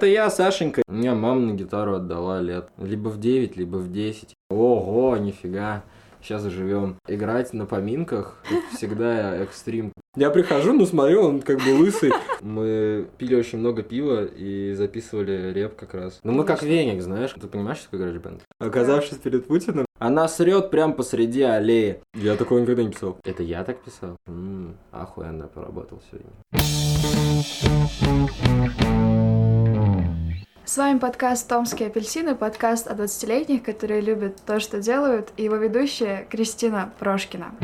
Это 0.00 0.06
я, 0.06 0.30
Сашенька. 0.30 0.82
Меня 0.88 1.14
мама 1.14 1.40
на 1.42 1.52
гитару 1.52 1.96
отдала 1.96 2.40
лет. 2.40 2.70
Либо 2.78 3.10
в 3.10 3.20
9, 3.20 3.58
либо 3.58 3.76
в 3.76 3.92
10. 3.92 4.34
Ого, 4.48 5.18
нифига. 5.18 5.82
Сейчас 6.22 6.42
живем. 6.44 6.96
Играть 7.06 7.52
на 7.52 7.66
поминках 7.66 8.42
всегда 8.74 9.36
экстрим. 9.36 9.92
Я 10.16 10.30
прихожу, 10.30 10.72
ну 10.72 10.86
смотрю, 10.86 11.20
он 11.20 11.42
как 11.42 11.58
бы 11.58 11.74
лысый. 11.78 12.12
Мы 12.40 13.08
пили 13.18 13.34
очень 13.34 13.58
много 13.58 13.82
пива 13.82 14.24
и 14.24 14.72
записывали 14.72 15.52
реп 15.52 15.76
как 15.76 15.92
раз. 15.92 16.18
Ну 16.24 16.32
мы 16.32 16.44
как 16.44 16.62
веник, 16.62 17.02
знаешь. 17.02 17.34
Ты 17.38 17.46
понимаешь, 17.46 17.76
что 17.76 17.90
такое 17.90 18.06
гараж 18.06 18.22
бенд? 18.22 18.40
Оказавшись 18.58 19.18
перед 19.18 19.46
Путиным, 19.48 19.84
она 19.98 20.28
срет 20.28 20.70
прям 20.70 20.94
посреди 20.94 21.42
аллеи. 21.42 22.00
Я 22.14 22.36
такого 22.36 22.58
никогда 22.60 22.84
не 22.84 22.90
писал. 22.90 23.18
Это 23.22 23.42
я 23.42 23.64
так 23.64 23.82
писал? 23.82 24.16
М-м, 24.26 24.78
охуенно 24.92 25.46
поработал 25.46 26.00
сегодня. 26.10 26.30
С 30.70 30.76
вами 30.76 31.00
подкаст 31.00 31.48
«Томские 31.48 31.88
апельсины», 31.88 32.36
подкаст 32.36 32.86
о 32.86 32.94
20-летних, 32.94 33.64
которые 33.64 34.00
любят 34.00 34.36
то, 34.46 34.60
что 34.60 34.80
делают, 34.80 35.32
и 35.36 35.42
его 35.42 35.56
ведущая 35.56 36.28
Кристина 36.30 36.92
Прошкина. 37.00 37.56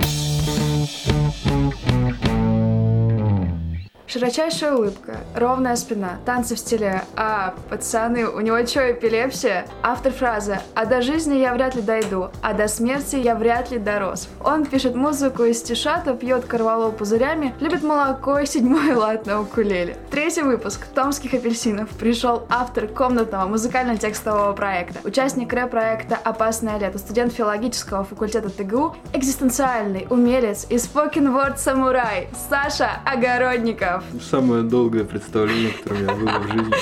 Широчайшая 4.08 4.72
улыбка, 4.74 5.16
ровная 5.34 5.74
спина, 5.74 6.18
танцы 6.24 6.54
в 6.54 6.60
стиле 6.60 7.02
«А, 7.16 7.54
пацаны, 7.68 8.28
у 8.28 8.38
него 8.38 8.64
что, 8.64 8.92
эпилепсия?» 8.92 9.66
Автор 9.82 10.12
фразы 10.12 10.60
«А 10.76 10.86
до 10.86 11.02
жизни 11.02 11.34
я 11.34 11.52
вряд 11.52 11.74
ли 11.74 11.82
дойду, 11.82 12.30
а 12.40 12.52
до 12.52 12.68
смерти 12.68 13.16
я 13.16 13.34
вряд 13.34 13.72
ли 13.72 13.78
дорос». 13.78 14.28
Он 14.44 14.64
пишет 14.64 14.94
музыку 14.94 15.42
из 15.42 15.58
стишата, 15.58 16.14
пьет 16.14 16.44
корвалол 16.44 16.92
пузырями, 16.92 17.52
любит 17.58 17.82
молоко 17.82 18.38
и 18.38 18.46
седьмой 18.46 18.94
лад 18.94 19.26
на 19.26 19.40
укулеле. 19.40 19.96
Третий 20.08 20.42
выпуск 20.42 20.86
«Томских 20.94 21.34
апельсинов» 21.34 21.90
пришел 21.90 22.46
автор 22.48 22.86
комнатного 22.86 23.48
музыкально-текстового 23.48 24.52
проекта, 24.52 25.00
участник 25.02 25.52
рэп-проекта 25.52 26.16
«Опасное 26.22 26.78
лето», 26.78 26.98
студент 26.98 27.32
филологического 27.32 28.04
факультета 28.04 28.50
ТГУ, 28.50 28.94
экзистенциальный 29.12 30.06
умелец 30.10 30.64
и 30.70 30.76
spoken 30.76 31.34
word 31.34 31.56
самурай 31.56 32.28
Саша 32.48 33.00
Огородников. 33.04 33.95
Самое 34.30 34.62
долгое 34.62 35.04
представление, 35.04 35.72
которое 35.72 36.02
меня 36.02 36.14
было 36.14 36.38
в 36.38 36.52
жизни. 36.52 36.74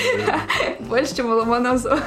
Больше, 0.89 1.15
чем 1.15 1.31
у 1.31 1.35
Ломоносова. 1.35 1.99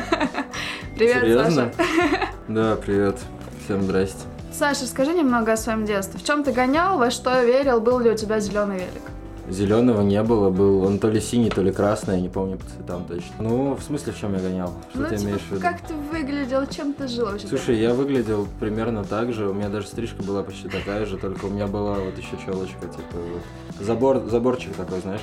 Привет, 0.97 1.23
Серьезно? 1.23 1.73
Саша. 1.77 2.29
Да, 2.49 2.77
привет. 2.77 3.17
Всем 3.65 3.83
здрасте. 3.83 4.25
Саша, 4.53 4.87
скажи 4.87 5.13
немного 5.13 5.53
о 5.53 5.57
своем 5.57 5.85
детстве. 5.85 6.19
В 6.19 6.25
чем 6.25 6.43
ты 6.43 6.53
гонял, 6.53 6.99
во 6.99 7.11
что 7.11 7.45
верил, 7.45 7.81
был 7.81 8.01
ли 8.01 8.11
у 8.11 8.17
тебя 8.17 8.41
зеленый 8.41 8.77
велик? 8.77 9.03
Зеленого 9.49 10.03
не 10.03 10.23
было, 10.23 10.51
был 10.51 10.83
он 10.85 10.99
то 10.99 11.09
ли 11.09 11.21
синий, 11.21 11.49
то 11.49 11.63
ли 11.63 11.73
красный, 11.73 12.17
я 12.17 12.21
не 12.21 12.29
помню 12.29 12.59
по 12.59 12.65
цветам 12.65 13.05
точно. 13.07 13.33
Ну, 13.39 13.75
в 13.75 13.83
смысле, 13.83 14.13
в 14.13 14.21
чем 14.21 14.35
я 14.35 14.41
гонял? 14.41 14.73
Что 14.91 15.01
ну, 15.01 15.09
ты 15.09 15.17
типа, 15.17 15.29
имеешь 15.29 15.41
в 15.41 15.51
виду? 15.53 15.61
как 15.63 15.81
ты 15.81 15.95
выглядел, 15.95 16.67
чем 16.67 16.93
ты 16.93 17.09
жил 17.09 17.27
вообще? 17.27 17.47
Слушай, 17.47 17.79
я 17.79 17.95
выглядел 17.95 18.47
примерно 18.61 19.05
так 19.05 19.33
же, 19.33 19.49
у 19.49 19.55
меня 19.55 19.69
даже 19.71 19.87
стрижка 19.87 20.23
была 20.23 20.43
почти 20.43 20.69
такая 20.69 21.07
же, 21.07 21.17
только 21.17 21.47
у 21.47 21.51
меня 21.51 21.67
была 21.67 21.95
вот 21.95 22.19
еще 22.19 22.37
челочка, 22.45 22.81
типа 22.81 23.15
вот, 23.15 23.43
забор, 23.81 24.21
заборчик 24.27 24.75
такой, 24.75 25.01
знаешь. 25.01 25.23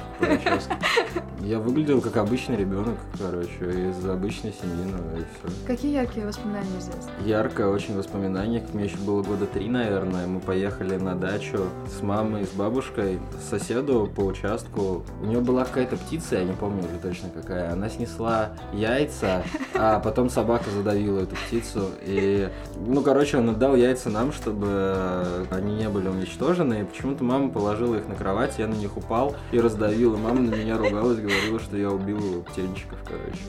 Я 1.41 1.59
выглядел 1.59 2.01
как 2.01 2.17
обычный 2.17 2.57
ребенок, 2.57 2.95
короче, 3.19 3.89
из 3.89 4.03
обычной 4.09 4.51
семьи, 4.51 4.83
ну 4.83 5.19
и 5.19 5.21
все. 5.21 5.67
Какие 5.67 5.93
яркие 5.93 6.25
воспоминания 6.25 6.71
детства? 6.73 6.99
Яркое 7.23 7.67
очень 7.67 7.95
воспоминание, 7.95 8.65
мне 8.73 8.85
еще 8.85 8.97
было 8.97 9.21
года 9.21 9.45
три, 9.45 9.69
наверное, 9.69 10.25
мы 10.25 10.39
поехали 10.39 10.97
на 10.97 11.13
дачу 11.13 11.59
с 11.87 12.01
мамой, 12.01 12.47
с 12.47 12.49
бабушкой, 12.49 13.19
к 13.37 13.47
соседу 13.47 14.09
по 14.15 14.21
участку. 14.21 15.03
У 15.21 15.25
нее 15.25 15.39
была 15.39 15.65
какая-то 15.65 15.97
птица, 15.97 16.37
я 16.37 16.45
не 16.45 16.53
помню 16.53 16.79
уже 16.79 16.97
точно 16.99 17.29
какая, 17.29 17.71
она 17.73 17.89
снесла 17.89 18.53
яйца, 18.73 19.43
а 19.75 19.99
потом 19.99 20.31
собака 20.31 20.71
задавила 20.71 21.19
эту 21.19 21.35
птицу, 21.35 21.89
и, 22.01 22.49
ну, 22.87 23.01
короче, 23.01 23.37
он 23.37 23.49
отдал 23.49 23.75
яйца 23.75 24.09
нам, 24.09 24.31
чтобы 24.31 25.45
они 25.51 25.75
не 25.75 25.89
были 25.89 26.07
уничтожены, 26.07 26.81
и 26.81 26.83
почему-то 26.85 27.23
мама 27.23 27.49
положила 27.49 27.95
их 27.95 28.07
на 28.07 28.15
кровать, 28.15 28.44
я 28.57 28.67
на 28.67 28.73
них 28.73 28.95
упал 28.97 29.35
и 29.51 29.59
раздавил, 29.59 30.15
и 30.15 30.17
мама 30.17 30.39
на 30.41 30.55
меня 30.55 30.77
ругалась, 30.77 31.17
говорила, 31.19 31.59
что 31.59 31.77
я 31.77 31.89
убил 31.89 32.43
птенчиков, 32.49 32.97
короче. 33.05 33.39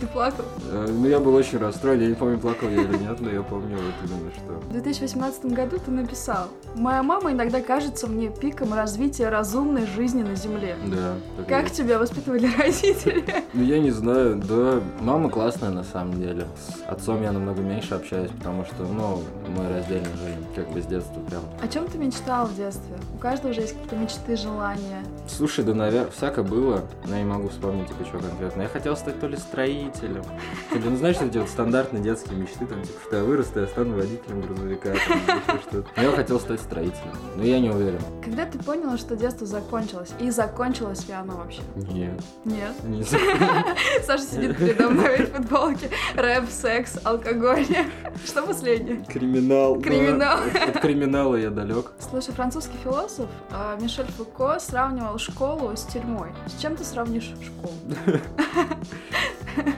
Ты 0.00 0.06
плакал? 0.08 0.44
Э, 0.70 0.86
Ну, 0.90 1.06
я 1.08 1.20
был 1.20 1.34
очень 1.34 1.58
расстроен, 1.58 2.00
я 2.02 2.08
не 2.08 2.14
помню, 2.14 2.38
плакал 2.38 2.68
я 2.68 2.82
или 2.82 2.96
нет, 2.98 3.18
но 3.20 3.30
я 3.30 3.42
помню 3.42 3.76
вот 3.76 4.10
именно 4.10 4.30
что. 4.32 4.52
В 4.68 4.72
2018 4.72 5.46
году 5.46 5.78
ты 5.84 5.90
написал 5.90 6.48
«Моя 6.74 7.02
мама 7.02 7.32
иногда 7.32 7.60
кажется 7.60 8.06
мне 8.06 8.28
пиком 8.28 8.74
развития 8.74 9.28
разумной 9.30 9.86
жизни 9.86 10.22
на 10.22 10.34
Земле». 10.34 10.76
Да. 10.86 11.14
Как 11.48 11.70
тебя 11.70 11.98
воспитывали 11.98 12.48
родители? 12.58 13.24
Ну, 13.54 13.62
я 13.62 13.78
не 13.78 13.90
знаю, 13.90 14.36
да, 14.36 14.80
мама 15.00 15.30
классная 15.30 15.70
на 15.70 15.84
самом 15.84 16.20
деле. 16.20 16.46
С 16.58 16.90
отцом 16.90 17.22
я 17.22 17.32
намного 17.32 17.62
меньше 17.62 17.94
общаюсь, 17.94 18.30
потому 18.38 18.64
что, 18.66 18.82
ну, 18.84 19.22
мы 19.56 19.68
раздельно 19.68 20.08
живем, 20.16 20.44
как 20.54 20.70
бы 20.72 20.82
с 20.82 20.86
детства 20.86 21.20
прям. 21.30 21.42
О 21.62 21.68
чем 21.68 21.86
ты 21.86 21.96
мечтал 21.96 22.46
в 22.46 22.54
детстве? 22.56 22.96
У 23.16 23.18
каждого 23.18 23.54
же 23.54 23.62
есть 23.62 23.72
какие-то 23.72 23.96
мечты, 23.96 24.36
желания. 24.36 25.02
Слушай, 25.26 25.64
да, 25.64 25.72
наверное, 25.72 26.10
всяко 26.10 26.42
было, 26.42 26.84
но 27.06 27.16
я 27.16 27.22
не 27.22 27.28
могу 27.28 27.48
вспомнить, 27.48 27.88
типа, 27.88 28.04
что 28.04 28.18
конкретно. 28.18 28.60
Я 28.60 28.68
хотел 28.68 28.94
стать 28.94 29.18
то 29.18 29.26
ли 29.26 29.38
строителем, 29.38 30.22
то 30.70 30.78
ли, 30.78 30.86
ну, 30.86 30.96
знаешь, 30.98 31.16
эти 31.16 31.38
вот 31.38 31.48
стандартные 31.48 32.02
детские 32.02 32.36
мечты, 32.36 32.66
там, 32.66 32.82
типа, 32.82 33.00
что 33.06 33.16
я 33.16 33.24
вырасту, 33.24 33.60
я 33.60 33.68
стану 33.68 33.96
водителем 33.96 34.42
грузовика, 34.42 34.90
там, 35.08 35.60
что-то. 35.62 35.88
Но 35.96 36.02
я 36.02 36.10
хотел 36.12 36.38
стать 36.38 36.60
строителем, 36.60 37.14
но 37.36 37.42
я 37.42 37.58
не 37.58 37.70
уверен. 37.70 38.00
Когда 38.22 38.44
ты 38.44 38.58
поняла, 38.58 38.98
что 38.98 39.16
детство 39.16 39.46
закончилось? 39.46 40.10
И 40.20 40.30
закончилось 40.30 41.08
ли 41.08 41.14
оно 41.14 41.36
вообще? 41.38 41.62
Нет, 41.74 42.20
Нет. 42.44 42.72
не. 42.84 43.02
Саша 44.04 44.24
сидит 44.24 44.58
передо 44.58 44.90
мной 44.90 45.24
в 45.24 45.32
футболке. 45.32 45.88
Рэп, 46.16 46.50
секс, 46.50 46.98
алкоголь. 47.02 47.64
Что 48.26 48.42
последнее? 48.42 49.02
Криминал. 49.08 49.80
Криминал. 49.80 50.40
От, 50.40 50.80
криминала 50.80 51.36
я 51.36 51.48
далек. 51.48 51.92
Слушай, 51.98 52.34
французский 52.34 52.76
философ 53.06 53.30
э, 53.50 53.78
Мишель 53.80 54.10
Фуко 54.12 54.58
сравнивал 54.58 55.18
школу 55.18 55.76
с 55.76 55.84
тюрьмой. 55.84 56.32
С 56.46 56.60
чем 56.60 56.76
ты 56.76 56.84
сравнишь 56.84 57.32
школу? 57.44 57.74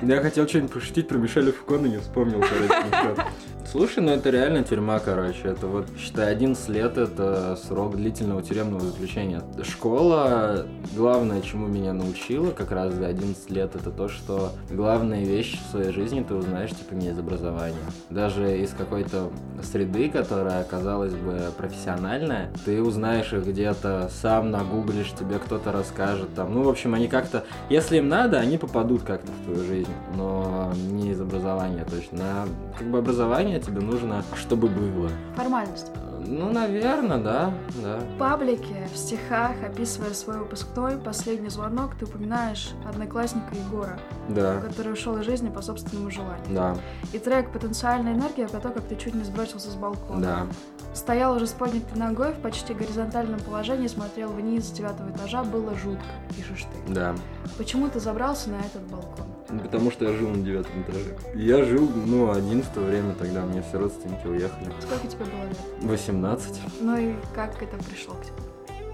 Я 0.03 0.21
хотел 0.21 0.49
что-нибудь 0.49 0.73
пошутить 0.73 1.09
про 1.09 1.19
Мишеля 1.19 1.53
Фуко, 1.53 1.79
но 1.79 1.87
не 1.87 1.99
вспомнил, 1.99 2.41
короче. 2.41 3.25
Слушай, 3.71 4.03
ну 4.03 4.13
это 4.13 4.31
реально 4.31 4.65
тюрьма, 4.65 4.99
короче. 4.99 5.43
Это 5.45 5.67
вот, 5.67 5.89
считай, 5.99 6.33
11 6.33 6.69
лет 6.71 6.97
это 6.97 7.55
срок 7.57 7.97
длительного 7.97 8.43
тюремного 8.43 8.81
заключения. 8.81 9.43
Школа, 9.63 10.67
главное, 10.97 11.43
чему 11.43 11.67
меня 11.67 11.93
научила 11.93 12.53
как 12.53 12.71
раз 12.71 12.95
за 12.95 13.07
11 13.07 13.51
лет, 13.51 13.75
это 13.75 13.91
то, 13.91 14.09
что 14.09 14.53
главные 14.71 15.27
вещи 15.27 15.59
в 15.59 15.71
своей 15.71 15.93
жизни 15.93 16.25
ты 16.27 16.35
узнаешь, 16.35 16.71
типа, 16.71 16.95
не 16.95 17.11
из 17.11 17.19
образования. 17.19 17.77
Даже 18.09 18.59
из 18.59 18.71
какой-то 18.71 19.31
среды, 19.63 20.09
которая, 20.09 20.65
казалось 20.65 21.13
бы, 21.13 21.39
профессиональная, 21.59 22.51
ты 22.65 22.83
узнаешь 22.83 23.35
их 23.35 23.47
где-то, 23.47 24.09
сам 24.11 24.51
нагуглишь, 24.51 25.13
тебе 25.13 25.39
кто-то 25.39 25.73
расскажет 25.73 26.33
там. 26.35 26.55
Ну, 26.55 26.63
в 26.63 26.71
общем, 26.71 26.95
они 26.95 27.07
как-то, 27.07 27.45
если 27.69 27.99
им 27.99 28.09
надо, 28.09 28.39
они 28.39 28.57
попадут 28.57 29.03
как-то 29.03 29.31
в 29.31 29.45
твою 29.45 29.63
жизнь, 29.69 29.93
но 30.17 30.73
не 30.91 31.11
из 31.11 31.21
образования 31.21 31.85
точно. 31.89 32.19
А 32.25 32.49
как 32.79 32.89
бы 32.89 32.99
образование 32.99 33.61
тебе 33.61 33.81
нужно, 33.81 34.25
чтобы 34.35 34.69
было. 34.69 35.11
Формальность. 35.37 35.91
Ну, 36.27 36.53
наверное, 36.53 37.19
да, 37.19 37.55
да. 37.83 38.01
В 38.01 38.19
паблике, 38.19 38.89
в 38.93 38.99
стихах, 38.99 39.53
описывая 39.65 40.13
свой 40.13 40.39
выпускной, 40.39 40.99
последний 40.99 41.49
звонок, 41.49 41.95
ты 41.99 42.05
упоминаешь 42.05 42.73
одноклассника 42.87 43.55
Егора, 43.55 43.99
Да, 44.29 44.61
который 44.61 44.93
ушел 44.93 45.17
из 45.19 45.25
жизни 45.25 45.49
по 45.49 45.63
собственному 45.63 46.11
желанию. 46.11 46.45
да, 46.51 46.77
И 47.15 47.19
трек 47.19 47.51
«Потенциальная 47.53 48.13
энергия» 48.15 48.47
про 48.49 48.61
то, 48.61 48.71
как 48.71 48.83
ты 48.85 48.97
чуть 48.97 49.15
не 49.15 49.25
сбросился 49.25 49.71
с 49.71 49.75
балкона. 49.75 50.21
да. 50.21 50.47
Стоял 50.95 51.37
уже 51.37 51.47
с 51.47 51.53
поднятой 51.53 51.97
ногой 51.99 52.33
в 52.33 52.39
почти 52.41 52.75
горизонтальном 52.75 53.39
положении, 53.41 53.87
смотрел 53.87 54.31
вниз 54.31 54.65
с 54.67 54.71
девятого 54.73 55.11
этажа, 55.11 55.45
было 55.45 55.75
жутко, 55.77 56.03
пишешь 56.37 56.65
ты. 56.87 56.93
Да. 56.93 57.15
Почему 57.57 57.89
ты 57.89 58.01
забрался 58.01 58.51
на 58.51 58.57
этот 58.57 58.83
балкон? 58.91 59.27
Ну, 59.51 59.61
Потому 59.61 59.91
что 59.91 60.05
я 60.05 60.13
жил 60.13 60.29
на 60.29 60.43
девятом 60.43 60.83
этаже. 60.83 61.17
Я 61.35 61.65
жил, 61.65 61.89
ну, 61.89 62.31
один 62.31 62.63
в 62.63 62.69
то 62.69 62.81
время 62.81 63.15
тогда, 63.15 63.47
мне 63.47 63.63
все 63.63 63.79
родственники 63.79 64.27
уехали. 64.27 64.71
Сколько 64.81 65.07
тебе 65.07 65.25
было 65.25 65.49
лет? 65.49 65.59
18. 65.83 66.61
Ну 66.81 66.97
и 66.97 67.15
как 67.35 67.63
это 67.63 67.77
пришло 67.85 68.15
к 68.15 68.25
тебе? 68.25 68.35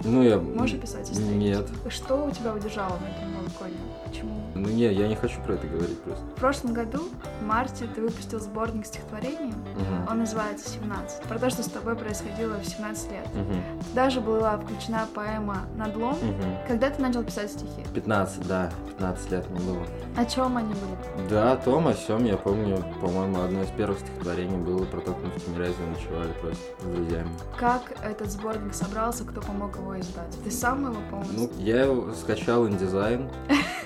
Ну, 0.02 0.23
я... 0.23 0.38
Можешь 0.38 0.76
описать 0.76 1.11
историю? 1.11 1.37
Нет. 1.37 1.67
Что 1.88 2.26
у 2.26 2.31
тебя 2.31 2.52
удержало 2.55 2.99
на 2.99 3.06
этом 3.06 3.32
балконе? 3.35 3.76
Почему? 4.06 4.41
Ну, 4.55 4.69
не, 4.69 4.93
я 4.93 5.08
не 5.08 5.17
хочу 5.17 5.41
про 5.43 5.55
это 5.55 5.67
говорить 5.67 6.00
просто. 6.02 6.25
В 6.25 6.35
прошлом 6.35 6.75
году, 6.75 7.08
в 7.41 7.44
марте, 7.44 7.87
ты 7.93 8.00
выпустил 8.00 8.41
сборник 8.41 8.87
стихотворений. 8.87 9.52
Мгм. 9.52 10.08
Он 10.11 10.19
называется 10.19 10.69
«17». 10.69 11.29
Про 11.29 11.38
то, 11.38 11.50
что 11.50 11.62
с 11.62 11.67
тобой 11.67 11.96
происходило 11.96 12.55
в 12.58 12.64
17 12.64 13.11
лет. 13.11 13.26
Мгм. 13.35 13.62
Даже 13.94 14.20
была 14.20 14.58
включена 14.58 15.06
поэма 15.14 15.62
«Надлом». 15.76 16.14
Мгм. 16.14 16.58
Когда 16.69 16.91
ты 16.91 17.02
начал 17.02 17.25
писать 17.25 17.50
стихи? 17.50 17.85
15, 17.94 18.46
да, 18.46 18.70
15 18.91 19.31
лет 19.31 19.50
мне 19.50 19.61
было. 19.61 19.87
О 20.17 20.25
чем 20.25 20.56
они 20.56 20.75
были? 20.75 21.29
Да, 21.29 21.52
о 21.52 21.56
том, 21.56 21.88
о 21.88 21.94
сём, 21.94 22.25
я 22.25 22.37
помню, 22.37 22.85
по-моему, 23.00 23.43
одно 23.43 23.62
из 23.62 23.70
первых 23.70 23.99
стихотворений 23.99 24.56
было 24.58 24.85
про 24.85 25.00
то, 25.00 25.12
как 25.12 25.23
мы 25.23 25.31
в 25.31 25.44
Тимирязеве 25.44 25.87
ночевали 25.87 26.32
просто 26.41 26.62
с 26.81 26.85
друзьями. 26.85 27.29
Как 27.58 27.82
этот 28.05 28.31
сборник 28.31 28.75
собрался, 28.75 29.25
кто 29.25 29.41
помог 29.41 29.76
его 29.76 29.94
его 29.94 30.00
издать? 30.02 30.37
Ты 30.44 30.50
сам 30.50 30.85
его 30.85 30.94
Ну, 30.94 31.11
полностью? 31.11 31.50
я 31.58 31.82
его 31.85 32.12
скачал 32.14 32.69
индизайн 32.69 33.29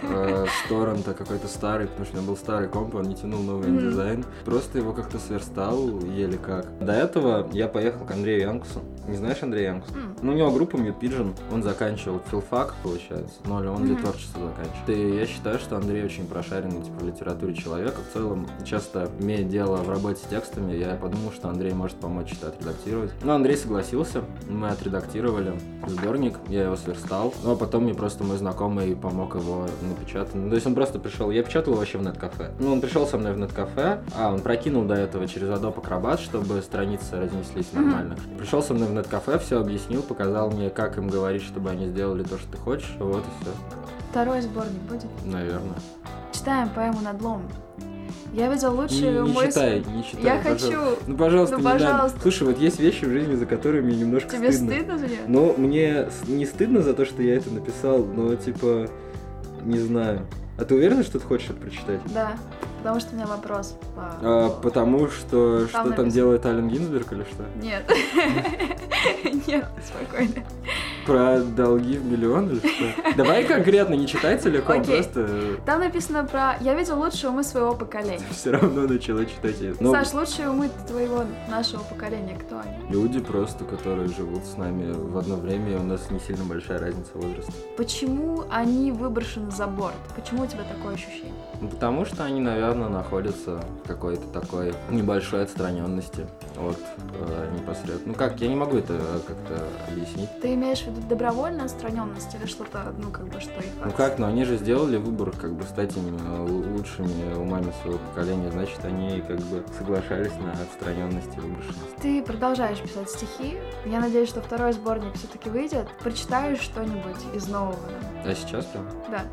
э, 0.03 0.47
с 0.65 0.69
торрента 0.69 1.15
какой-то 1.15 1.49
старый, 1.49 1.87
потому 1.89 2.07
что 2.07 2.17
у 2.17 2.19
меня 2.21 2.29
был 2.29 2.37
старый 2.37 2.69
комп, 2.69 2.95
он 2.95 3.05
не 3.05 3.15
тянул 3.15 3.43
новый 3.43 3.69
индизайн. 3.69 4.25
Просто 4.45 4.79
его 4.79 4.93
как-то 4.93 5.19
сверстал, 5.19 6.01
еле 6.01 6.39
как. 6.39 6.67
До 6.79 6.93
этого 6.93 7.49
я 7.53 7.69
поехал 7.69 8.05
к 8.07 8.11
Андрею 8.11 8.41
Янкусу. 8.41 8.81
Не 9.09 9.17
знаешь 9.17 9.43
Андрея 9.43 9.69
Янкуса? 9.71 9.95
М. 9.95 10.17
Ну, 10.21 10.33
у 10.33 10.35
него 10.35 10.51
группа 10.51 10.77
Mute 10.77 10.99
Pigeon, 11.01 11.35
он 11.53 11.63
заканчивал 11.63 12.21
филфак, 12.31 12.75
получается, 12.83 13.35
но 13.47 13.57
он 13.57 13.85
для 13.85 13.95
Мгм. 13.95 14.03
творчества 14.03 14.43
заканчивает. 14.49 14.89
И 15.15 15.17
я 15.17 15.27
считаю, 15.27 15.59
что 15.59 15.77
Андрей 15.77 16.05
очень 16.05 16.27
прошаренный, 16.27 16.83
типа, 16.83 16.99
в 17.01 17.07
литературе 17.07 17.55
человек. 17.55 17.95
В 17.97 18.13
целом, 18.13 18.47
часто 18.65 19.09
имея 19.19 19.43
дело 19.45 19.77
в 19.79 19.89
работе 19.89 20.19
с 20.23 20.29
текстами, 20.29 20.75
я 20.75 20.95
подумал, 20.95 21.33
что 21.33 21.49
Андрей 21.49 21.73
может 21.73 21.97
помочь 21.97 22.33
что-то 22.33 22.49
отредактировать. 22.49 23.11
Ну, 23.23 23.33
Андрей 23.33 23.57
согласился, 23.57 24.23
мы 24.49 24.69
отредактировали 24.69 25.55
сборник, 25.87 26.35
я 26.49 26.65
его 26.65 26.77
сверстал. 26.77 27.33
Ну, 27.45 27.53
а 27.53 27.57
потом 27.57 27.85
мне 27.85 27.95
просто 27.95 28.25
мой 28.25 28.37
знакомый 28.37 28.95
помог 28.95 29.37
его 29.37 29.67
напечатать. 29.83 30.35
Ну, 30.35 30.51
то 30.51 30.55
есть 30.57 30.67
он 30.67 30.75
просто 30.75 30.99
пришел, 30.99 31.31
я 31.31 31.43
печатал 31.43 31.75
вообще 31.75 31.97
в 31.99 32.03
нет-кафе. 32.03 32.51
Ну, 32.59 32.73
он 32.73 32.81
пришел 32.83 33.07
со 33.07 33.17
мной 33.17 33.33
в 33.33 33.39
нет-кафе, 33.39 34.01
а, 34.17 34.33
он 34.35 34.41
прокинул 34.41 34.85
до 34.85 34.95
этого 34.95 35.27
через 35.27 35.49
Adobe 35.49 35.83
Acrobat, 35.83 36.21
чтобы 36.21 36.61
страницы 36.61 37.17
разнеслись 37.19 37.73
нормально. 37.73 38.17
Пришел 38.37 38.63
со 38.63 38.75
мной 38.75 38.89
в 38.89 38.93
нет-кафе, 38.99 39.39
все 39.39 39.61
объяснил, 39.61 40.03
показал 40.03 40.51
мне, 40.51 40.71
как 40.71 40.99
им 40.99 41.09
говорить, 41.09 41.43
чтобы 41.43 41.71
они 41.71 41.87
сделали 41.87 42.23
то, 42.23 42.39
что 42.39 42.51
ты 42.53 42.59
хочешь. 42.59 42.95
Вот 42.99 43.25
и 43.25 43.43
все, 43.43 43.51
Второй 44.11 44.41
сборник 44.43 44.81
будет? 44.89 45.07
наверное. 45.25 45.79
Читаем 46.33 46.69
поэму 46.71 47.01
«Надлом». 47.01 47.43
Я 48.35 48.53
видел 48.53 48.73
Не, 48.75 48.81
лучшую 48.81 49.25
не 49.25 49.33
мой... 49.33 49.47
читай, 49.49 49.83
не 49.95 50.05
читай. 50.05 50.23
Я 50.25 50.37
пожалуйста. 50.37 50.67
хочу. 50.69 50.81
Ну, 51.07 51.17
пожалуйста, 51.17 51.55
Ну, 51.57 51.61
не 51.61 51.65
надо. 51.65 51.79
пожалуйста. 51.85 52.19
Слушай, 52.21 52.47
вот 52.49 52.59
есть 52.59 52.79
вещи 52.79 53.05
в 53.07 53.09
жизни, 53.11 53.35
за 53.35 53.47
которые 53.47 53.83
мне 53.83 53.97
немножко 53.97 54.29
Тебе 54.37 54.53
стыдно. 54.53 54.75
стыдно 54.75 54.99
за 54.99 55.07
нее? 55.07 55.19
Ну, 55.27 55.55
мне 55.57 56.07
не 56.27 56.45
стыдно 56.45 56.83
за 56.83 56.93
то, 56.93 57.07
что 57.07 57.23
я 57.23 57.37
это 57.37 57.51
написал, 57.51 58.05
но 58.05 58.35
типа, 58.37 58.87
не 59.63 59.79
знаю. 59.79 60.27
А 60.59 60.65
ты 60.65 60.75
уверена, 60.75 61.03
что 61.05 61.19
ты 61.19 61.25
хочешь 61.27 61.49
это 61.51 61.61
прочитать? 61.61 62.01
Да, 62.13 62.33
потому 62.79 63.01
что 63.01 63.13
у 63.13 63.17
меня 63.17 63.27
вопрос. 63.27 63.77
по- 63.95 64.19
А, 64.23 64.51
потому 64.63 65.09
что 65.09 65.67
что 65.69 65.73
там 65.79 65.89
написано. 65.91 66.11
делает 66.11 66.47
Ален 66.47 66.69
Гинзберг 66.69 67.13
или 67.13 67.23
что? 67.25 67.45
Нет. 67.63 67.85
Нет, 69.47 69.65
спокойно. 69.85 70.45
Про 71.07 71.39
долги 71.41 71.97
в 71.97 72.05
миллион 72.05 72.51
или 72.51 72.59
что? 72.59 73.15
Давай 73.17 73.45
конкретно, 73.45 73.95
не 73.95 74.07
читай 74.07 74.37
целиком, 74.37 74.85
просто 74.85 75.27
Там 75.65 75.81
написано 75.81 76.25
про 76.25 76.57
«Я 76.61 76.75
видел 76.75 76.99
лучшие 77.01 77.31
умы 77.31 77.45
своего 77.45 77.75
поколения». 77.75 78.21
все 78.31 78.51
равно 78.51 78.83
начала 78.83 79.25
читать 79.25 79.61
это. 79.63 79.83
Ну, 79.83 79.93
Саш, 79.93 80.13
лучшие 80.13 80.51
умы 80.51 80.69
твоего, 80.87 81.25
нашего 81.49 81.83
поколения, 81.85 82.37
кто 82.37 82.59
они? 82.61 82.77
люди 82.91 83.21
просто, 83.21 83.65
которые 83.65 84.09
живут 84.09 84.45
с 84.45 84.57
нами 84.57 84.93
в 84.93 85.17
одно 85.17 85.37
время, 85.37 85.73
и 85.73 85.77
у 85.77 85.83
нас 85.85 86.11
не 86.11 86.21
сильно 86.21 86.45
большая 86.45 86.79
разница 86.79 87.11
возраста. 87.15 87.53
Почему 87.77 88.45
они 88.51 88.93
выброшены 88.93 89.51
за 89.51 89.67
борт? 89.67 89.95
Почему 90.15 90.43
у 90.43 90.47
тебя 90.47 90.65
такое 90.65 90.95
ощущение? 90.95 91.33
Ну, 91.61 91.69
потому 91.69 92.05
что 92.05 92.25
они, 92.25 92.41
наверное, 92.41 92.68
находятся 92.75 93.61
в 93.85 93.89
какой-то 93.89 94.27
такой 94.29 94.75
небольшой 94.91 95.45
отстраненности 95.45 96.27
от 96.57 96.79
э, 97.15 97.51
непосредственно. 97.59 98.01
Ну 98.07 98.15
как, 98.15 98.41
я 98.41 98.49
не 98.49 98.57
могу 98.57 98.77
это 98.77 98.95
э, 98.95 99.21
как-то 99.27 99.65
объяснить. 99.91 100.29
Ты 100.41 100.55
имеешь 100.55 100.83
в 100.83 100.87
виду 100.89 101.01
добровольную 101.09 101.67
отстраненность 101.67 102.35
или 102.35 102.47
что-то, 102.47 102.93
ну, 102.99 103.11
как 103.11 103.29
бы, 103.29 103.41
что 103.41 103.59
их... 103.61 103.67
Ну 103.85 103.91
как, 103.93 104.19
но 104.19 104.27
они 104.27 104.45
же 104.45 104.57
сделали 104.57 104.97
выбор, 104.97 105.31
как 105.31 105.53
бы 105.53 105.65
стать 105.65 105.97
именно 105.97 106.45
лучшими 106.45 107.35
умами 107.35 107.73
своего 107.83 107.99
поколения, 107.99 108.51
значит, 108.51 108.85
они 108.85 109.23
как 109.27 109.39
бы 109.39 109.65
соглашались 109.79 110.33
на 110.35 110.53
отстраненность 110.53 111.37
и 111.37 111.41
выброшенность. 111.41 111.97
Ты 112.01 112.23
продолжаешь 112.23 112.81
писать 112.81 113.11
стихи. 113.11 113.57
Я 113.87 114.01
надеюсь, 114.01 114.29
что 114.29 114.41
второй 114.41 114.73
сборник 114.73 115.15
все-таки 115.15 115.49
выйдет. 115.51 115.89
Прочитаешь 116.01 116.61
что-нибудь 116.61 117.35
из 117.35 117.49
нового? 117.49 117.79
А 118.25 118.35
сейчас 118.35 118.67
прям? 118.67 118.87
Да. 119.11 119.25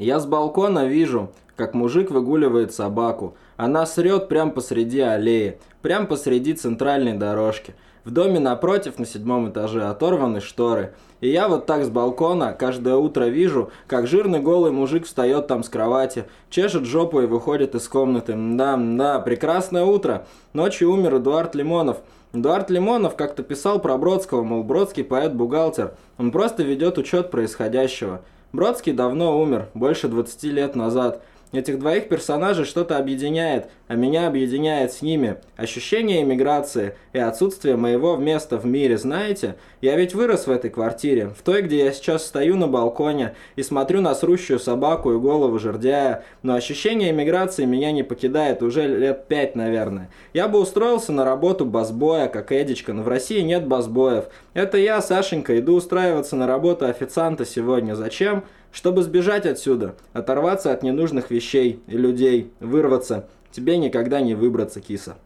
Я 0.00 0.18
с 0.18 0.24
балкона 0.24 0.86
вижу, 0.86 1.28
как 1.56 1.74
мужик 1.74 2.10
выгуливает 2.10 2.72
собаку. 2.72 3.34
Она 3.58 3.84
срет 3.84 4.28
прямо 4.28 4.50
посреди 4.50 5.00
аллеи, 5.00 5.58
прямо 5.82 6.06
посреди 6.06 6.54
центральной 6.54 7.18
дорожки. 7.18 7.74
В 8.04 8.10
доме 8.10 8.38
напротив 8.38 8.98
на 8.98 9.04
седьмом 9.04 9.50
этаже 9.50 9.84
оторваны 9.84 10.40
шторы. 10.40 10.94
И 11.20 11.28
я 11.28 11.48
вот 11.48 11.66
так 11.66 11.84
с 11.84 11.90
балкона 11.90 12.54
каждое 12.54 12.96
утро 12.96 13.24
вижу, 13.24 13.72
как 13.86 14.06
жирный 14.06 14.40
голый 14.40 14.72
мужик 14.72 15.04
встает 15.04 15.48
там 15.48 15.62
с 15.62 15.68
кровати, 15.68 16.24
чешет 16.48 16.86
жопу 16.86 17.20
и 17.20 17.26
выходит 17.26 17.74
из 17.74 17.86
комнаты. 17.86 18.34
Да, 18.34 18.78
да, 18.78 19.20
прекрасное 19.20 19.84
утро. 19.84 20.26
Ночью 20.54 20.90
умер 20.90 21.16
Эдуард 21.16 21.54
Лимонов. 21.54 21.98
Эдуард 22.32 22.70
Лимонов 22.70 23.16
как-то 23.16 23.42
писал 23.42 23.78
про 23.80 23.98
Бродского, 23.98 24.44
мол, 24.44 24.62
Бродский 24.64 25.04
поэт-бухгалтер. 25.04 25.92
Он 26.16 26.30
просто 26.30 26.62
ведет 26.62 26.96
учет 26.96 27.30
происходящего. 27.30 28.22
Бродский 28.52 28.92
давно 28.92 29.40
умер, 29.40 29.68
больше 29.74 30.08
20 30.08 30.42
лет 30.44 30.74
назад. 30.74 31.22
Этих 31.52 31.80
двоих 31.80 32.08
персонажей 32.08 32.64
что-то 32.64 32.96
объединяет, 32.96 33.70
а 33.88 33.96
меня 33.96 34.28
объединяет 34.28 34.92
с 34.92 35.02
ними. 35.02 35.38
Ощущение 35.56 36.22
эмиграции 36.22 36.94
и 37.12 37.18
отсутствие 37.18 37.74
моего 37.74 38.16
места 38.16 38.56
в 38.56 38.66
мире, 38.66 38.96
знаете? 38.96 39.56
Я 39.80 39.96
ведь 39.96 40.14
вырос 40.14 40.46
в 40.46 40.50
этой 40.52 40.70
квартире, 40.70 41.30
в 41.36 41.42
той, 41.42 41.62
где 41.62 41.84
я 41.84 41.92
сейчас 41.92 42.24
стою 42.24 42.54
на 42.54 42.68
балконе 42.68 43.34
и 43.56 43.64
смотрю 43.64 44.00
на 44.00 44.14
срущую 44.14 44.60
собаку 44.60 45.12
и 45.12 45.18
голову 45.18 45.58
жердяя, 45.58 46.22
но 46.44 46.54
ощущение 46.54 47.10
эмиграции 47.10 47.64
меня 47.64 47.90
не 47.90 48.04
покидает 48.04 48.62
уже 48.62 48.86
лет 48.86 49.26
пять, 49.26 49.56
наверное. 49.56 50.08
Я 50.32 50.46
бы 50.46 50.60
устроился 50.60 51.10
на 51.10 51.24
работу 51.24 51.66
басбоя, 51.66 52.28
как 52.28 52.52
Эдичка, 52.52 52.92
но 52.92 53.02
в 53.02 53.08
России 53.08 53.40
нет 53.40 53.66
басбоев. 53.66 54.26
Это 54.54 54.78
я, 54.78 55.02
Сашенька, 55.02 55.58
иду 55.58 55.74
устраиваться 55.74 56.36
на 56.36 56.46
работу 56.46 56.86
официанта 56.86 57.44
сегодня. 57.44 57.96
Зачем? 57.96 58.44
Чтобы 58.72 59.02
сбежать 59.02 59.46
отсюда, 59.46 59.96
оторваться 60.12 60.72
от 60.72 60.82
ненужных 60.82 61.30
вещей 61.30 61.82
и 61.86 61.96
людей, 61.96 62.52
вырваться. 62.60 63.28
Тебе 63.50 63.76
никогда 63.78 64.20
не 64.20 64.34
выбраться, 64.34 64.80
киса. 64.80 65.16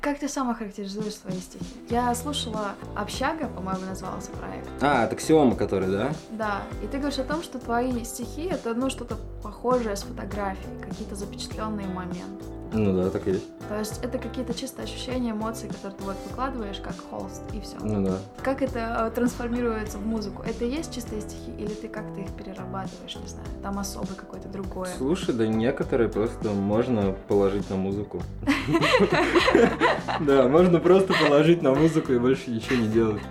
Как 0.00 0.18
ты 0.18 0.28
сам 0.28 0.50
охарактеризуешь 0.50 1.14
свои 1.14 1.38
стихи? 1.38 1.64
Я 1.88 2.14
слушала 2.14 2.72
«Общага», 2.96 3.46
по-моему, 3.46 3.86
назывался 3.86 4.30
проект. 4.32 4.68
А, 4.80 5.04
это 5.04 5.16
Ксиома, 5.16 5.54
который, 5.54 5.88
да? 5.88 6.12
Да, 6.30 6.62
и 6.82 6.86
ты 6.86 6.98
говоришь 6.98 7.18
о 7.18 7.24
том, 7.24 7.42
что 7.42 7.58
твои 7.58 8.02
стихи— 8.04 8.42
это, 8.50 8.74
ну, 8.74 8.90
что-то 8.90 9.16
похожее 9.42 9.96
с 9.96 10.02
фотографией, 10.02 10.80
какие-то 10.82 11.14
запечатленные 11.14 11.86
моменты. 11.86 12.44
Ну 12.72 13.02
да, 13.02 13.10
так 13.10 13.26
и 13.28 13.32
есть. 13.32 13.44
То 13.68 13.78
есть 13.78 14.00
это 14.02 14.18
какие-то 14.18 14.54
чисто 14.54 14.82
ощущения, 14.82 15.30
эмоции, 15.30 15.68
которые 15.68 15.96
ты 15.98 16.04
вот 16.04 16.16
выкладываешь 16.28 16.78
как 16.78 16.94
холст, 17.10 17.42
и 17.52 17.60
все. 17.60 17.76
Ну 17.80 18.06
да. 18.06 18.18
Как 18.42 18.62
это 18.62 19.08
э, 19.08 19.14
трансформируется 19.14 19.98
в 19.98 20.06
музыку? 20.06 20.42
Это 20.42 20.64
и 20.64 20.70
есть 20.70 20.94
чистые 20.94 21.20
стихи, 21.20 21.52
или 21.58 21.68
ты 21.68 21.88
как-то 21.88 22.20
их 22.20 22.30
перерабатываешь, 22.30 23.16
не 23.16 23.28
знаю, 23.28 23.46
там 23.62 23.78
особое 23.78 24.16
какое-то 24.16 24.48
другое? 24.48 24.90
Слушай, 24.96 25.34
да 25.34 25.46
некоторые 25.46 26.08
просто 26.08 26.50
можно 26.50 27.14
положить 27.28 27.68
на 27.70 27.76
музыку. 27.76 28.22
Да, 30.20 30.48
можно 30.48 30.78
просто 30.78 31.14
положить 31.14 31.62
на 31.62 31.74
музыку 31.74 32.12
и 32.12 32.18
больше 32.18 32.50
ничего 32.50 32.76
не 32.76 32.88
делать. 32.88 33.22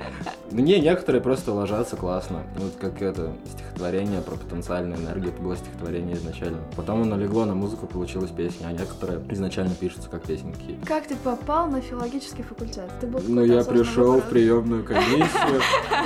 Мне 0.52 0.80
некоторые 0.80 1.22
просто 1.22 1.54
ложатся 1.54 1.96
классно. 1.96 2.44
Вот 2.58 2.74
как 2.80 3.02
это 3.02 3.32
стихотворение 3.46 4.22
про 4.22 4.36
потенциальную 4.36 5.00
энергию, 5.00 5.30
это 5.30 5.42
было 5.42 5.56
стихотворение 5.56 6.16
изначально. 6.18 6.58
Потом 6.76 7.04
оно 7.04 7.18
легло 7.18 7.46
на 7.46 7.56
музыку, 7.56 7.88
получилась 7.88 8.32
песня, 8.32 8.68
а 8.68 8.72
некоторые 8.72 9.22
изначально 9.30 9.74
пишутся 9.76 10.10
как 10.10 10.24
песенки. 10.24 10.78
Как 10.86 11.08
ты 11.08 11.16
попал 11.16 11.68
на 11.68 11.82
филологический 11.82 12.44
факультет? 12.44 12.90
Ты 13.00 13.08
был 13.08 13.22
Ну, 13.28 13.44
я 13.44 13.64
пришел 13.64 14.20
в 14.20 14.30
приемную 14.30 14.84
комиссию, 14.86 15.62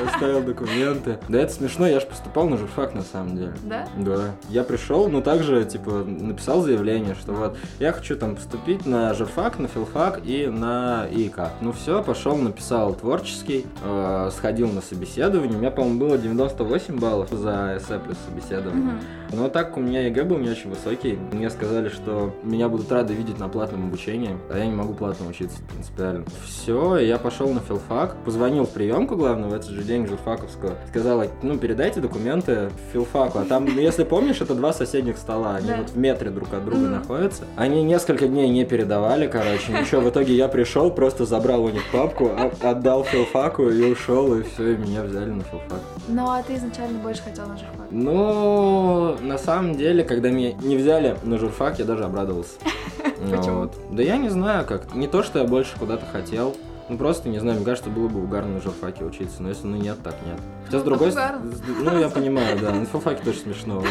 оставил 0.05 0.41
документы. 0.43 1.19
Да 1.27 1.39
это 1.39 1.53
смешно, 1.53 1.87
я 1.87 1.99
же 1.99 2.05
поступал 2.05 2.47
на 2.47 2.57
журфак 2.57 2.93
на 2.93 3.01
самом 3.01 3.37
деле. 3.37 3.53
Да? 3.63 3.87
Да. 3.97 4.35
Я 4.49 4.63
пришел, 4.63 5.07
ну 5.09 5.21
также, 5.21 5.65
типа, 5.65 6.03
написал 6.05 6.61
заявление, 6.61 7.15
что 7.15 7.33
вот 7.33 7.57
я 7.79 7.91
хочу 7.91 8.15
там 8.15 8.35
поступить 8.35 8.85
на 8.85 9.13
журфак, 9.13 9.59
на 9.59 9.67
филфак 9.67 10.21
и 10.23 10.47
на 10.47 11.07
ИК. 11.11 11.49
Ну 11.61 11.71
все, 11.71 12.03
пошел, 12.03 12.35
написал 12.37 12.93
творческий, 12.93 13.65
э, 13.83 14.29
сходил 14.35 14.67
на 14.71 14.81
собеседование. 14.81 15.55
У 15.55 15.59
меня, 15.59 15.71
по-моему, 15.71 15.99
было 15.99 16.17
98 16.17 16.99
баллов 16.99 17.29
за 17.31 17.77
эссе 17.77 17.99
плюс 17.99 18.17
собеседование. 18.27 18.83
Мгм. 18.93 18.99
Но 19.33 19.49
так 19.49 19.75
у 19.75 19.79
меня 19.79 20.01
ЕГЭ 20.05 20.23
был 20.23 20.37
не 20.37 20.49
очень 20.49 20.69
высокий. 20.69 21.17
Мне 21.31 21.49
сказали, 21.49 21.89
что 21.89 22.33
меня 22.43 22.69
будут 22.69 22.91
рады 22.91 23.13
видеть 23.13 23.39
на 23.39 23.49
платном 23.49 23.87
обучении, 23.87 24.37
а 24.51 24.57
я 24.57 24.65
не 24.65 24.73
могу 24.75 24.93
платно 24.93 25.27
учиться 25.27 25.57
принципиально. 25.71 26.25
Все, 26.45 26.97
я 26.97 27.17
пошел 27.17 27.49
на 27.49 27.59
филфак, 27.59 28.15
позвонил 28.23 28.65
в 28.65 28.69
приемку, 28.69 29.15
главное, 29.15 29.49
в 29.49 29.53
этот 29.53 29.69
же 29.71 29.83
день 29.83 30.07
журфаковского. 30.07 30.73
Сказала, 30.89 31.25
ну, 31.41 31.57
передайте 31.57 31.99
документы 32.01 32.69
филфаку. 32.93 33.39
А 33.39 33.45
там, 33.45 33.65
если 33.77 34.03
помнишь, 34.03 34.41
это 34.41 34.53
два 34.53 34.73
соседних 34.73 35.17
стола, 35.17 35.55
они 35.55 35.67
Да. 35.69 35.77
вот 35.77 35.89
в 35.89 35.97
метре 35.97 36.29
друг 36.29 36.53
от 36.53 36.63
друга 36.63 36.87
находятся. 36.87 37.43
Они 37.55 37.83
несколько 37.83 38.27
дней 38.27 38.49
не 38.49 38.63
передавали, 38.65 39.27
короче. 39.27 39.71
Ничего, 39.71 40.01
в 40.01 40.09
итоге 40.09 40.35
я 40.35 40.47
пришел, 40.47 40.91
просто 40.91 41.25
забрал 41.25 41.63
у 41.63 41.69
них 41.69 41.81
папку, 41.91 42.29
а- 42.37 42.51
отдал 42.71 43.03
филфаку 43.03 43.69
и 43.69 43.91
ушел. 43.91 44.24
Школу, 44.25 44.39
и 44.39 44.43
все, 44.43 44.73
и 44.73 44.77
меня 44.77 45.03
взяли 45.03 45.29
на 45.29 45.43
филфак. 45.43 45.79
Ну, 46.07 46.29
а 46.29 46.41
ты 46.41 46.55
изначально 46.55 46.99
больше 46.99 47.21
хотел 47.21 47.47
на 47.47 47.57
журфак? 47.57 47.87
Ну, 47.91 49.17
на 49.21 49.37
самом 49.37 49.75
деле, 49.75 50.03
когда 50.03 50.29
меня 50.29 50.53
не 50.53 50.75
взяли 50.75 51.17
на 51.23 51.37
журфак, 51.37 51.79
я 51.79 51.85
даже 51.85 52.03
обрадовался. 52.05 52.53
Почему? 53.31 53.69
Да 53.91 54.03
я 54.03 54.17
не 54.17 54.29
знаю 54.29 54.65
как. 54.65 54.93
Не 54.93 55.07
то, 55.07 55.23
что 55.23 55.39
я 55.39 55.45
больше 55.45 55.77
куда-то 55.77 56.05
хотел. 56.05 56.55
Ну 56.87 56.97
просто, 56.97 57.29
не 57.29 57.39
знаю, 57.39 57.57
мне 57.57 57.65
кажется, 57.65 57.89
было 57.89 58.07
бы 58.07 58.23
угарно 58.23 58.55
на 58.55 58.61
журфаке 58.61 59.03
учиться, 59.03 59.41
но 59.41 59.49
если 59.49 59.65
ну 59.65 59.75
нет, 59.75 59.97
так 60.03 60.15
нет. 60.25 60.39
Хотя 60.65 60.79
с 60.79 60.83
другой 60.83 61.11
стороны, 61.11 61.51
ну 61.81 61.99
я 61.99 62.09
понимаю, 62.09 62.59
да, 62.59 62.71
на 62.73 62.85
филфаке 62.85 63.23
тоже 63.23 63.39
смешно. 63.39 63.79
вот. 63.79 63.87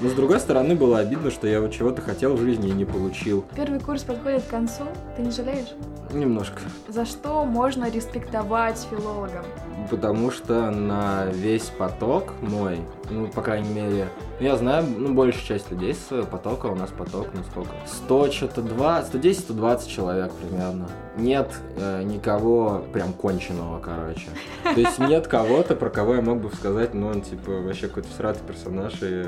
Но 0.00 0.08
с 0.08 0.12
другой 0.12 0.40
стороны, 0.40 0.74
было 0.74 0.98
обидно, 0.98 1.30
что 1.30 1.46
я 1.46 1.60
вот 1.60 1.72
чего-то 1.72 2.00
хотел 2.00 2.34
в 2.34 2.40
жизни 2.40 2.70
и 2.70 2.72
не 2.72 2.86
получил. 2.86 3.44
Первый 3.54 3.78
курс 3.78 4.04
подходит 4.04 4.42
к 4.44 4.48
концу, 4.48 4.84
ты 5.16 5.22
не 5.22 5.30
жалеешь? 5.30 5.74
Немножко. 6.12 6.60
За 6.88 7.04
что 7.04 7.44
можно 7.44 7.90
респектовать 7.90 8.86
филологам? 8.90 9.44
Потому 9.90 10.30
что 10.30 10.70
на 10.70 11.26
весь 11.26 11.70
поток 11.76 12.32
мой, 12.40 12.78
ну, 13.10 13.28
по 13.28 13.42
крайней 13.42 13.68
мере, 13.68 14.08
я 14.40 14.56
знаю, 14.56 14.84
ну, 14.98 15.14
большая 15.14 15.44
часть 15.44 15.70
людей 15.70 15.94
с 15.94 16.24
потока, 16.24 16.66
у 16.66 16.74
нас 16.74 16.90
поток, 16.90 17.28
ну, 17.34 17.42
сколько? 17.50 17.70
100, 17.86 18.30
что-то 18.30 18.62
2, 18.62 19.04
110-120 19.12 19.88
человек 19.88 20.32
примерно. 20.32 20.88
Нет 21.16 21.48
э, 21.76 22.02
никого 22.02 22.84
прям 22.92 23.12
конченого, 23.12 23.78
короче. 23.80 24.26
То 24.62 24.80
есть 24.80 24.98
нет 24.98 25.28
кого-то, 25.28 25.76
про 25.76 25.88
кого 25.88 26.16
я 26.16 26.20
мог 26.20 26.40
бы 26.40 26.50
сказать, 26.52 26.94
ну, 26.94 27.08
он, 27.08 27.22
типа, 27.22 27.52
вообще 27.52 27.86
какой-то 27.86 28.08
всратый 28.08 28.42
персонаж, 28.46 28.94
и 29.02 29.24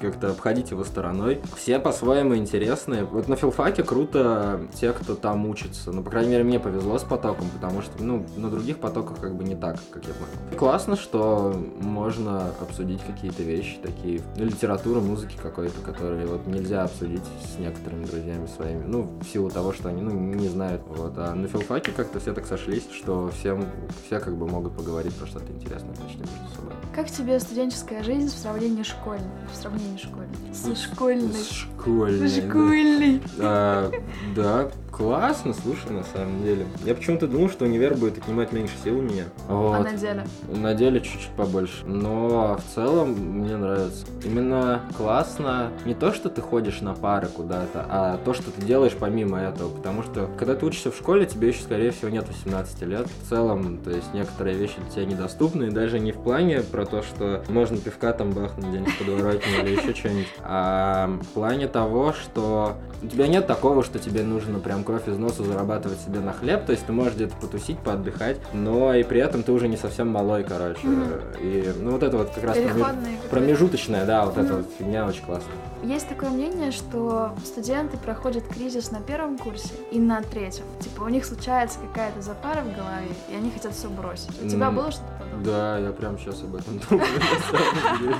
как-то 0.00 0.30
обходить 0.30 0.70
его 0.70 0.84
стороной. 0.84 1.40
Все 1.56 1.78
по-своему 1.78 2.36
интересные. 2.36 3.04
Вот 3.04 3.28
на 3.28 3.36
филфаке 3.36 3.82
круто 3.82 4.60
те, 4.74 4.92
кто 4.92 5.14
там 5.14 5.46
учится. 5.46 5.92
Ну, 5.92 6.02
по 6.02 6.10
крайней 6.10 6.30
мере, 6.30 6.44
мне 6.44 6.58
повезло 6.58 6.98
с 6.98 7.04
потоком, 7.04 7.46
потому 7.50 7.82
что, 7.82 8.02
ну, 8.02 8.24
на 8.36 8.48
других 8.50 8.78
потоках 8.78 9.20
как 9.20 9.34
бы 9.34 9.44
не 9.44 9.56
так, 9.56 9.76
как 9.90 10.04
я 10.04 10.14
понял. 10.14 10.58
Классно, 10.58 10.96
что 10.96 11.54
можно 11.80 12.52
обсудить 12.60 13.02
какие-то 13.06 13.42
вещи 13.42 13.78
такие, 13.82 14.22
ну, 14.38 14.44
литературу, 14.44 15.00
музыки 15.00 15.36
какой-то, 15.42 15.80
которые 15.80 16.26
вот 16.26 16.46
нельзя 16.46 16.84
обсудить 16.84 17.24
с 17.42 17.58
некоторыми 17.58 18.04
друзьями 18.04 18.46
своими, 18.46 18.84
ну, 18.84 19.02
в 19.20 19.24
силу 19.24 19.50
того, 19.50 19.72
что 19.72 19.88
они, 19.88 20.02
ну, 20.02 20.12
не 20.12 20.48
знают, 20.48 20.82
вот. 20.86 21.14
А 21.16 21.34
на 21.34 21.48
филфаке 21.48 21.92
как-то 21.92 22.20
все 22.20 22.32
так 22.32 22.46
сошлись, 22.46 22.88
что 22.92 23.30
всем, 23.30 23.66
все 24.06 24.20
как 24.20 24.36
бы 24.36 24.46
могут 24.46 24.76
поговорить 24.76 25.14
про 25.14 25.26
что-то 25.26 25.52
интересное 25.52 25.94
почти 25.96 26.18
между 26.18 26.54
собой. 26.54 26.72
Как 26.94 27.10
тебе 27.10 27.38
студенческая 27.40 28.02
жизнь 28.02 28.28
в 28.28 28.38
сравнении 28.38 28.82
школьной? 28.82 29.26
В 29.52 29.56
сравнении 29.56 29.98
школьной. 29.98 30.54
Со 30.54 30.76
школьной. 30.76 31.32
Да. 31.32 32.48
Школьной. 32.48 33.22
А, 33.40 33.90
да, 34.36 34.70
классно, 34.98 35.54
слушай, 35.54 35.90
на 35.90 36.02
самом 36.02 36.42
деле. 36.42 36.66
Я 36.84 36.94
почему-то 36.94 37.28
думал, 37.28 37.48
что 37.48 37.64
универ 37.64 37.94
будет 37.94 38.18
отнимать 38.18 38.52
меньше 38.52 38.74
сил 38.82 38.98
у 38.98 39.02
меня. 39.02 39.24
А 39.48 39.54
Вот. 39.54 39.84
на 39.84 39.92
деле? 39.92 40.26
На 40.48 40.74
деле 40.74 41.00
чуть-чуть 41.00 41.30
побольше. 41.36 41.86
Но 41.86 42.58
в 42.58 42.74
целом 42.74 43.10
мне 43.10 43.56
нравится. 43.56 44.04
Именно 44.24 44.82
классно 44.96 45.70
не 45.84 45.94
то, 45.94 46.12
что 46.12 46.28
ты 46.28 46.42
ходишь 46.42 46.80
на 46.80 46.94
пары 46.94 47.28
куда-то, 47.28 47.86
а 47.88 48.18
то, 48.24 48.34
что 48.34 48.50
ты 48.50 48.60
делаешь 48.60 48.96
помимо 48.98 49.38
этого. 49.38 49.70
Потому 49.70 50.02
что 50.02 50.28
когда 50.36 50.56
ты 50.56 50.66
учишься 50.66 50.90
в 50.90 50.96
школе, 50.96 51.26
тебе 51.26 51.48
еще, 51.48 51.62
скорее 51.62 51.92
всего, 51.92 52.10
нет 52.10 52.26
18 52.26 52.82
лет. 52.82 53.06
В 53.22 53.28
целом, 53.28 53.78
то 53.78 53.90
есть 53.90 54.12
некоторые 54.12 54.56
вещи 54.56 54.74
для 54.80 54.90
тебя 54.90 55.04
недоступны. 55.04 55.64
И 55.64 55.70
даже 55.70 56.00
не 56.00 56.10
в 56.10 56.16
плане 56.16 56.60
про 56.60 56.84
то, 56.84 57.02
что 57.02 57.44
можно 57.48 57.76
пивка 57.76 58.12
там 58.12 58.32
бахнуть 58.32 58.66
где-нибудь 58.66 58.92
в 58.94 58.98
подворотне 58.98 59.60
или 59.62 59.76
еще 59.76 59.94
что-нибудь. 59.94 60.26
А 60.42 61.06
в 61.22 61.26
плане 61.28 61.68
того, 61.68 62.12
что 62.12 62.74
у 63.00 63.06
тебя 63.06 63.28
нет 63.28 63.46
такого, 63.46 63.84
что 63.84 64.00
тебе 64.00 64.24
нужно 64.24 64.58
прям 64.58 64.82
кровь 64.88 65.06
из 65.06 65.18
носа 65.18 65.44
зарабатывать 65.44 66.00
себе 66.00 66.20
на 66.20 66.32
хлеб. 66.32 66.64
То 66.64 66.72
есть 66.72 66.86
ты 66.86 66.92
можешь 66.92 67.12
где-то 67.14 67.34
потусить, 67.36 67.78
поотдыхать, 67.80 68.38
но 68.54 68.94
и 68.94 69.02
при 69.02 69.20
этом 69.20 69.42
ты 69.42 69.52
уже 69.52 69.68
не 69.68 69.76
совсем 69.76 70.08
малой, 70.08 70.44
короче. 70.44 70.80
Мгм. 70.86 71.12
И 71.42 71.74
ну 71.78 71.90
вот 71.90 72.02
это 72.02 72.16
вот 72.16 72.30
как 72.30 72.42
раз 72.44 72.56
проме- 72.56 72.72
Переходные. 72.72 73.04
какие-то. 73.16 73.28
промежуточная, 73.28 74.06
да, 74.06 74.24
вот 74.24 74.38
эта 74.38 74.54
Мгм. 74.54 74.56
вот 74.62 74.66
фигня 74.78 75.04
очень 75.06 75.22
классная. 75.24 75.52
Есть 75.82 76.08
такое 76.08 76.30
мнение, 76.30 76.72
что 76.72 77.32
студенты 77.44 77.98
проходят 77.98 78.44
кризис 78.48 78.90
на 78.90 79.00
первом 79.00 79.36
курсе 79.36 79.74
и 79.92 79.98
на 80.00 80.22
третьем. 80.22 80.64
Типа 80.80 81.02
у 81.02 81.08
них 81.08 81.26
случается 81.26 81.78
какая-то 81.80 82.22
запара 82.22 82.62
в 82.62 82.74
голове, 82.74 83.08
и 83.30 83.34
они 83.34 83.50
хотят 83.50 83.74
все 83.74 83.88
бросить. 83.90 84.42
У 84.42 84.48
тебя 84.48 84.68
М, 84.68 84.74
было 84.76 84.90
что-то 84.90 85.06
подобное? 85.20 85.44
Да, 85.44 85.78
я 85.78 85.90
прям 85.92 86.18
сейчас 86.18 86.42
об 86.42 86.54
этом 86.56 86.80
думаю. 86.88 87.06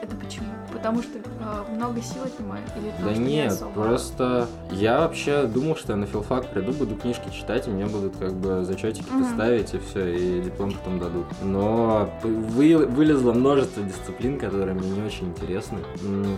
Это 0.00 0.16
почему? 0.16 0.46
Потому 0.82 1.00
что 1.02 1.18
э, 1.18 1.74
много 1.76 2.02
сил 2.02 2.22
отнимает? 2.24 2.64
Или 2.76 2.90
потому 2.90 3.08
Да 3.08 3.14
что 3.14 3.22
не 3.22 3.32
нет, 3.36 3.52
особо? 3.52 3.70
просто 3.72 4.48
я 4.72 4.98
вообще 4.98 5.44
думал, 5.44 5.76
что 5.76 5.92
я 5.92 5.96
на 5.96 6.06
филфак 6.06 6.48
приду, 6.48 6.72
буду 6.72 6.96
книжки 6.96 7.28
читать, 7.32 7.68
и 7.68 7.70
мне 7.70 7.86
будут 7.86 8.16
как 8.16 8.32
бы 8.32 8.64
зачетики 8.64 9.08
Мгм. 9.08 9.32
ставить, 9.34 9.74
и 9.74 9.78
все, 9.78 10.08
и 10.12 10.42
диплом 10.42 10.72
потом 10.72 10.98
дадут. 10.98 11.26
Но 11.42 12.10
вы- 12.24 12.84
вылезло 12.86 13.32
множество 13.32 13.80
дисциплин, 13.84 14.40
которые 14.40 14.74
мне 14.74 14.90
не 14.90 15.02
очень 15.02 15.28
интересны. 15.28 15.78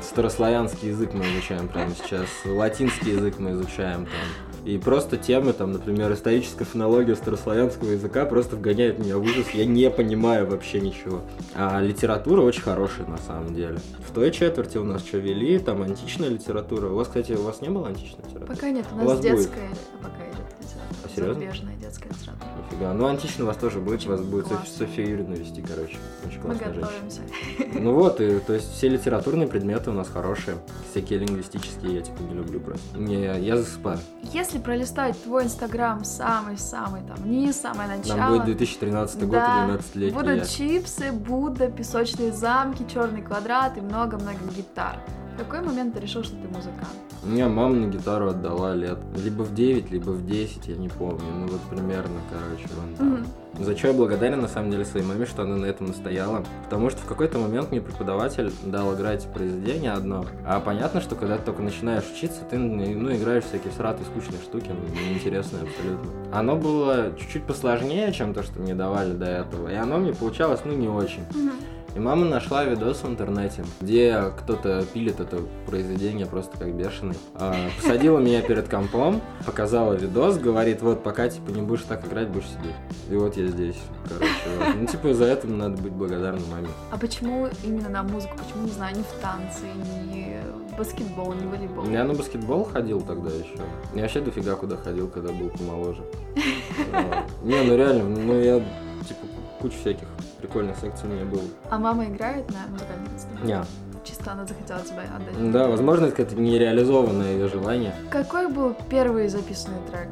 Старославянский 0.03 0.89
язык 0.89 1.15
мы 1.15 1.25
изучаем 1.33 1.67
прямо 1.69 1.93
сейчас, 1.95 2.27
латинский 2.45 3.13
язык 3.13 3.39
мы 3.39 3.53
изучаем 3.53 4.05
там. 4.05 4.54
И 4.65 4.79
просто 4.79 5.19
темы, 5.19 5.53
там, 5.53 5.73
например, 5.73 6.11
историческая 6.13 6.65
фонология 6.65 7.15
старославянского 7.15 7.91
языка 7.91 8.25
просто 8.25 8.57
вгоняет 8.57 8.99
меня 8.99 9.19
в 9.19 9.23
ужас. 9.23 9.51
Я 9.53 9.67
не 9.67 9.91
понимаю 9.91 10.49
вообще 10.49 10.81
ничего. 10.81 11.21
А 11.55 11.81
литература 11.83 12.41
очень 12.41 12.63
хорошая 12.63 13.07
на 13.07 13.19
самом 13.19 13.55
деле. 13.55 13.79
В 14.09 14.13
той 14.15 14.31
четверти 14.31 14.79
у 14.79 14.85
нас 14.85 15.05
что 15.05 15.19
вели, 15.19 15.59
там 15.59 15.83
античная 15.83 16.31
литература. 16.31 16.89
У 16.89 16.95
вас, 16.95 17.09
кстати, 17.09 17.33
у 17.33 17.43
вас 17.43 17.61
не 17.61 17.69
было 17.69 17.89
античной 17.89 18.25
литературы? 18.27 18.47
Пока 18.55 18.71
нет, 18.71 18.87
у 18.91 18.95
У 18.95 18.99
нас 18.99 19.07
вас 19.07 19.19
будет? 19.19 19.33
детская 19.33 19.69
пока 20.01 20.34
литература. 20.75 21.05
А, 21.05 21.09
серьезно? 21.15 21.35
Зарубежная 21.35 21.77
детская 21.77 22.09
литература. 22.09 22.49
Нифига. 22.71 22.93
Ну, 22.95 23.07
античная 23.07 23.45
у 23.45 23.47
вас 23.49 23.57
тоже 23.57 23.79
будет, 23.81 24.07
у 24.07 24.11
вас 24.11 24.21
будет 24.21 24.47
Классно. 24.47 24.67
София 24.79 25.07
Юрьевна 25.07 25.37
вести, 25.37 25.63
короче. 25.63 25.97
Очень 26.27 26.41
Мы 26.43 26.55
классная 26.55 26.75
женщина. 26.75 26.87
готовимся. 26.87 27.81
Ну 27.81 27.95
вот, 27.95 28.21
и, 28.21 28.39
то 28.41 28.53
есть 28.55 28.73
все 28.73 28.89
литературные 28.89 29.49
предметы 29.49 29.91
у 29.91 29.93
нас 29.95 30.09
хорошие. 30.09 30.57
Всякие 30.91 31.19
лингвистические 31.21 31.95
я 31.97 32.01
типа 32.03 32.21
не 32.23 32.35
люблю 32.35 32.61
просто. 32.61 32.99
Не, 32.99 33.25
я 33.39 33.57
засыпаю. 33.57 33.99
Если 34.33 34.59
пролистать 34.59 35.21
твой 35.23 35.45
инстаграм 35.45 36.05
самый-самый 36.05 37.03
там 37.03 37.17
вниз, 37.17 37.61
самое 37.61 37.89
начало, 37.97 38.17
Нам 38.19 38.33
будет 38.33 38.45
2013 38.47 39.21
год, 39.23 39.31
Да, 39.33 39.65
12 39.67 39.97
летний 39.97 40.19
будут 40.19 40.37
я. 40.39 40.45
чипсы, 40.47 41.13
Будда, 41.13 41.69
песочные 41.71 42.33
замки, 42.33 42.85
черный 42.93 43.23
квадрат 43.23 43.77
и 43.79 43.81
много-много 43.81 44.39
гитар. 44.57 44.99
В 45.35 45.37
какой 45.37 45.63
момент 45.63 45.95
ты 45.95 46.01
решил, 46.01 46.23
что 46.23 46.37
ты 46.37 46.47
музыкант? 46.47 46.95
У 47.25 47.27
меня 47.27 47.49
мама 47.49 47.75
на 47.75 47.87
гитару 47.87 48.29
отдала 48.29 48.73
лет. 48.75 48.99
Либо 49.17 49.43
в 49.43 49.53
9, 49.53 49.91
либо 49.91 50.11
в 50.11 50.25
10, 50.25 50.69
я 50.69 50.77
не 50.77 50.89
помню. 50.89 51.25
Ну 51.25 51.49
вот 51.49 51.61
примерно, 51.63 52.21
короче, 52.31 52.69
вон 52.77 52.95
там. 52.95 53.09
Мгм. 53.09 53.27
За 53.65 53.77
что 53.77 53.89
я 53.89 53.95
благодарен 53.95 54.41
на 54.41 54.47
самом 54.47 54.71
деле 54.71 54.85
своей 54.85 55.05
маме, 55.05 55.27
что 55.27 55.43
она 55.43 55.57
на 55.57 55.67
этом 55.67 55.89
настояла. 55.89 56.45
Потому 56.65 56.89
что 56.91 57.01
в 57.01 57.07
какой-то 57.07 57.39
момент 57.39 57.73
мне 57.73 57.81
преподаватель 57.81 58.53
дал 58.65 58.95
играть 58.95 59.27
произведение 59.33 59.93
одно. 59.93 60.25
А 60.47 60.61
понятно, 60.61 61.01
что 61.01 61.17
когда 61.17 61.37
ты 61.37 61.47
только 61.47 61.63
начинаешь 61.63 62.05
учиться, 62.15 62.43
ты 62.49 62.57
ну, 62.57 63.13
играешь 63.13 63.45
всякие 63.45 63.73
сратые, 63.73 64.07
скучные 64.07 64.41
штуки, 64.41 64.71
ну, 64.71 65.09
неинтересные 65.09 65.63
абсолютно. 65.63 66.11
Оно 66.33 66.55
было 66.55 67.13
чуть-чуть 67.19 67.45
посложнее, 67.45 68.13
чем 68.13 68.35
то, 68.35 68.45
что 68.45 68.61
мне 68.61 68.77
давали 68.77 69.13
до 69.15 69.27
этого. 69.27 69.69
И 69.69 69.75
оно 69.75 69.99
мне 69.99 70.13
получалось, 70.13 70.61
ну, 70.65 70.75
не 70.75 70.89
очень. 70.89 71.25
Мгм. 71.35 71.53
И 71.95 71.99
мама 72.01 72.25
нашла 72.25 72.65
видос 72.65 73.03
в 73.03 73.09
интернете, 73.09 73.65
где 73.81 74.33
кто-то 74.37 74.85
пилит 74.93 75.21
это 75.21 75.39
произведение 75.67 76.27
просто 76.27 76.59
как 76.59 76.75
бешеный. 76.75 77.15
А, 77.37 77.55
Посадила 77.77 78.19
меня 78.19 78.43
перед 78.43 78.69
компом, 78.69 79.21
показала 79.47 79.95
видос, 79.95 80.39
говорит, 80.39 80.83
вот 80.83 81.05
пока 81.05 81.29
типа 81.29 81.51
не 81.51 81.63
будешь 81.63 81.83
так 81.83 82.05
играть, 82.07 82.29
будешь 82.29 82.49
сидеть. 82.49 82.75
И 83.11 83.15
вот 83.15 83.37
я 83.37 83.47
здесь, 83.47 83.77
короче. 84.09 84.29
вот. 84.59 84.75
Ну 84.81 84.87
типа 84.87 85.15
за 85.15 85.25
это 85.27 85.47
надо 85.47 85.81
быть 85.81 85.93
благодарным 85.93 86.43
маме. 86.51 86.69
А 86.91 86.99
почему 86.99 87.49
именно 87.63 87.89
на 87.89 88.03
музыку? 88.03 88.37
Почему, 88.39 88.65
не 88.65 88.73
знаю, 88.73 88.97
не 88.97 89.03
в 89.03 89.13
танцы, 89.23 89.67
не 90.13 90.41
в 90.73 90.77
баскетбол, 90.77 91.33
не 91.35 91.47
в 91.47 91.51
волейбол? 91.51 91.85
Я 91.91 92.03
на 92.03 92.15
баскетбол 92.15 92.65
ходил 92.65 93.03
тогда 93.03 93.31
еще. 93.31 93.61
Я 93.95 94.03
вообще 94.03 94.21
дофига 94.21 94.57
куда 94.57 94.77
ходил, 94.77 95.07
когда 95.09 95.33
был 95.33 95.49
помоложе. 95.51 96.03
Не, 97.45 97.63
ну 97.63 97.77
реально, 97.77 98.05
ну 98.05 98.41
я 98.41 98.59
типа 99.07 99.27
куча 99.65 99.79
всяких 99.79 100.07
прикольных 100.41 100.77
секций 100.77 101.09
у 101.09 101.13
меня 101.13 101.25
было. 101.25 101.41
А 101.71 101.79
мама 101.79 102.05
играет 102.05 102.45
на 102.51 102.67
музыкальных 102.71 103.09
инструментах? 103.15 103.47
Не. 103.47 104.05
Чисто 104.05 104.33
она 104.33 104.45
захотела 104.47 104.81
тебя 104.81 105.05
отдать. 105.17 105.53
Да, 105.53 105.69
возможно, 105.69 106.05
это 106.07 106.17
какое-то 106.17 106.39
нереализованное 106.39 107.33
ее 107.33 107.49
желание. 107.49 107.95
Какой 108.11 108.53
был 108.53 108.77
первый 108.91 109.27
записанный 109.29 109.79
трек? 109.91 110.09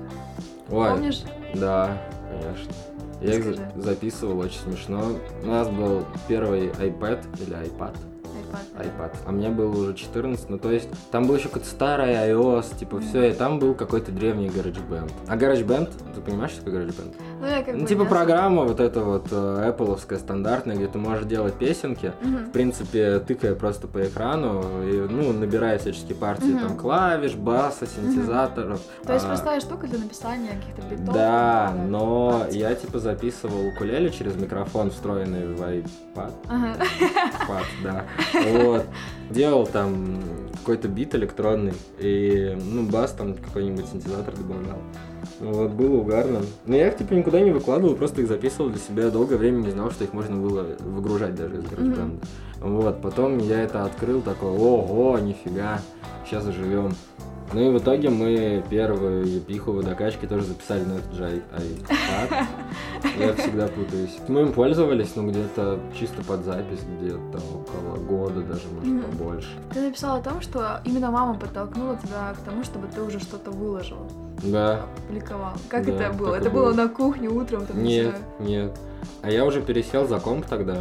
Ой, 0.70 0.88
Помнишь? 0.90 1.22
Да, 1.54 1.98
конечно. 2.30 2.72
Я 3.20 3.34
их 3.34 3.46
Расскажи. 3.46 3.70
за- 3.76 3.82
записывал, 3.82 4.38
очень 4.38 4.58
смешно. 4.60 5.02
У 5.42 5.46
нас 5.46 5.68
был 5.68 6.06
первый 6.28 6.68
iPad 6.68 7.20
или 7.46 7.54
iPad. 7.68 7.94
iPad. 8.52 8.84
iPad. 8.98 9.16
А 9.26 9.32
мне 9.32 9.48
было 9.48 9.76
уже 9.76 9.94
14, 9.94 10.48
ну 10.50 10.58
то 10.58 10.70
есть 10.70 10.88
там 11.10 11.26
был 11.26 11.34
еще 11.36 11.48
какой-то 11.48 11.68
старый 11.68 12.14
iOS, 12.14 12.76
типа 12.78 13.00
все, 13.00 13.30
и 13.30 13.32
там 13.32 13.58
был 13.58 13.74
какой-то 13.74 14.12
древний 14.12 14.48
GarageBand. 14.48 15.10
А 15.28 15.36
GarageBand, 15.36 15.90
ты 16.14 16.20
понимаешь, 16.20 16.52
что 16.52 16.64
такое 16.64 16.84
GarageBand? 16.86 17.14
Ну, 17.40 17.46
я 17.46 17.62
как 17.62 17.74
Ну, 17.74 17.80
бы 17.82 17.86
типа 17.86 18.04
программа 18.04 18.62
вот 18.64 18.78
эта 18.80 19.00
вот 19.00 19.26
э, 19.30 19.34
Apple 19.70 19.98
стандартная, 20.18 20.76
где 20.76 20.86
ты 20.86 20.98
можешь 20.98 21.24
делать 21.24 21.54
песенки, 21.54 22.12
Мгм. 22.22 22.46
в 22.46 22.50
принципе, 22.52 23.18
тыкая 23.18 23.54
просто 23.54 23.88
по 23.88 24.04
экрану, 24.06 24.62
и, 24.84 24.92
ну, 25.08 25.32
набирая 25.32 25.78
всяческие 25.78 26.14
партии 26.16 26.44
Мгм. 26.52 26.68
там 26.68 26.76
клавиш, 26.76 27.34
баса, 27.34 27.86
синтезаторов. 27.86 28.80
То 29.04 29.12
есть 29.14 29.24
А, 29.24 29.28
простая 29.28 29.60
штука 29.60 29.86
для 29.86 29.98
написания 29.98 30.50
каких-то 30.60 30.94
битов. 30.94 31.14
Да, 31.14 31.74
но 31.88 32.40
партий. 32.42 32.58
я 32.58 32.74
типа 32.74 32.98
записывал 32.98 33.66
укулеле 33.68 34.10
через 34.10 34.36
микрофон, 34.36 34.90
встроенный 34.90 35.46
в 35.54 35.60
iPad. 35.60 36.32
Ага. 36.48 36.74
Пад, 37.48 37.64
да. 37.82 38.04
Вот. 38.50 38.86
Делал 39.30 39.66
там 39.66 40.20
какой-то 40.58 40.88
бит 40.88 41.14
электронный, 41.14 41.74
и, 41.98 42.56
ну, 42.60 42.82
бас 42.84 43.12
там 43.12 43.34
какой-нибудь 43.34 43.86
синтезатор 43.86 44.34
добавлял. 44.36 44.78
Вот, 45.40 45.70
было 45.72 45.96
угарно. 45.96 46.40
Но 46.66 46.76
я 46.76 46.88
их, 46.88 46.98
типа, 46.98 47.14
никуда 47.14 47.40
не 47.40 47.50
выкладывал, 47.50 47.96
просто 47.96 48.20
их 48.20 48.28
записывал 48.28 48.70
для 48.70 48.78
себя. 48.78 49.10
Долгое 49.10 49.36
время 49.36 49.62
не 49.62 49.70
знал, 49.70 49.90
что 49.90 50.04
их 50.04 50.12
можно 50.12 50.36
было 50.36 50.76
выгружать 50.78 51.34
даже 51.34 51.56
из 51.56 51.64
GarageBand. 51.64 52.24
Вот, 52.60 53.02
потом 53.02 53.38
я 53.38 53.62
это 53.62 53.84
открыл, 53.84 54.22
такой, 54.22 54.50
ого, 54.50 55.18
нифига, 55.18 55.80
сейчас 56.24 56.44
заживем. 56.44 56.94
Ну 57.52 57.60
и 57.60 57.68
в 57.70 57.78
итоге 57.78 58.08
мы 58.08 58.64
первую 58.70 59.26
епиху 59.26 59.72
водокачки 59.72 60.26
тоже 60.26 60.44
записали 60.44 60.84
на 60.84 60.94
iPad. 60.94 62.46
Я 63.18 63.34
всегда 63.34 63.68
путаюсь. 63.68 64.16
Мы 64.28 64.42
им 64.42 64.52
пользовались, 64.52 65.14
ну, 65.16 65.28
где-то 65.28 65.78
чисто 65.98 66.22
под 66.22 66.44
запись, 66.44 66.80
где-то 66.98 67.38
около 67.54 67.96
года 67.96 68.40
даже, 68.40 68.62
может, 68.68 69.06
побольше. 69.06 69.48
Ты 69.74 69.80
написал 69.80 70.16
о 70.16 70.22
том, 70.22 70.40
что 70.40 70.80
именно 70.84 71.10
мама 71.10 71.34
подтолкнула 71.34 71.96
тебя 71.96 72.34
к 72.34 72.44
тому, 72.44 72.64
чтобы 72.64 72.88
ты 72.88 73.02
уже 73.02 73.20
что-то 73.20 73.50
выложил, 73.50 73.98
Да, 74.42 74.86
публиковал. 75.06 75.52
Как 75.68 75.84
Да, 75.86 75.92
это 75.92 76.12
было? 76.12 76.34
Это 76.34 76.50
было 76.50 76.64
было. 76.66 76.74
на 76.74 76.88
кухне 76.88 77.28
утром? 77.28 77.66
Там, 77.66 77.82
не 77.82 77.96
нет, 77.98 78.06
знаю. 78.06 78.24
нет. 78.50 78.72
А 79.22 79.30
я 79.30 79.44
уже 79.44 79.60
пересел 79.62 80.06
за 80.06 80.18
комп 80.20 80.46
тогда. 80.46 80.78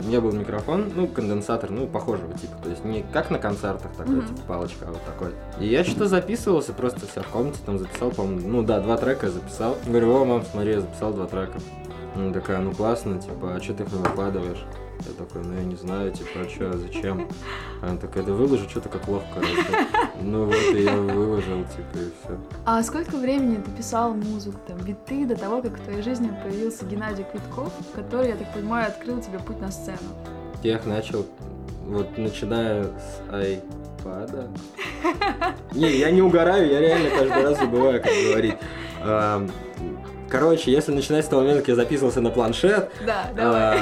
У 0.00 0.04
меня 0.06 0.20
был 0.20 0.32
микрофон, 0.32 0.90
ну, 0.94 1.06
конденсатор, 1.08 1.70
ну, 1.70 1.86
похожего 1.86 2.32
типа. 2.34 2.54
То 2.62 2.70
есть 2.70 2.84
не 2.84 3.02
как 3.12 3.30
на 3.30 3.38
концертах 3.38 3.90
такой, 3.96 4.16
Мгм. 4.16 4.26
типа 4.28 4.40
палочка, 4.46 4.86
а 4.88 4.92
вот 4.92 5.02
такой. 5.04 5.30
И 5.60 5.66
я 5.68 5.82
что-то 5.84 6.06
записывался, 6.06 6.72
просто 6.72 7.06
себя 7.06 7.22
в 7.22 7.28
комнате 7.28 7.58
там 7.66 7.78
записал, 7.78 8.10
по-моему, 8.10 8.48
ну 8.48 8.62
да, 8.62 8.80
два 8.80 8.96
трека 8.96 9.30
записал. 9.30 9.76
Говорю, 9.86 10.14
о, 10.14 10.24
мам, 10.24 10.42
смотри, 10.50 10.72
я 10.72 10.80
записал 10.80 11.12
два 11.12 11.26
трека. 11.26 11.58
Она 12.16 12.32
такая, 12.32 12.58
ну 12.58 12.72
классно, 12.72 13.18
типа, 13.20 13.54
а 13.56 13.60
что 13.60 13.74
ты 13.74 13.84
их 13.84 13.92
не 13.92 13.98
выкладываешь? 13.98 14.64
Я 15.06 15.12
такой, 15.16 15.42
ну 15.42 15.54
я 15.54 15.64
не 15.64 15.76
знаю, 15.76 16.12
типа, 16.12 16.40
а 16.44 16.48
что, 16.48 16.76
зачем? 16.76 17.28
Она 17.82 17.96
такая, 17.96 18.22
да 18.22 18.32
выложи 18.32 18.68
что-то 18.68 18.88
как 18.88 19.08
лох, 19.08 19.22
короче. 19.34 19.54
Ну 20.22 20.44
вот, 20.44 20.54
и 20.74 20.82
я 20.82 20.96
выложил, 20.96 21.64
типа, 21.64 21.96
и 21.96 22.10
все. 22.22 22.38
А 22.66 22.82
сколько 22.82 23.16
времени 23.16 23.56
ты 23.56 23.70
писал 23.70 24.12
музыку, 24.14 24.58
там, 24.66 24.78
биты 24.78 25.24
до 25.26 25.36
того, 25.36 25.62
как 25.62 25.78
в 25.78 25.82
твоей 25.82 26.02
жизни 26.02 26.30
появился 26.44 26.84
Геннадий 26.84 27.24
Квитков, 27.24 27.72
который, 27.94 28.28
я 28.28 28.36
так 28.36 28.52
понимаю, 28.52 28.88
открыл 28.88 29.20
тебе 29.20 29.38
путь 29.38 29.60
на 29.60 29.70
сцену? 29.70 29.98
Я 30.62 30.76
их 30.76 30.84
начал, 30.84 31.24
вот, 31.86 32.18
начиная 32.18 32.84
с 32.84 33.22
айпада. 33.32 34.48
Не, 35.72 35.96
я 35.96 36.10
не 36.10 36.20
угораю, 36.20 36.70
я 36.70 36.80
реально 36.80 37.08
каждый 37.10 37.42
раз 37.42 37.58
забываю, 37.58 38.02
как 38.02 38.12
говорить. 38.28 38.56
Короче, 40.28 40.70
если 40.70 40.92
начинать 40.92 41.24
с 41.24 41.28
того 41.28 41.42
момента, 41.42 41.62
как 41.62 41.68
я 41.70 41.74
записывался 41.74 42.20
на 42.20 42.30
планшет, 42.30 42.92
Да, 43.04 43.30
давай. 43.34 43.80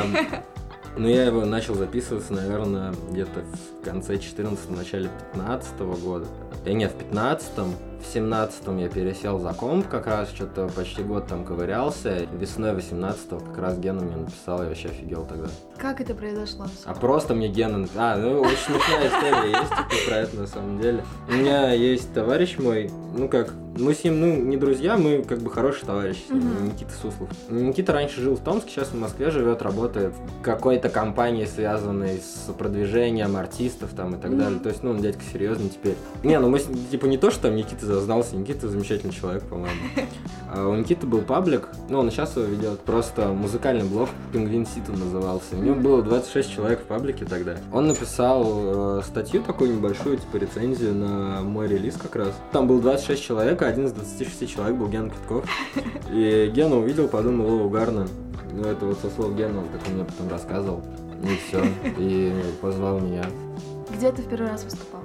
Ну, 0.99 1.09
я 1.09 1.25
его 1.25 1.45
начал 1.45 1.75
записываться, 1.75 2.33
наверное, 2.33 2.93
где-то 3.11 3.45
в 3.81 3.85
конце 3.85 4.19
14 4.19 4.71
начале 4.71 5.11
15 5.33 5.79
года. 6.03 6.27
Э, 6.65 6.73
нет, 6.73 6.93
в 6.93 6.99
15 6.99 7.53
в 8.03 8.13
17 8.13 8.63
я 8.79 8.89
пересел 8.89 9.39
за 9.39 9.53
комп, 9.53 9.89
как 9.89 10.07
раз 10.07 10.29
что-то 10.31 10.69
почти 10.69 11.03
год 11.03 11.27
там 11.27 11.45
ковырялся. 11.45 12.27
Весной 12.39 12.75
18 12.75 13.29
как 13.29 13.59
раз 13.59 13.79
Гена 13.79 14.03
мне 14.03 14.17
написал, 14.17 14.63
я 14.63 14.69
вообще 14.69 14.89
офигел 14.89 15.25
тогда. 15.27 15.49
Как 15.77 16.01
это 16.01 16.15
произошло? 16.15 16.67
А 16.85 16.95
просто 16.95 17.35
мне 17.35 17.49
Гена... 17.49 17.87
А, 17.97 18.17
ну, 18.17 18.41
очень 18.41 18.57
смешная 18.57 19.09
история 19.09 19.51
есть 19.51 19.71
типа, 19.71 20.09
про 20.09 20.17
это 20.17 20.37
на 20.37 20.47
самом 20.47 20.81
деле. 20.81 21.05
У 21.29 21.33
меня 21.33 21.73
есть 21.73 22.13
товарищ 22.13 22.59
мой, 22.59 22.91
ну 23.17 23.29
как, 23.29 23.53
мы 23.79 23.95
с 23.95 24.03
ним, 24.03 24.21
ну, 24.21 24.37
не 24.37 24.57
друзья, 24.57 24.97
мы 24.97 25.23
как 25.23 25.39
бы 25.39 25.51
хорошие 25.51 25.87
товарищи 25.87 26.23
с 26.27 26.31
ним, 26.31 26.43
Мгм. 26.49 26.67
Никита 26.67 26.91
Суслов. 27.01 27.29
Никита 27.49 27.93
раньше 27.93 28.21
жил 28.21 28.35
в 28.35 28.41
Томске, 28.41 28.71
сейчас 28.71 28.89
в 28.89 28.95
Москве 28.95 29.31
живет, 29.31 29.63
работает 29.63 30.13
в 30.15 30.43
какой-то 30.43 30.89
компании, 30.89 31.45
связанной 31.45 32.19
с 32.19 32.53
продвижением 32.53 33.37
артистов 33.37 33.91
там 33.97 34.17
и 34.17 34.19
так 34.19 34.37
далее. 34.37 34.59
То 34.59 34.69
есть, 34.71 34.83
ну, 34.83 34.91
он 34.91 35.01
дядька 35.01 35.23
серьезный 35.33 35.69
теперь. 35.69 35.95
Не, 36.25 36.39
ну 36.41 36.49
мы, 36.49 36.59
типа, 36.59 37.07
не 37.07 37.19
то, 37.19 37.31
что 37.31 37.43
там 37.43 37.57
Никита 37.57 37.87
зазнался, 37.95 38.37
Никита 38.37 38.69
замечательный 38.69 39.13
человек, 39.13 39.43
по-моему. 39.45 39.77
А 40.51 40.67
у 40.67 40.75
Никиты 40.75 41.07
был 41.07 41.21
паблик, 41.21 41.69
ну, 41.91 41.99
он 41.99 42.11
сейчас 42.11 42.35
его 42.35 42.47
ведет, 42.47 42.81
просто 42.81 43.29
музыкальный 43.29 43.85
блог, 43.85 44.09
Пингвин 44.33 44.65
Ситу 44.65 44.93
назывался. 44.93 45.57
У 45.57 45.63
него 45.63 45.75
было 45.75 46.03
26 46.03 46.51
человек 46.51 46.81
в 46.81 46.85
паблике 46.85 47.27
тогда. 47.27 47.57
Он 47.71 47.87
написал 47.87 48.99
э, 48.99 49.03
статью 49.05 49.43
такую 49.43 49.75
небольшую, 49.75 50.17
типа 50.17 50.37
рецензию 50.39 50.95
на 50.95 51.43
мой 51.43 51.69
релиз 51.69 51.97
как 51.97 52.17
раз. 52.17 52.35
Там 52.51 52.67
было 52.67 52.81
26 52.81 53.23
человек, 53.23 53.61
а 53.61 53.67
один 53.67 53.87
из 53.87 53.93
26 53.93 54.51
человек 54.51 54.77
был 54.77 54.89
Ген 54.89 55.11
Китков. 55.11 55.45
И 56.11 56.51
Гена 56.55 56.79
увидел, 56.79 57.09
подумал, 57.09 57.47
о, 57.47 57.65
угарно. 57.65 58.09
Ну, 58.51 58.65
это 58.65 58.87
вот 58.87 58.99
со 59.01 59.11
слов 59.11 59.37
Гена, 59.37 59.59
он 59.59 59.69
так 59.69 59.83
он 59.87 59.95
мне 59.97 60.05
потом 60.05 60.31
рассказывал. 60.31 60.83
И 61.23 61.37
все. 61.47 61.63
И 61.99 62.33
позвал 62.63 63.01
меня. 63.01 63.25
Где 63.95 64.13
ты 64.13 64.23
в 64.23 64.29
первый 64.29 64.49
раз 64.49 64.65
выступал? 64.65 64.98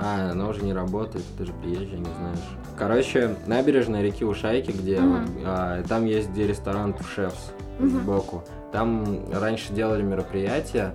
А, 0.00 0.30
она 0.30 0.48
уже 0.48 0.62
не 0.62 0.72
работает, 0.72 1.24
ты 1.36 1.44
же 1.44 1.52
приезжий, 1.52 1.98
не 1.98 2.04
знаешь. 2.04 2.38
Короче, 2.76 3.34
набережная 3.46 4.02
реки 4.02 4.24
Ушайки, 4.24 4.70
где 4.70 5.00
вот, 5.00 5.28
а, 5.44 5.82
там 5.82 6.06
есть 6.06 6.30
где 6.30 6.46
ресторан 6.46 6.94
Шефс 7.14 7.52
сбоку. 7.80 8.44
Там 8.72 9.24
раньше 9.32 9.72
делали 9.72 10.02
мероприятия 10.02 10.94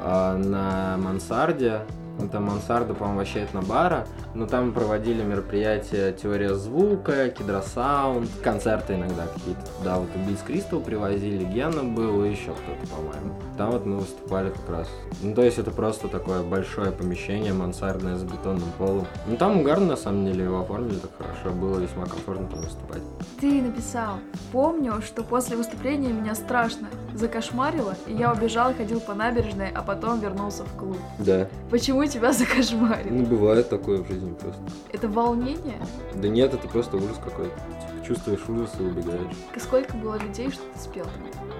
а, 0.00 0.36
на 0.36 0.96
мансарде. 0.96 1.80
Ну, 2.18 2.28
там 2.28 2.44
мансарда, 2.44 2.94
по-моему, 2.94 3.20
вообще 3.20 3.40
это 3.40 3.54
на 3.54 3.62
бара. 3.62 4.06
Но 4.34 4.46
там 4.46 4.72
проводили 4.72 5.22
мероприятия 5.22 6.12
теория 6.12 6.54
звука, 6.54 7.28
кидросаунд, 7.28 8.28
концерты 8.42 8.94
иногда 8.94 9.26
какие-то. 9.26 9.62
Да, 9.84 9.98
вот 9.98 10.08
Убийц 10.14 10.40
Кристал 10.40 10.80
привозили, 10.80 11.44
Гена 11.44 11.84
был 11.84 12.24
и 12.24 12.30
еще 12.30 12.52
кто-то, 12.52 12.86
по-моему. 12.94 13.34
Там 13.56 13.70
вот 13.70 13.86
мы 13.86 13.98
выступали 13.98 14.50
как 14.50 14.68
раз. 14.68 14.88
Ну, 15.22 15.34
то 15.34 15.42
есть 15.42 15.58
это 15.58 15.70
просто 15.70 16.08
такое 16.08 16.42
большое 16.42 16.90
помещение, 16.90 17.52
мансардное 17.52 18.16
с 18.16 18.24
бетонным 18.24 18.70
полом. 18.78 19.06
Ну, 19.26 19.36
там 19.36 19.60
угарно, 19.60 19.86
на 19.86 19.96
самом 19.96 20.26
деле, 20.26 20.44
его 20.44 20.60
оформили 20.60 20.96
так 20.96 21.10
хорошо. 21.16 21.54
Было 21.54 21.78
весьма 21.78 22.06
комфортно 22.06 22.48
там 22.48 22.60
выступать. 22.60 23.02
Ты 23.40 23.62
написал, 23.62 24.18
помню, 24.52 25.00
что 25.02 25.22
после 25.22 25.56
выступления 25.56 26.12
меня 26.12 26.34
страшно 26.34 26.88
закошмарило, 27.14 27.94
и 28.06 28.12
я 28.12 28.32
убежал, 28.32 28.74
ходил 28.74 29.00
по 29.00 29.14
набережной, 29.14 29.70
а 29.74 29.82
потом 29.82 30.20
вернулся 30.20 30.64
в 30.64 30.76
клуб. 30.76 30.98
Да. 31.18 31.48
Почему 31.70 32.07
тебя 32.08 32.32
закошмарило? 32.32 33.14
Ну, 33.14 33.24
бывает 33.26 33.68
такое 33.68 34.02
в 34.02 34.08
жизни 34.08 34.32
просто. 34.34 34.60
Это 34.92 35.08
волнение? 35.08 35.78
Да 36.14 36.28
нет, 36.28 36.54
это 36.54 36.66
просто 36.68 36.96
ужас 36.96 37.18
какой-то. 37.24 37.54
Типа, 37.54 38.06
чувствуешь 38.06 38.48
ужас 38.48 38.70
и 38.80 38.82
убегаешь. 38.82 39.32
Сколько 39.58 39.96
было 39.96 40.16
людей, 40.18 40.50
что 40.50 40.62
ты 40.74 40.78
спел? 40.80 41.06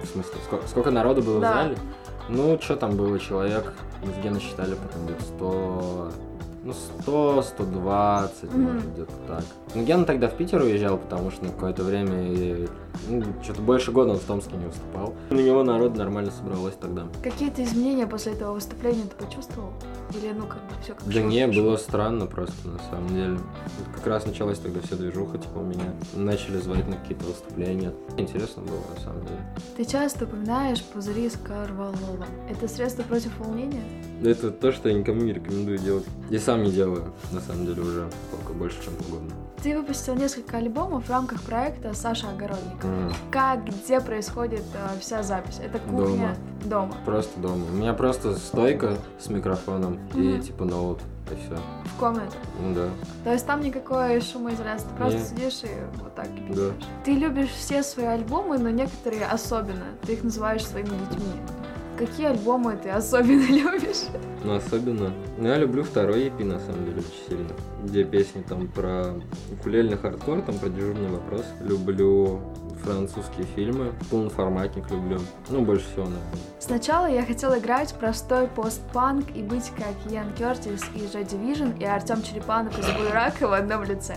В 0.03 0.07
смысле, 0.07 0.33
сколько, 0.45 0.67
сколько 0.67 0.91
народу 0.91 1.21
было 1.21 1.39
Да. 1.39 1.51
в 1.51 1.55
зале? 1.55 1.77
Ну, 2.29 2.59
что 2.61 2.75
там 2.75 2.95
было, 2.95 3.17
человек, 3.19 3.73
мы 4.05 4.13
с 4.13 4.23
Геной 4.23 4.39
считали 4.39 4.75
потом 4.75 5.05
где-то 5.05 5.23
100... 5.23 6.11
Ну, 6.61 6.73
100, 6.73 7.41
120, 7.41 8.43
Мгм. 8.43 8.61
может, 8.63 8.93
где-то 8.93 9.13
так. 9.27 9.43
Ну, 9.75 9.83
Гена 9.83 10.05
тогда 10.05 10.27
в 10.27 10.35
Питер 10.35 10.61
уезжал, 10.61 10.97
потому 10.97 11.29
что 11.29 11.45
на 11.45 11.51
какое-то 11.51 11.83
время, 11.83 12.67
ну, 13.07 13.23
что-то 13.43 13.61
больше 13.61 13.91
года 13.91 14.11
он 14.11 14.17
в 14.17 14.23
Томске 14.23 14.55
не 14.57 14.65
выступал. 14.65 15.13
На 15.29 15.39
него 15.39 15.63
народ 15.63 15.95
нормально 15.95 16.31
собралось 16.31 16.73
тогда. 16.75 17.07
Какие-то 17.23 17.63
изменения 17.63 18.07
после 18.07 18.33
этого 18.33 18.53
выступления 18.53 19.03
ты 19.03 19.23
почувствовал? 19.23 19.71
Или 20.15 20.31
ну 20.31 20.47
как 20.47 20.57
бы 20.57 20.73
все 20.81 20.93
как 20.95 21.07
Да 21.07 21.21
не, 21.21 21.47
было 21.47 21.77
странно 21.77 22.25
просто, 22.25 22.67
на 22.67 22.79
самом 22.89 23.09
деле. 23.09 23.39
Как 23.95 24.07
раз 24.07 24.25
началась 24.25 24.57
тогда 24.57 24.81
вся 24.81 24.95
движуха, 24.95 25.37
типа, 25.37 25.59
у 25.59 25.63
меня. 25.63 25.93
Начали 26.15 26.57
звать 26.57 26.87
на 26.87 26.97
какие-то 26.97 27.25
выступления. 27.25 27.93
Интересно 28.17 28.63
было, 28.63 28.81
на 28.95 29.01
самом 29.01 29.21
деле. 29.25 29.39
Ты 29.77 29.85
часто 29.85 30.25
упоминаешь 30.25 30.83
пузыри 30.83 31.29
с 31.29 31.37
Карвалолом. 31.37 32.25
Это 32.49 32.67
средство 32.67 33.03
против 33.03 33.37
волнения? 33.39 33.83
Это 34.23 34.49
то, 34.49 34.71
что 34.71 34.89
я 34.89 34.95
никому 34.95 35.21
не 35.21 35.33
рекомендую 35.33 35.77
делать. 35.77 36.05
Я 36.29 36.39
сам 36.39 36.63
не 36.63 36.71
делаю, 36.71 37.13
на 37.31 37.39
самом 37.39 37.67
деле, 37.67 37.81
уже 37.81 38.09
сколько 38.31 38.53
больше, 38.53 38.83
чем 38.83 38.93
полгода. 38.95 39.33
Ты 39.61 39.75
выпустил 39.77 40.15
несколько 40.15 40.57
альбомов 40.57 41.05
в 41.05 41.09
рамках 41.09 41.41
проекта 41.41 41.93
Саша 41.93 42.29
Огородник. 42.29 42.83
М, 42.83 43.11
Как, 43.29 43.65
где 43.65 43.99
происходит 43.99 44.63
э, 44.73 44.99
вся 45.01 45.21
запись? 45.21 45.59
Это 45.61 45.79
кухня 45.79 46.35
дома. 46.63 46.93
Просто 47.05 47.37
дома. 47.41 47.65
У 47.69 47.73
меня 47.75 47.93
просто 47.93 48.35
стойка 48.37 48.95
с 49.19 49.27
микрофоном 49.29 49.99
и 50.13 50.17
Мгм. 50.17 50.41
типа 50.41 50.63
ноут, 50.63 50.99
и 51.29 51.35
все. 51.35 51.57
В 51.93 51.99
комнате. 51.99 52.37
Ну 52.61 52.73
да. 52.73 52.87
То 53.25 53.33
есть 53.33 53.45
там 53.45 53.59
никакой 53.59 54.21
шумоизоляции, 54.21 54.87
ты 54.87 54.95
просто 54.95 55.17
Нет. 55.19 55.27
сидишь 55.27 55.63
и 55.63 56.01
вот 56.01 56.15
так 56.15 56.27
Да. 56.33 56.41
пишешь. 56.47 56.73
Ты 57.03 57.11
любишь 57.15 57.49
все 57.49 57.83
свои 57.83 58.05
альбомы, 58.05 58.57
но 58.59 58.69
некоторые 58.69 59.25
особенно. 59.25 59.83
Ты 60.05 60.13
их 60.13 60.23
называешь 60.23 60.65
своими 60.65 60.87
детьми. 60.87 61.33
Какие 61.99 62.27
альбомы 62.27 62.77
ты 62.81 62.89
особенно 62.89 63.45
любишь? 63.49 64.07
Ну, 64.43 64.55
особенно. 64.55 65.13
Ну, 65.37 65.47
я 65.47 65.57
люблю 65.57 65.83
второй 65.83 66.27
EP, 66.27 66.43
на 66.43 66.59
самом 66.59 66.85
деле, 66.85 66.99
очень 66.99 67.27
сильно. 67.27 67.49
Где 67.83 68.05
песни 68.05 68.41
там 68.47 68.67
про 68.67 69.13
укулельный 69.51 69.97
хардкор, 69.97 70.41
там 70.41 70.57
про 70.57 70.69
дежурный 70.69 71.09
вопрос. 71.09 71.45
Люблю 71.61 72.41
французские 72.83 73.45
фильмы. 73.55 73.93
Полноформатник 74.09 74.89
люблю. 74.91 75.19
Ну, 75.49 75.61
больше 75.61 75.85
всего, 75.87 76.03
наверное. 76.05 76.23
Сначала 76.59 77.05
я 77.07 77.23
хотела 77.25 77.57
играть 77.59 77.93
простой 77.95 78.47
постпанк 78.47 79.25
и 79.35 79.41
быть 79.41 79.71
как 79.77 80.11
Ян 80.11 80.31
Кертис 80.33 80.81
из 80.95 81.13
Joy 81.15 81.27
Division 81.27 81.79
и 81.79 81.85
Артем 81.85 82.21
Черепанов 82.21 82.77
из 82.79 82.85
Буйрака 82.91 83.47
в 83.47 83.53
одном 83.53 83.83
лице. 83.83 84.15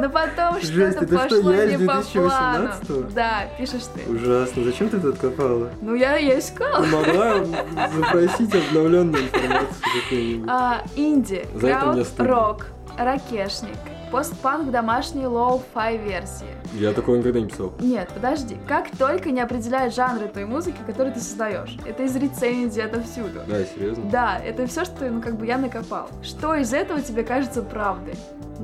Но 0.00 0.08
потом 0.08 0.60
что-то 0.60 1.04
это 1.04 1.06
что, 1.06 1.18
пошло 1.36 1.52
я 1.52 1.66
не 1.76 1.86
по 1.86 1.92
2018-го? 1.92 2.22
плану. 2.28 3.10
Да, 3.14 3.44
пишешь 3.58 3.82
ты. 3.94 4.10
Ужасно. 4.10 4.64
Зачем 4.64 4.88
ты 4.88 5.00
тут 5.00 5.18
копала? 5.18 5.70
Ну, 5.80 5.94
я, 5.94 6.16
я 6.16 6.38
искала. 6.38 6.84
Могла 6.86 7.44
запросить 7.96 8.54
обновленную 8.54 9.24
информацию 9.24 9.74
какую-нибудь. 10.02 10.48
А, 10.50 10.82
инди, 10.96 11.46
За 11.54 11.68
это 11.68 11.86
мне 11.86 11.92
краут, 11.92 12.06
стыдно. 12.06 12.34
рок, 12.34 12.66
ракешник, 12.98 13.76
постпанк 14.12 14.70
домашней 14.70 15.24
lo-fi 15.26 15.96
версии. 15.96 16.46
Я 16.74 16.92
такого 16.92 17.16
никогда 17.16 17.40
не 17.40 17.46
писал. 17.48 17.72
Нет, 17.80 18.10
подожди. 18.14 18.58
Как 18.68 18.90
только 18.96 19.30
не 19.30 19.40
определяет 19.40 19.94
жанры 19.94 20.28
той 20.28 20.44
музыки, 20.44 20.76
которую 20.86 21.14
ты 21.14 21.20
создаешь. 21.20 21.76
Это 21.86 22.02
из 22.02 22.14
рецензий, 22.14 22.82
это 22.82 23.02
всюду. 23.02 23.40
Да, 23.48 23.64
серьезно? 23.64 24.04
Да, 24.10 24.38
это 24.38 24.66
все, 24.66 24.84
что, 24.84 25.10
ну, 25.10 25.22
как 25.22 25.36
бы 25.36 25.46
я 25.46 25.56
накопал. 25.56 26.08
Что 26.22 26.54
из 26.54 26.72
этого 26.74 27.00
тебе 27.00 27.24
кажется 27.24 27.62
правдой? 27.62 28.14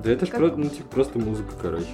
Да 0.05 0.11
это 0.13 0.27
Как- 0.27 0.39
про- 0.39 0.57
ну, 0.57 0.69
типа, 0.69 0.89
просто 0.91 1.19
музыка, 1.19 1.53
короче. 1.61 1.87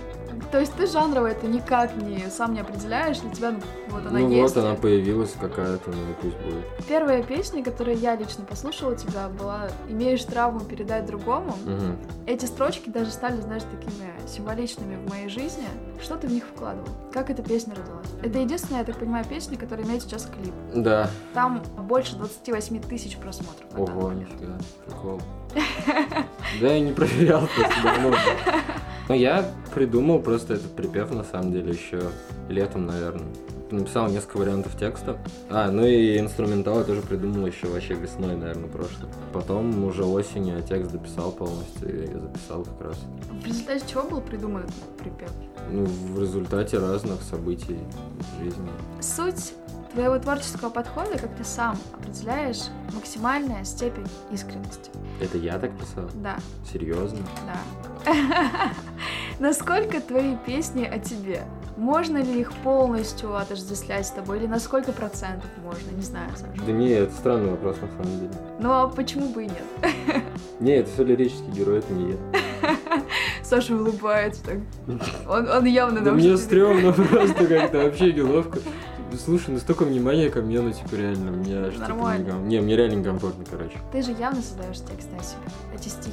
То 0.50 0.60
есть 0.60 0.72
ты 0.74 0.86
жанрово 0.86 1.28
это 1.28 1.46
никак 1.46 1.96
не 1.96 2.30
сам 2.30 2.54
не 2.54 2.60
определяешь, 2.60 3.18
для 3.18 3.30
тебя 3.30 3.50
ну, 3.52 3.60
вот 3.90 4.06
она 4.06 4.18
ну 4.18 4.28
есть. 4.30 4.54
вот 4.54 4.64
она 4.64 4.74
появилась 4.74 5.34
какая-то, 5.40 5.90
ну 5.90 6.14
пусть 6.20 6.36
будет. 6.36 6.64
Первая 6.88 7.22
песня, 7.22 7.62
которую 7.62 7.96
я 7.98 8.16
лично 8.16 8.44
послушала 8.44 8.92
у 8.92 8.96
тебя, 8.96 9.28
была 9.28 9.68
«Имеешь 9.88 10.24
травму 10.24 10.60
передать 10.60 11.06
другому». 11.06 11.54
Мгм. 11.64 11.98
Эти 12.26 12.44
строчки 12.46 12.88
даже 12.88 13.10
стали, 13.10 13.40
знаешь, 13.40 13.62
такими 13.62 14.10
символичными 14.28 14.96
в 14.96 15.10
моей 15.10 15.28
жизни. 15.28 15.66
Что 16.02 16.16
ты 16.16 16.26
в 16.26 16.32
них 16.32 16.44
вкладывал? 16.44 16.88
Как 17.12 17.30
эта 17.30 17.42
песня 17.42 17.74
родилась? 17.74 18.06
Это 18.22 18.38
единственная, 18.38 18.80
я 18.80 18.84
так 18.84 18.96
понимаю, 18.96 19.24
песня, 19.24 19.56
которая 19.56 19.86
имеет 19.86 20.02
сейчас 20.02 20.26
клип. 20.26 20.54
Да. 20.74 21.10
Там 21.34 21.62
больше 21.78 22.16
28 22.16 22.80
тысяч 22.82 23.16
просмотров. 23.16 23.66
Ого, 23.76 24.12
нифига, 24.12 24.58
прикол. 24.86 25.20
Да, 26.60 26.68
я 26.68 26.80
не 26.80 26.92
проверял 26.92 27.48
просто 27.56 27.82
давно. 27.82 28.16
Но 29.08 29.14
я 29.14 29.44
придумал 29.74 30.20
просто 30.20 30.54
этот 30.54 30.74
припев, 30.74 31.10
на 31.12 31.24
самом 31.24 31.52
деле, 31.52 31.72
еще 31.72 32.00
летом, 32.48 32.86
наверное. 32.86 33.28
Написал 33.74 34.08
несколько 34.08 34.36
вариантов 34.36 34.78
текста. 34.78 35.18
А, 35.50 35.70
ну 35.70 35.84
и 35.84 36.18
инструментал 36.18 36.78
я 36.78 36.84
тоже 36.84 37.02
придумал 37.02 37.46
еще 37.46 37.66
вообще 37.66 37.94
весной, 37.94 38.36
наверное, 38.36 38.68
прошлым. 38.68 39.10
Потом 39.32 39.84
уже 39.84 40.04
осенью 40.04 40.56
я 40.56 40.62
текст 40.62 40.92
дописал 40.92 41.32
полностью 41.32 42.04
и 42.04 42.06
записал 42.06 42.64
как 42.64 42.88
раз. 42.88 42.98
В 43.42 43.44
результате 43.46 43.84
чего 43.90 44.04
был 44.04 44.20
придуман 44.20 44.62
этот 44.62 44.96
припев? 44.96 45.30
Ну, 45.70 45.84
в 45.84 46.20
результате 46.20 46.78
разных 46.78 47.20
событий 47.22 47.78
в 48.38 48.44
жизни. 48.44 48.68
Суть 49.00 49.54
твоего 49.92 50.18
творческого 50.18 50.70
подхода, 50.70 51.18
как 51.18 51.34
ты 51.36 51.44
сам 51.44 51.76
определяешь, 51.94 52.62
максимальная 52.92 53.64
степень 53.64 54.06
искренности. 54.30 54.90
Это 55.20 55.38
я 55.38 55.58
так 55.58 55.72
писал? 55.78 56.08
Да, 56.14 56.36
Серьезно? 56.70 57.18
да. 57.46 58.12
Насколько 59.40 60.00
твои 60.00 60.36
песни 60.46 60.84
о 60.84 60.98
тебе? 60.98 61.42
Можно 61.76 62.18
ли 62.18 62.40
их 62.40 62.52
полностью 62.62 63.36
отождествлять 63.36 64.06
с 64.06 64.10
тобой? 64.10 64.38
Или 64.38 64.46
на 64.46 64.60
сколько 64.60 64.92
процентов 64.92 65.50
можно? 65.64 65.90
Не 65.90 66.02
знаю, 66.02 66.30
Саша. 66.36 66.62
Да 66.64 66.72
не, 66.72 66.90
это 66.90 67.12
странный 67.12 67.50
вопрос 67.50 67.76
на 67.80 67.88
самом 67.88 68.20
деле. 68.20 68.32
Ну 68.60 68.70
а 68.70 68.88
почему 68.88 69.28
бы 69.30 69.44
и 69.44 69.46
нет? 69.46 69.64
Не, 70.60 70.76
это 70.76 70.90
все 70.90 71.02
лирический 71.04 71.50
герой, 71.50 71.78
это 71.80 71.92
не 71.92 72.12
я. 72.12 72.16
Саша 73.42 73.74
улыбается 73.74 74.42
так. 74.44 74.58
Он, 75.28 75.48
он 75.48 75.64
явно 75.64 76.00
Да 76.00 76.12
мне 76.12 76.36
стрёмно 76.36 76.92
просто 76.92 77.46
как-то 77.46 77.78
вообще 77.78 78.12
неловко. 78.12 78.60
Слушай, 79.24 79.50
ну 79.50 79.58
столько 79.58 79.84
внимания 79.84 80.28
ко 80.30 80.40
мне, 80.42 80.60
ну 80.60 80.72
типа 80.72 80.94
реально, 80.94 81.30
мне 81.32 81.56
аж 81.58 81.74
типа 81.74 81.88
Нормально. 81.88 82.24
не 82.24 82.30
ком- 82.30 82.48
Не, 82.48 82.60
мне 82.60 82.76
реально 82.76 82.94
некомфортно, 82.96 83.44
короче. 83.48 83.78
Ты 83.92 84.02
же 84.02 84.12
явно 84.12 84.42
создаешь 84.42 84.78
тексты 84.78 85.14
о 85.18 85.22
себе, 85.22 85.42
эти 85.74 85.88
стихи. 85.88 86.12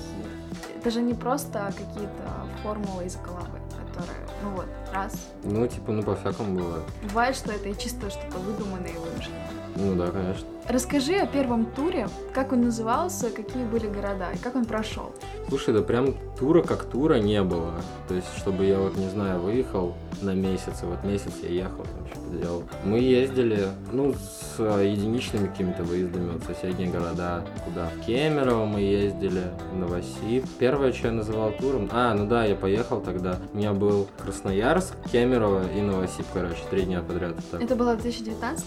Это 0.78 0.90
же 0.92 1.02
не 1.02 1.14
просто 1.14 1.72
какие-то 1.78 2.48
формулы 2.64 3.06
из 3.06 3.16
головы, 3.16 3.60
которые, 3.94 4.18
ну 4.44 4.50
вот, 4.52 4.68
раз. 4.94 5.14
Ну, 5.44 5.68
типа, 5.68 5.92
ну 5.92 6.04
по-всякому 6.04 6.60
бывает. 6.60 6.84
Бывает, 7.04 7.36
что 7.36 7.52
это 7.52 7.70
и 7.70 7.78
чисто 7.78 8.10
что-то 8.10 8.38
выдуманное 8.38 8.90
и 8.90 8.98
вымышленное. 8.98 9.50
Ну 9.76 9.96
да, 9.96 10.12
конечно. 10.12 10.48
Расскажи 10.72 11.16
о 11.16 11.28
первом 11.28 11.66
туре, 11.66 12.08
как 12.34 12.54
он 12.54 12.62
назывался, 12.62 13.30
какие 13.30 13.66
были 13.66 13.88
города 13.88 14.32
и 14.34 14.38
как 14.38 14.56
он 14.56 14.64
прошел. 14.64 15.12
Слушай, 15.50 15.74
да 15.74 15.82
прям 15.82 16.16
тура 16.40 16.62
как 16.62 16.86
тура 16.86 17.16
не 17.16 17.44
было. 17.44 17.74
То 18.08 18.14
есть, 18.16 18.28
чтобы 18.38 18.64
я 18.64 18.80
вот, 18.80 18.96
не 18.96 19.10
знаю, 19.10 19.42
выехал 19.42 19.96
на 20.22 20.34
месяц, 20.34 20.84
и 20.84 20.86
вот 20.86 21.04
месяц 21.04 21.34
я 21.44 21.50
ехал, 21.50 21.84
там 21.84 22.08
что-то 22.10 22.38
делал. 22.38 22.64
Мы 22.86 23.00
ездили, 23.00 23.68
ну, 23.92 24.14
с 24.14 24.62
единичными 24.62 25.48
какими-то 25.48 25.84
выездами, 25.84 26.32
вот 26.32 26.44
в 26.44 26.46
соседние 26.46 26.90
города. 26.90 27.44
Куда? 27.66 27.88
В 27.88 28.06
Кемерово 28.06 28.66
мы 28.66 28.80
ездили, 28.80 29.44
в 29.74 29.78
Новосиб. 29.78 30.46
Первое, 30.58 30.94
что 30.94 31.10
я 31.10 31.14
называл 31.14 31.52
туром... 31.52 31.90
А, 31.92 32.14
ну 32.14 32.28
да, 32.28 32.46
я 32.46 32.56
поехал 32.56 33.02
тогда. 33.02 33.38
У 33.54 33.58
меня 33.58 33.74
был 33.74 34.08
Красноярск, 34.24 34.94
Кемерово 35.12 35.64
и 35.76 35.82
Новосиб, 35.82 36.26
короче, 36.34 36.62
три 36.70 36.84
дня 36.84 37.02
подряд. 37.02 37.36
так. 37.52 37.62
Это 37.62 37.76
было 37.76 37.96
в 37.96 38.02
2019 38.02 38.66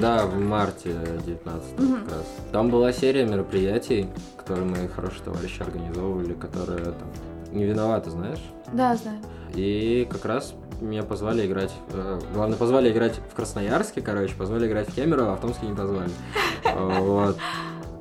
Да, 0.00 0.24
в 0.24 0.38
марте 0.38 0.94
19 1.44 1.78
Мгм. 1.78 2.04
как 2.04 2.12
раз. 2.12 2.26
Там 2.52 2.70
была 2.70 2.92
серия 2.92 3.24
мероприятий, 3.26 4.08
которые 4.36 4.66
мои 4.66 4.88
хорошие 4.88 5.22
товарищи 5.24 5.62
организовывали, 5.62 6.34
которые 6.34 6.84
там 6.84 7.08
не 7.52 7.64
виноваты, 7.64 8.10
знаешь. 8.10 8.42
Да, 8.72 8.96
знаю. 8.96 9.18
И 9.54 10.08
как 10.10 10.24
раз 10.24 10.54
меня 10.80 11.02
позвали 11.02 11.46
играть, 11.46 11.72
э, 11.92 12.18
главное, 12.34 12.56
позвали 12.56 12.90
играть 12.90 13.20
в 13.30 13.34
Красноярске, 13.34 14.00
короче, 14.00 14.34
позвали 14.34 14.66
играть 14.66 14.88
в 14.88 14.94
Кемерово, 14.94 15.34
а 15.34 15.36
в 15.36 15.40
Томске 15.40 15.66
не 15.66 15.74
позвали. 15.74 16.10
Вот. 16.74 17.36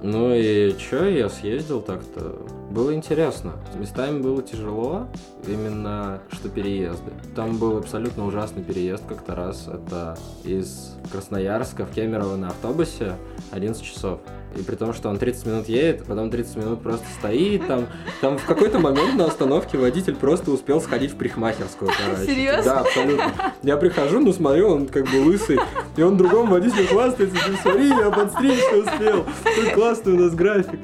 Ну 0.04 0.34
и 0.34 0.76
чё, 0.78 1.06
я 1.08 1.30
съездил 1.30 1.82
так-то. 1.82 2.38
Было 2.72 2.96
интересно. 2.96 3.52
Местами 3.76 4.22
было 4.22 4.42
тяжело, 4.42 5.08
именно 5.46 6.22
что 6.32 6.48
переезды. 6.48 7.12
Там 7.36 7.58
был 7.58 7.78
абсолютно 7.78 8.26
ужасный 8.26 8.64
переезд 8.64 9.04
как-то 9.10 9.36
раз. 9.36 9.68
Это 9.68 10.18
из 10.46 10.96
Красноярска 11.12 11.86
в 11.86 11.92
Кемерово 11.92 12.38
на 12.38 12.48
автобусе 12.48 13.18
11 13.52 13.84
часов. 13.84 14.22
И 14.56 14.64
при 14.64 14.76
том, 14.76 14.94
что 14.94 15.10
он 15.10 15.18
30 15.18 15.46
минут 15.46 15.70
едет, 15.70 16.04
потом 16.06 16.30
30 16.30 16.56
минут 16.58 16.82
просто 16.82 17.06
стоит, 17.18 17.66
там, 17.68 17.88
там 18.20 18.38
в 18.38 18.46
какой-то 18.46 18.80
момент 18.80 19.16
на 19.16 19.26
остановке 19.26 19.78
водитель 19.78 20.16
просто 20.16 20.52
успел 20.52 20.82
сходить 20.82 21.12
в 21.12 21.16
парикмахерскую, 21.16 21.92
короче. 21.98 22.26
Серьезно? 22.26 22.64
Да, 22.64 22.80
абсолютно. 22.82 23.32
Я 23.64 23.78
прихожу, 23.78 24.20
ну 24.20 24.34
смотрю, 24.34 24.70
он 24.70 24.88
как 24.88 25.06
бы 25.06 25.18
лысый, 25.18 25.60
и 25.96 26.02
он 26.02 26.18
другому 26.18 26.52
водителю 26.52 26.88
хвастается, 26.88 27.36
ты 27.36 27.58
смотри, 27.62 27.88
я 27.88 28.10
подстричься 28.10 28.78
успел, 28.78 29.26
какой 29.44 29.74
классный 29.74 30.14
у 30.14 30.20
нас 30.20 30.34
график. 30.34 30.80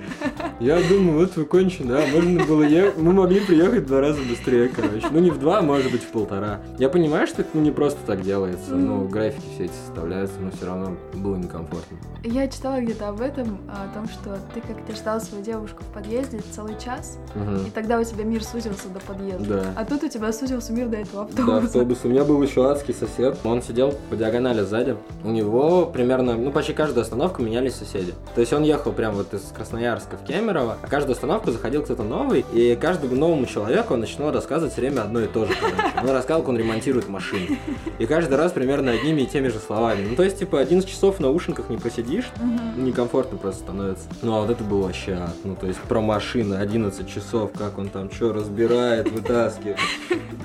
Я 0.60 0.80
думаю, 0.88 1.19
вот 1.19 1.36
вы 1.36 1.45
кончены, 1.45 1.93
а 1.93 2.08
можно 2.08 2.43
было 2.45 2.63
ехать, 2.63 2.97
мы 2.97 3.13
могли 3.13 3.39
приехать 3.39 3.84
в 3.84 3.88
два 3.88 4.01
раза 4.01 4.19
быстрее, 4.21 4.69
короче. 4.69 5.08
Ну 5.12 5.19
не 5.19 5.32
в 5.32 5.39
два, 5.39 5.62
может 5.62 5.91
быть 5.91 6.03
в 6.03 6.08
полтора. 6.08 6.62
Я 6.80 6.89
понимаю, 6.89 7.27
что 7.27 7.41
это 7.41 7.51
ну, 7.53 7.62
не 7.62 7.71
просто 7.71 7.99
так 8.06 8.21
делается, 8.21 8.75
ну 8.75 9.08
графики 9.08 9.43
все 9.56 9.65
эти 9.65 9.73
составляются, 9.86 10.39
но 10.39 10.51
все 10.51 10.65
равно 10.65 10.97
было 11.13 11.36
некомфортно. 11.36 11.97
Я 12.23 12.47
читала 12.47 12.80
где-то 12.82 13.10
об 13.10 13.21
этом, 13.21 13.57
о 13.67 13.93
том, 13.93 14.08
что 14.08 14.38
ты 14.54 14.62
как-то 14.62 14.96
ждал 14.96 15.20
свою 15.22 15.43
девушку 15.43 15.84
в 15.84 15.93
подъезде 15.93 16.39
целый 16.52 16.76
час, 16.84 17.17
Мгм. 17.36 17.65
и 17.67 17.70
тогда 17.70 18.00
у 18.00 18.04
тебя 18.04 18.24
мир 18.24 18.43
сузился 18.43 18.89
до 18.89 19.00
подъезда. 19.00 19.46
Да. 19.62 19.63
А 19.76 19.86
тут 19.86 20.04
у 20.04 20.08
тебя 20.10 20.32
сузился 20.34 20.72
мир 20.74 20.88
до 20.88 20.98
этого 20.98 21.26
Да, 21.26 21.41
автобуса. 21.43 21.65
автобус. 21.65 22.00
У 22.04 22.08
меня 22.10 22.24
был 22.24 22.41
еще 22.41 22.70
адский 22.70 22.93
сосед. 22.93 23.38
Он 23.43 23.62
сидел 23.62 23.93
по 24.10 24.15
диагонали 24.15 24.62
сзади. 24.62 24.96
У 25.24 25.30
него 25.30 25.86
примерно, 25.86 26.36
ну, 26.36 26.52
почти 26.52 26.74
каждую 26.74 27.02
остановку 27.02 27.41
менялись 27.41 27.76
соседи. 27.76 28.13
То 28.36 28.41
есть 28.41 28.54
он 28.54 28.63
ехал 28.63 28.91
прям 28.91 29.15
вот 29.15 29.34
из 29.34 29.41
Красноярска 29.56 30.17
в 30.17 30.24
Кемерово, 30.26 30.78
а 30.82 30.88
каждую 30.88 31.13
остановку 31.13 31.52
заходил 31.52 31.84
кто-то 31.84 32.04
новый, 32.04 32.46
и 32.54 32.76
каждому 32.80 33.15
новому 33.15 33.46
человеку 33.46 33.93
он 33.93 34.02
начинал 34.02 34.32
рассказывать 34.32 34.74
все 34.74 34.82
время 34.82 35.02
одно 35.02 35.20
и 35.22 35.28
то 35.28 35.46
же, 35.46 35.54
короче. 35.60 35.78
Он 36.04 36.10
рассказывал, 36.12 36.41
как 36.43 36.50
он 36.50 36.58
ремонтирует 36.58 37.08
машины. 37.10 37.60
И 38.00 38.06
каждый 38.06 38.36
раз 38.38 38.52
примерно 38.52 38.91
одними 38.91 39.22
и 39.22 39.26
теми 39.26 39.48
же 39.48 39.60
словами. 39.60 40.06
Ну, 40.10 40.15
то 40.15 40.24
есть, 40.24 40.39
типа, 40.39 40.60
11 40.60 40.88
часов 40.89 41.17
в 41.17 41.20
наушниках 41.20 41.70
не 41.70 41.78
посидишь, 41.78 42.30
Мгм. 42.39 42.86
некомфортно 42.86 43.38
просто 43.47 43.63
становится. 43.63 44.07
Ну, 44.21 44.36
а 44.36 44.41
вот 44.41 44.49
это 44.49 44.63
было 44.63 44.83
вообще 44.83 45.13
ад. 45.13 45.36
Ну, 45.43 45.55
то 45.55 45.67
есть, 45.67 45.79
про 45.79 46.01
машины 46.01 46.55
11 46.55 47.07
часов, 47.07 47.51
как 47.57 47.77
он 47.77 47.89
там 47.89 48.12
что 48.12 48.33
разбирает, 48.33 49.10
вытаскивает. 49.12 49.77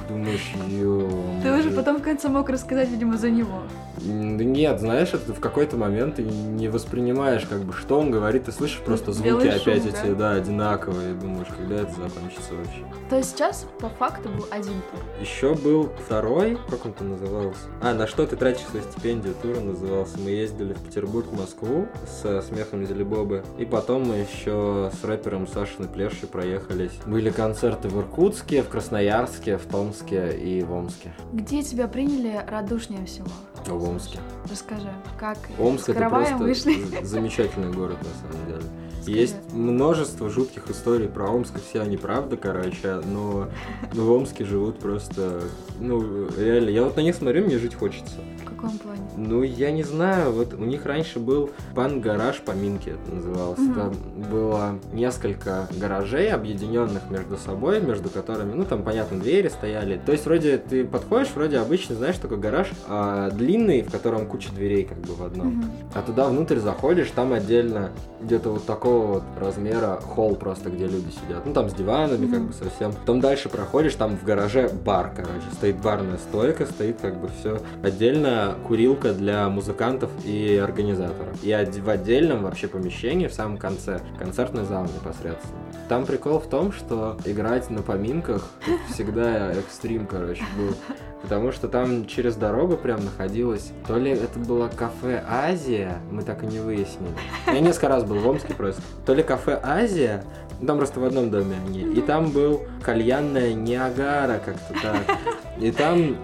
думаешь, 0.09 0.53
ё 0.69 1.09
Ты 1.43 1.53
уже 1.53 1.71
потом 1.71 1.99
в 1.99 2.03
конце 2.03 2.29
мог 2.29 2.49
рассказать, 2.49 2.89
видимо, 2.89 3.17
за 3.17 3.31
него. 3.31 3.63
Да 3.99 4.45
нет, 4.45 4.81
знаешь, 4.81 5.11
это 5.13 5.33
в 5.33 5.41
какой-то 5.41 5.77
момент 5.77 6.17
ты 6.17 6.23
не 6.23 6.69
воспринимаешь, 6.69 7.45
как 7.49 7.63
бы, 7.63 7.73
что 7.73 7.99
он 7.99 8.11
говорит, 8.11 8.45
ты 8.45 8.53
слышишь 8.53 8.81
просто 8.81 9.13
звуки 9.13 9.29
Белый 9.29 9.51
опять 9.51 9.85
да? 9.85 9.89
эти, 9.89 10.15
да, 10.15 10.33
одинаковые, 10.33 11.13
и 11.13 11.15
думаешь, 11.15 11.49
когда 11.57 11.77
это 11.77 11.93
закончится 11.93 12.55
вообще. 12.55 12.85
То 13.11 13.17
есть 13.17 13.31
сейчас 13.31 13.67
по 13.81 13.89
факту 13.89 14.29
был 14.29 14.47
один 14.51 14.75
тур. 14.91 15.01
Еще 15.21 15.55
был 15.55 15.91
второй, 16.05 16.59
как 16.69 16.85
он 16.85 16.93
там 16.93 17.11
назывался? 17.11 17.61
А, 17.81 17.95
на 17.95 18.07
что 18.07 18.27
ты 18.27 18.37
тратишь 18.37 18.67
свою 18.67 18.85
стипендию, 18.85 19.35
тур 19.41 19.57
он 19.59 19.69
назывался. 19.69 20.19
Мы 20.19 20.31
ездили 20.31 20.73
в 20.73 20.81
Петербург, 20.81 21.27
Москву 21.33 21.87
с 22.07 22.43
смехом 22.43 22.83
Зелебобы. 22.93 23.43
И 23.59 23.65
потом 23.65 24.07
мы 24.09 24.17
еще 24.17 24.91
с 25.01 25.05
рэпером 25.05 25.47
Сашиной 25.47 25.89
Плешей 25.89 26.29
проехались. 26.29 26.93
Были 27.07 27.31
концерты 27.31 27.89
в 27.89 27.99
Иркутске, 27.99 28.63
в 28.63 28.69
Красноярске, 28.69 29.57
в 29.57 29.65
Томске 29.67 30.37
и 30.37 30.63
в 30.63 30.73
Омске. 30.73 31.13
Где 31.33 31.63
тебя 31.63 31.89
приняли 31.89 32.45
радушнее 32.47 33.07
всего? 33.07 33.29
В 33.67 33.89
Омске. 33.89 34.19
Расскажи, 34.51 34.93
как 35.19 35.39
Омск 35.59 35.89
это 35.89 36.09
просто 36.09 36.37
вышли? 36.37 36.77
замечательный 37.03 37.73
город 37.73 37.97
на 38.03 38.31
самом 38.31 38.47
деле. 38.47 38.63
Скажи. 39.01 39.19
Есть 39.19 39.37
множество 39.53 40.29
жутких 40.29 40.71
историй 40.71 41.09
про 41.09 41.29
Омск, 41.29 41.55
все 41.69 41.81
они 41.81 41.97
правда, 41.97 42.37
короче, 42.37 43.01
но 43.05 43.49
в 43.93 44.11
Омске 44.11 44.45
живут 44.45 44.79
просто, 44.79 45.43
ну, 45.81 46.29
реально, 46.37 46.71
я 46.71 46.85
вот 46.85 46.97
на 46.97 47.01
них 47.01 47.17
смотрю, 47.17 47.45
мне 47.45 47.59
жить 47.59 47.75
хочется. 47.75 48.21
Каком 48.63 48.79
плане? 48.79 49.01
Ну, 49.17 49.43
я 49.43 49.73
не 49.73 49.83
знаю, 49.83 50.33
вот 50.33 50.55
у 50.55 50.65
них 50.65 50.87
раньше 50.87 51.19
был 51.19 51.51
пан-гараж 51.75 52.41
поминки, 52.41 52.91
это 52.91 53.15
назывался. 53.15 53.63
Мгм. 53.63 53.75
Там 53.75 53.95
было 54.31 54.79
несколько 54.93 55.69
гаражей, 55.79 56.31
объединенных 56.31 57.11
между 57.11 57.37
собой, 57.37 57.81
между 57.81 58.09
которыми, 58.09 58.55
ну, 58.55 58.65
там, 58.65 58.83
понятно, 58.83 59.19
двери 59.19 59.49
стояли. 59.49 60.01
То 60.05 60.13
есть, 60.13 60.25
вроде 60.27 60.59
ты 60.59 60.85
подходишь, 60.85 61.31
вроде 61.35 61.59
обычно, 61.59 61.97
знаешь, 61.97 62.17
такой 62.17 62.39
гараж 62.39 62.69
а, 62.89 63.31
длинный, 63.31 63.83
в 63.83 63.91
котором 63.91 64.27
куча 64.27 64.51
дверей 64.53 64.85
как 64.85 64.99
бы 64.99 65.15
в 65.15 65.23
одном. 65.25 65.49
Мгм. 65.49 65.71
А 65.95 66.03
туда 66.03 66.29
внутрь 66.29 66.59
заходишь, 66.59 67.11
там 67.15 67.33
отдельно 67.33 67.91
где-то 68.21 68.51
вот 68.51 68.65
такого 68.65 69.07
вот 69.15 69.23
размера 69.41 69.99
холл 70.01 70.37
просто, 70.37 70.71
где 70.71 70.87
люди 70.87 71.11
сидят. 71.11 71.45
Ну, 71.45 71.53
там 71.53 71.69
с 71.69 71.75
диванами 71.75 72.27
как 72.27 72.39
Мгм. 72.39 72.47
бы 72.49 72.53
совсем. 72.53 72.93
Потом 72.93 73.21
дальше 73.21 73.49
проходишь, 73.49 73.95
там 73.97 74.17
в 74.17 74.25
гараже 74.25 74.69
бар, 74.69 75.13
короче. 75.17 75.33
Стоит 75.55 75.77
барная 75.79 76.19
стойка, 76.19 76.67
стоит 76.67 77.01
как 77.01 77.21
бы 77.21 77.29
все. 77.41 77.59
Отдельно 77.83 78.52
курилка 78.67 79.13
для 79.13 79.49
музыкантов 79.49 80.11
и 80.25 80.57
организаторов. 80.57 81.37
И 81.43 81.53
в 81.53 81.89
отдельном 81.89 82.43
вообще 82.43 82.69
помещении, 82.69 83.27
в 83.27 83.35
самом 83.35 83.59
конце, 83.59 84.01
концертный 84.19 84.65
зал 84.65 84.85
непосредственно. 84.85 85.59
Там 85.89 86.07
прикол 86.07 86.39
в 86.39 86.49
том, 86.49 86.73
что 86.73 87.17
играть 87.25 87.71
на 87.71 87.83
поминках 87.83 88.49
всегда 88.91 89.53
экстрим, 89.53 90.07
короче, 90.07 90.45
был. 90.57 90.75
Потому 91.23 91.53
что 91.53 91.69
там 91.69 92.07
через 92.07 92.35
дорогу 92.35 92.77
прям 92.77 93.05
находилось, 93.05 93.73
то 93.87 93.97
ли 93.97 94.11
это 94.11 94.39
было 94.41 94.69
кафе 94.69 95.25
Азия, 95.29 95.99
мы 96.11 96.23
так 96.23 96.43
и 96.43 96.47
не 96.47 96.59
выяснили. 96.59 97.13
Я 97.47 97.61
несколько 97.61 97.89
раз 97.89 98.05
был 98.05 98.19
в 98.19 98.27
Омске 98.27 98.55
просто. 98.55 98.83
То 99.07 99.15
ли 99.15 99.23
кафе 99.23 99.61
Азия, 99.63 100.25
там 100.67 100.79
просто 100.79 100.99
в 100.99 101.05
одном 101.05 101.31
доме 101.31 101.57
они. 101.67 101.81
И 101.81 102.01
там 102.01 102.31
был 102.31 102.63
кальянная 102.83 103.53
Ниагара, 103.53 104.41
как-то 104.45 104.75
так. 104.83 105.17
И 105.61 105.71
там 105.71 106.17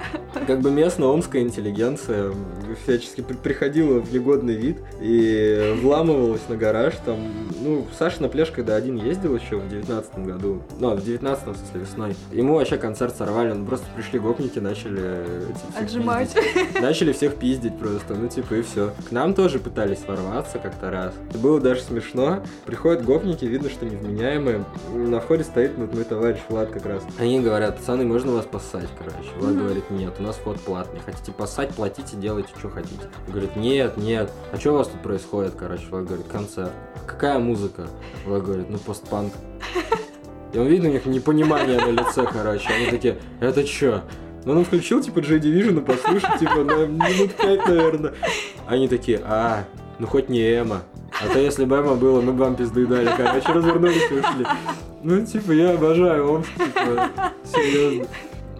как 0.47 0.61
бы 0.61 0.71
местная 0.71 1.09
омская 1.09 1.43
интеллигенция 1.43 2.33
всячески 2.83 3.21
при- 3.21 3.35
приходила 3.37 4.01
в 4.01 4.13
негодный 4.13 4.55
вид 4.55 4.79
и 5.01 5.75
вламывалась 5.83 6.41
на 6.49 6.57
гараж. 6.57 6.95
Там, 7.05 7.19
ну, 7.63 7.87
Саша 7.97 8.23
на 8.23 8.29
пляж, 8.29 8.51
когда 8.51 8.75
один 8.75 8.97
ездил 8.97 9.37
еще 9.37 9.57
в 9.57 9.69
девятнадцатом 9.69 10.25
году, 10.25 10.63
ну, 10.81 10.95
в 10.95 11.05
девятнадцатом, 11.05 11.55
в 11.55 11.59
смысле, 11.59 11.81
весной, 11.81 12.17
ему 12.33 12.55
вообще 12.55 12.79
концерт 12.79 13.15
сорвали, 13.17 13.51
он 13.51 13.67
просто 13.67 13.87
пришли 13.95 14.19
гопники, 14.19 14.59
начали 14.59 15.25
всех 15.55 15.83
Отжимать. 15.83 16.33
пиздить. 16.35 16.81
Начали 16.81 17.13
всех 17.13 17.35
пиздить 17.37 17.79
просто, 17.79 18.15
ну 18.15 18.29
типа 18.29 18.55
и 18.55 18.63
все. 18.63 18.93
К 19.09 19.13
нам 19.13 19.35
тоже 19.35 19.59
пытались 19.59 20.01
ворваться 20.07 20.59
как-то 20.59 20.91
раз. 20.91 21.15
Было 21.35 21.61
даже 21.61 21.83
смешно. 21.83 22.43
Приходят 22.65 23.05
гопники, 23.05 23.45
видно, 23.45 23.69
что 23.69 23.85
невменяемые. 23.85 24.65
На 24.95 25.21
входе 25.21 25.45
стоит 25.45 25.73
вот 25.77 25.95
мой 25.95 26.05
товарищ 26.05 26.39
Влад 26.49 26.71
как 26.71 26.87
раз. 26.87 27.03
Они 27.19 27.41
говорят, 27.41 27.77
пацаны, 27.77 28.05
можно 28.05 28.33
вас 28.33 28.47
поссать, 28.47 28.89
короче. 28.99 29.18
Влад 29.39 29.55
Мгм. 29.55 29.65
говорит, 29.65 29.91
нет, 29.91 30.15
у 30.19 30.23
нас 30.23 30.37
вход 30.37 30.59
платный. 30.61 31.01
Хотите 31.05 31.33
поссать, 31.33 31.71
платите, 31.75 32.17
делайте, 32.17 32.51
что 32.59 32.69
хотите. 32.71 33.03
Говорит, 33.29 33.57
нет, 33.57 33.97
нет. 33.97 34.31
А 34.53 34.57
что 34.59 34.73
у 34.73 34.77
вас 34.79 34.89
тут 34.89 35.03
происходит, 35.03 35.55
короче? 35.59 35.85
Влад 35.91 36.07
говорит, 36.07 36.27
концерт. 36.29 36.73
Какая 37.07 37.39
музыка? 37.39 37.89
Влад 38.27 38.43
говорит, 38.45 38.71
ну 38.71 38.79
постпанк. 38.79 39.33
И 40.53 40.59
он 40.59 40.67
видно, 40.67 40.89
у 40.89 40.93
них 40.93 41.05
непонимание 41.07 41.79
на 41.79 41.91
лице, 41.91 42.27
короче. 42.33 42.69
Они 42.73 42.87
такие, 42.87 43.19
это 43.41 43.65
чё? 43.65 44.03
Ну, 44.45 44.53
он 44.59 44.65
включил, 44.65 45.03
типа, 45.03 45.19
Joy 45.19 45.41
Division 45.41 45.79
и 45.79 45.85
послушал, 45.85 46.39
типа, 46.39 46.65
на 46.65 46.87
минут 46.87 47.35
пять, 47.35 47.67
наверное. 47.67 48.15
Они 48.67 48.89
такие, 48.89 49.21
а, 49.25 49.65
ну 49.99 50.07
хоть 50.07 50.29
не 50.31 50.41
Эма. 50.41 50.83
А 51.23 51.31
то 51.31 51.39
если 51.39 51.65
бы 51.67 51.77
Эма 51.77 51.97
было, 51.97 52.21
мы 52.23 52.33
бы 52.33 52.45
вам 52.45 52.55
пизды 52.57 52.87
дали, 52.87 53.11
короче, 53.15 53.53
развернулись 53.53 54.11
и 54.11 54.15
ушли. 54.15 54.47
Ну, 55.03 55.27
типа, 55.27 55.53
я 55.53 55.73
обожаю 55.75 56.33
Омск, 56.33 56.49
типа, 56.55 57.11
серьезно. 57.45 58.07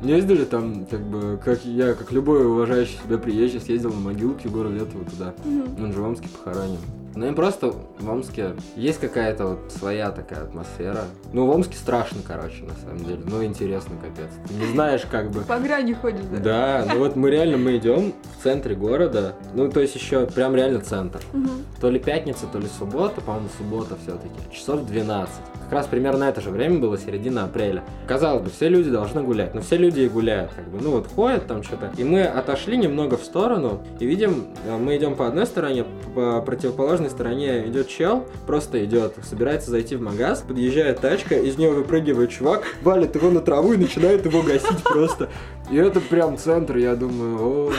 Ездили 0.03 0.45
там, 0.45 0.87
как 0.87 1.01
бы, 1.01 1.41
как 1.45 1.65
я, 1.65 1.95
как 1.95 2.13
любой 2.13 2.47
уважающий 2.47 2.99
себя 3.05 3.19
приезжий, 3.19 3.61
съездил 3.61 3.93
на 3.93 4.01
могилки 4.01 4.47
в 4.47 4.53
город 4.53 4.73
Летово 4.73 5.05
туда. 5.05 5.35
Мгм. 5.45 5.85
Он 5.85 5.93
же 5.93 6.01
в 6.01 6.05
Омске 6.05 6.29
похоронен. 6.29 6.79
Ну 7.19 7.27
и 7.27 7.33
просто 7.33 7.75
в 7.99 8.09
Омске 8.09 8.53
есть 8.77 9.01
какая-то 9.01 9.47
вот 9.49 9.73
своя 9.77 10.13
такая 10.13 10.45
атмосфера. 10.45 11.01
Ну, 11.33 11.47
в 11.47 11.51
Омске 11.51 11.77
страшно, 11.77 12.21
короче, 12.25 12.63
на 12.63 12.77
самом 12.77 13.05
деле. 13.05 13.19
Ну, 13.27 13.43
интересно, 13.43 13.97
капец. 14.01 14.31
Ты 14.47 14.55
не 14.55 14.67
знаешь, 14.67 15.03
как 15.11 15.33
бы... 15.33 15.41
По 15.41 15.59
грани 15.59 15.95
ходишь, 15.95 16.27
да? 16.31 16.39
Да, 16.39 16.93
ну 16.95 17.01
вот 17.01 17.17
мы 17.17 17.33
реально, 17.33 17.57
мы 17.57 17.77
идем 17.77 18.15
в 18.39 18.45
центре 18.45 18.77
города, 18.77 19.35
ну, 19.53 19.69
то 19.69 19.81
есть 19.81 19.97
еще 19.97 20.29
прям 20.29 20.55
реально 20.55 20.79
центр. 20.79 21.21
Мгм. 21.33 21.65
То 21.81 21.91
ли 21.91 21.99
пятница, 21.99 22.47
то 22.47 22.61
ли 22.61 22.69
суббота, 22.79 23.21
по-моему, 23.21 23.49
суббота 23.59 23.97
все-таки. 24.01 24.39
Часов 24.53 24.87
12. 24.87 25.35
Как 25.69 25.73
раз 25.73 25.87
примерно 25.87 26.25
это 26.25 26.41
же 26.41 26.51
время 26.51 26.79
было, 26.79 26.97
середина 26.97 27.45
апреля. 27.45 27.83
Казалось 28.07 28.43
бы, 28.43 28.49
все 28.51 28.69
люди 28.69 28.91
должны 28.91 29.23
гулять, 29.23 29.55
но 29.55 29.61
все 29.61 29.77
люди 29.77 30.01
и 30.01 30.09
гуляют, 30.09 30.53
как 30.57 30.67
бы, 30.69 30.79
ну 30.81 30.93
вот 30.93 31.09
ходят 31.09 31.47
там 31.47 31.63
что-то. 31.63 31.91
И 31.99 32.05
мы 32.05 32.23
отошли 32.23 32.79
немного 32.79 33.19
в 33.19 33.23
сторону 33.25 33.83
и 33.99 34.07
видим, 34.07 34.47
э, 34.65 34.77
мы 34.79 34.97
идем 34.97 35.15
по 35.15 35.27
одной 35.27 35.47
стороне, 35.47 35.85
по 36.15 36.41
противоположной 36.41 37.08
стороне 37.09 37.67
идет 37.69 37.89
чел, 37.89 38.27
просто 38.47 38.85
идет, 38.85 39.15
собирается 39.23 39.71
зайти 39.71 39.97
в 39.97 40.03
магаз, 40.03 40.43
подъезжает 40.47 41.01
тачка, 41.01 41.37
из 41.37 41.57
нее 41.59 41.71
выпрыгивает 41.71 42.31
чувак, 42.31 42.65
валит 42.83 43.15
его 43.15 43.31
на 43.31 43.41
траву 43.41 43.73
и 43.73 43.77
начинает 43.77 44.25
его 44.25 44.43
гасить 44.43 44.83
просто. 44.85 45.29
И 45.71 45.77
это 45.77 46.01
прям 46.01 46.39
центр, 46.39 46.77
я 46.77 46.95
думаю, 46.97 47.39
о, 47.41 47.73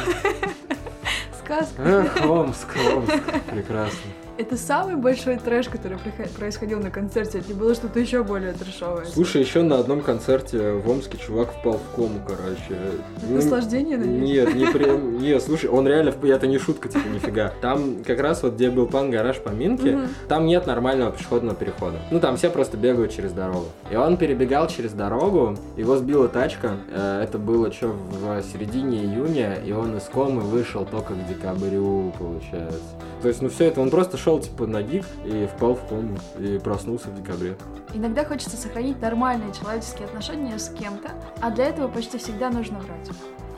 Сказка. 1.43 1.81
эх, 1.81 2.29
Омск, 2.29 2.67
Омск, 2.95 3.23
прекрасно. 3.51 4.28
Это 4.39 4.55
самый 4.55 4.95
большой 4.95 5.35
трэш, 5.35 5.67
который 5.67 5.97
происходил 6.37 6.79
на 6.79 6.89
концерте. 6.89 7.39
Или 7.39 7.51
было 7.51 7.75
что-то 7.75 7.99
еще 7.99 8.23
более 8.23 8.53
трэшовое? 8.53 9.03
Слушай, 9.03 9.41
еще 9.41 9.63
на 9.63 9.79
одном 9.79 9.99
концерте 9.99 10.71
в 10.71 10.89
Омске 10.89 11.17
чувак 11.17 11.51
впал 11.51 11.73
в 11.77 11.93
кому, 11.93 12.21
короче. 12.25 12.79
Ну, 13.27 13.35
Наслаждение, 13.35 13.97
надеюсь? 13.97 14.29
Нет, 14.29 14.55
не 14.55 14.65
прям. 14.67 15.19
Не, 15.19 15.37
слушай, 15.41 15.69
он 15.69 15.85
реально, 15.85 16.13
это 16.23 16.47
не 16.47 16.57
шутка, 16.57 16.87
типа, 16.87 17.05
нифига. 17.09 17.51
Там 17.61 18.01
как 18.05 18.21
раз 18.21 18.41
вот 18.41 18.53
где 18.53 18.69
был 18.69 18.87
пан 18.87 19.11
гараж 19.11 19.39
поминки, 19.39 19.99
там 20.29 20.45
нет 20.45 20.65
нормального 20.67 21.11
пешеходного 21.11 21.57
перехода. 21.57 21.97
Ну 22.09 22.21
там 22.21 22.37
все 22.37 22.49
просто 22.49 22.77
бегают 22.77 23.11
через 23.11 23.33
дорогу. 23.33 23.65
И 23.91 23.97
он 23.97 24.15
перебегал 24.15 24.67
через 24.67 24.93
дорогу, 24.93 25.57
его 25.75 25.97
сбила 25.97 26.29
тачка. 26.29 26.77
Э, 26.93 27.23
Это 27.23 27.37
было 27.37 27.73
что 27.73 27.87
в 27.89 28.41
середине 28.43 28.99
июня, 29.03 29.55
и 29.55 29.73
он 29.73 29.97
из 29.97 30.03
комы 30.03 30.39
вышел 30.39 30.85
только 30.85 31.13
к 31.13 31.27
декабрю, 31.27 32.13
получается. 32.17 32.79
То 33.21 33.27
есть, 33.27 33.41
ну 33.41 33.49
все 33.49 33.65
это, 33.65 33.81
он 33.81 33.89
просто 33.89 34.15
шел 34.17 34.28
типа 34.37 34.67
на 34.67 34.83
гик 34.83 35.05
и 35.25 35.47
впал 35.47 35.73
в 35.73 35.87
кому 35.87 36.17
и 36.37 36.59
проснулся 36.59 37.07
в 37.07 37.15
декабре. 37.15 37.57
Иногда 37.93 38.23
хочется 38.23 38.55
сохранить 38.55 39.01
нормальные 39.01 39.51
человеческие 39.53 40.05
отношения 40.05 40.59
с 40.59 40.69
кем-то, 40.69 41.09
а 41.41 41.49
для 41.49 41.65
этого 41.65 41.87
почти 41.87 42.19
всегда 42.19 42.51
нужно 42.51 42.77
врать. 42.79 43.09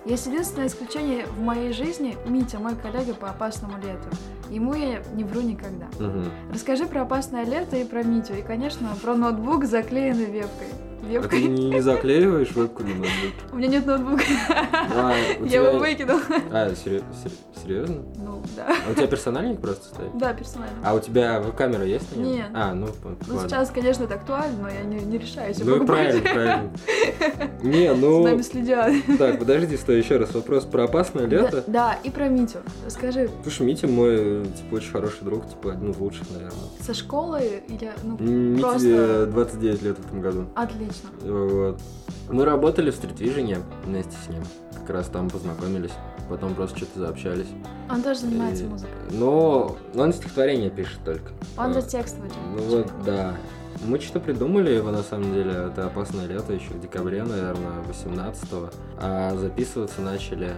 Есть 0.05 0.25
единственное 0.27 0.67
исключение 0.67 1.25
в 1.25 1.41
моей 1.41 1.73
жизни– 1.73 2.17
Митя, 2.25 2.59
мой 2.59 2.75
коллега 2.75 3.13
по 3.13 3.29
опасному 3.29 3.77
лету. 3.77 4.07
Ему 4.49 4.73
я 4.73 5.01
не 5.13 5.23
вру 5.23 5.41
никогда. 5.41 5.87
Мгм. 5.99 6.25
Расскажи 6.51 6.85
про 6.85 7.03
опасное 7.03 7.45
лето 7.45 7.75
и 7.75 7.83
про 7.83 8.03
Митю, 8.03 8.33
и, 8.33 8.41
конечно, 8.41 8.89
про 9.01 9.15
ноутбук, 9.15 9.65
заклеенный 9.65 10.25
вебкой. 10.25 10.67
А 11.17 11.27
ты 11.27 11.37
Вебкой? 11.37 11.43
не, 11.43 11.81
заклеиваешь 11.81 12.51
вебку 12.51 12.83
на 12.83 12.89
ноутбуке? 12.89 13.33
У 13.51 13.55
меня 13.57 13.67
нет 13.67 13.85
ноутбука. 13.85 14.23
А, 14.71 15.13
Я 15.41 15.61
его 15.61 15.79
выкинул. 15.79 16.19
А, 16.51 16.73
серьезно? 16.75 18.01
Ну, 18.17 18.41
да. 18.55 18.75
А 18.87 18.91
у 18.91 18.93
тебя 18.93 19.07
персональник 19.07 19.59
просто 19.59 19.85
стоит? 19.85 20.17
Да, 20.17 20.33
персонально. 20.33 20.77
А 20.83 20.93
у 20.93 20.99
тебя 20.99 21.41
камера 21.57 21.85
есть? 21.85 22.15
Нет. 22.15 22.47
А, 22.53 22.73
ну, 22.73 22.87
Ну, 23.27 23.39
сейчас, 23.41 23.69
конечно, 23.71 24.03
это 24.05 24.15
актуально, 24.15 24.63
но 24.63 24.69
я 24.69 24.81
не, 24.83 25.17
решаюсь. 25.17 25.57
Ну 25.59 25.85
правильно, 25.85 26.21
правильно. 26.21 26.71
Не, 27.63 27.93
ну... 27.93 28.23
нами 28.23 28.41
следят. 28.41 28.91
Так, 29.17 29.39
подожди, 29.39 29.77
стой, 29.77 29.99
еще 29.99 30.17
раз 30.17 30.33
вопрос 30.33 30.65
про 30.65 30.85
опасное 30.85 31.25
лето. 31.25 31.63
Да, 31.67 31.97
и 32.03 32.09
про 32.09 32.27
Митю. 32.27 32.59
Скажи, 32.87 33.29
Слушай, 33.43 33.67
Митя 33.67 33.87
мой, 33.87 34.45
типа, 34.45 34.75
очень 34.75 34.91
хороший 34.91 35.23
друг, 35.23 35.47
типа, 35.47 35.73
один 35.73 35.91
из 35.91 35.97
лучших, 35.97 36.29
наверное. 36.31 36.57
со 36.81 36.93
школы 36.93 37.61
или, 37.67 37.91
ну, 38.03 38.17
Мите 38.19 38.61
Просто- 38.61 39.25
29 39.27 39.81
лет 39.83 39.97
в 39.97 40.05
этом 40.07 40.21
году. 40.21 40.45
отлично. 40.55 41.00
Отлично. 41.17 41.33
Вот. 41.33 41.81
Мы 42.29 42.45
работали 42.45 42.91
в 42.91 42.95
стритвижене 42.95 43.59
вместе 43.85 44.15
с 44.25 44.29
ним. 44.29 44.43
Как 44.73 44.89
раз 44.89 45.07
там 45.07 45.29
познакомились. 45.29 45.91
Потом 46.29 46.55
просто 46.55 46.77
что-то 46.77 46.99
заобщались. 46.99 47.47
Он 47.89 48.01
тоже 48.01 48.21
занимается 48.21 48.63
И- 48.63 48.67
музыкой. 48.67 48.93
Но 49.11 49.75
он 49.95 50.13
стихотворение 50.13 50.69
пишет 50.69 50.99
только. 51.03 51.31
Он 51.57 51.73
за 51.73 51.81
текст 51.81 52.17
вроде. 52.17 52.33
Ну 52.55 52.77
вот, 52.77 52.87
да. 53.05 53.35
Мы 53.83 53.99
что-то 53.99 54.19
придумали 54.19 54.71
его, 54.71 54.91
на 54.91 55.01
самом 55.01 55.33
деле, 55.33 55.51
это 55.51 55.87
«Опасное 55.87 56.27
лето» 56.27 56.53
еще 56.53 56.69
в 56.69 56.79
декабре, 56.79 57.23
наверное, 57.23 57.81
18-го. 57.89 58.69
А 58.99 59.35
записываться 59.35 60.01
начали... 60.01 60.51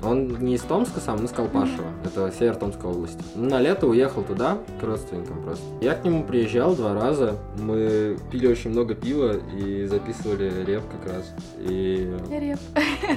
Он 0.00 0.28
не 0.38 0.54
из 0.54 0.60
Томска 0.60 1.00
сам, 1.00 1.18
он 1.18 1.24
из 1.24 1.32
Колпашева. 1.32 1.88
Это 2.04 2.32
север 2.38 2.54
Томской 2.54 2.88
области. 2.88 3.18
На 3.34 3.60
лето 3.60 3.88
уехал 3.88 4.22
туда, 4.22 4.58
к 4.80 4.84
родственникам 4.84 5.42
просто. 5.42 5.64
Я 5.80 5.96
к 5.96 6.04
нему 6.04 6.22
приезжал 6.22 6.76
два 6.76 6.94
раза. 6.94 7.36
Мы 7.58 8.16
пили 8.30 8.46
очень 8.46 8.70
много 8.70 8.94
пива 8.94 9.34
и 9.56 9.86
записывали 9.86 10.64
реп 10.64 10.84
как 10.88 11.14
раз. 11.14 11.34
И 11.58 12.14
Реп. 12.30 12.60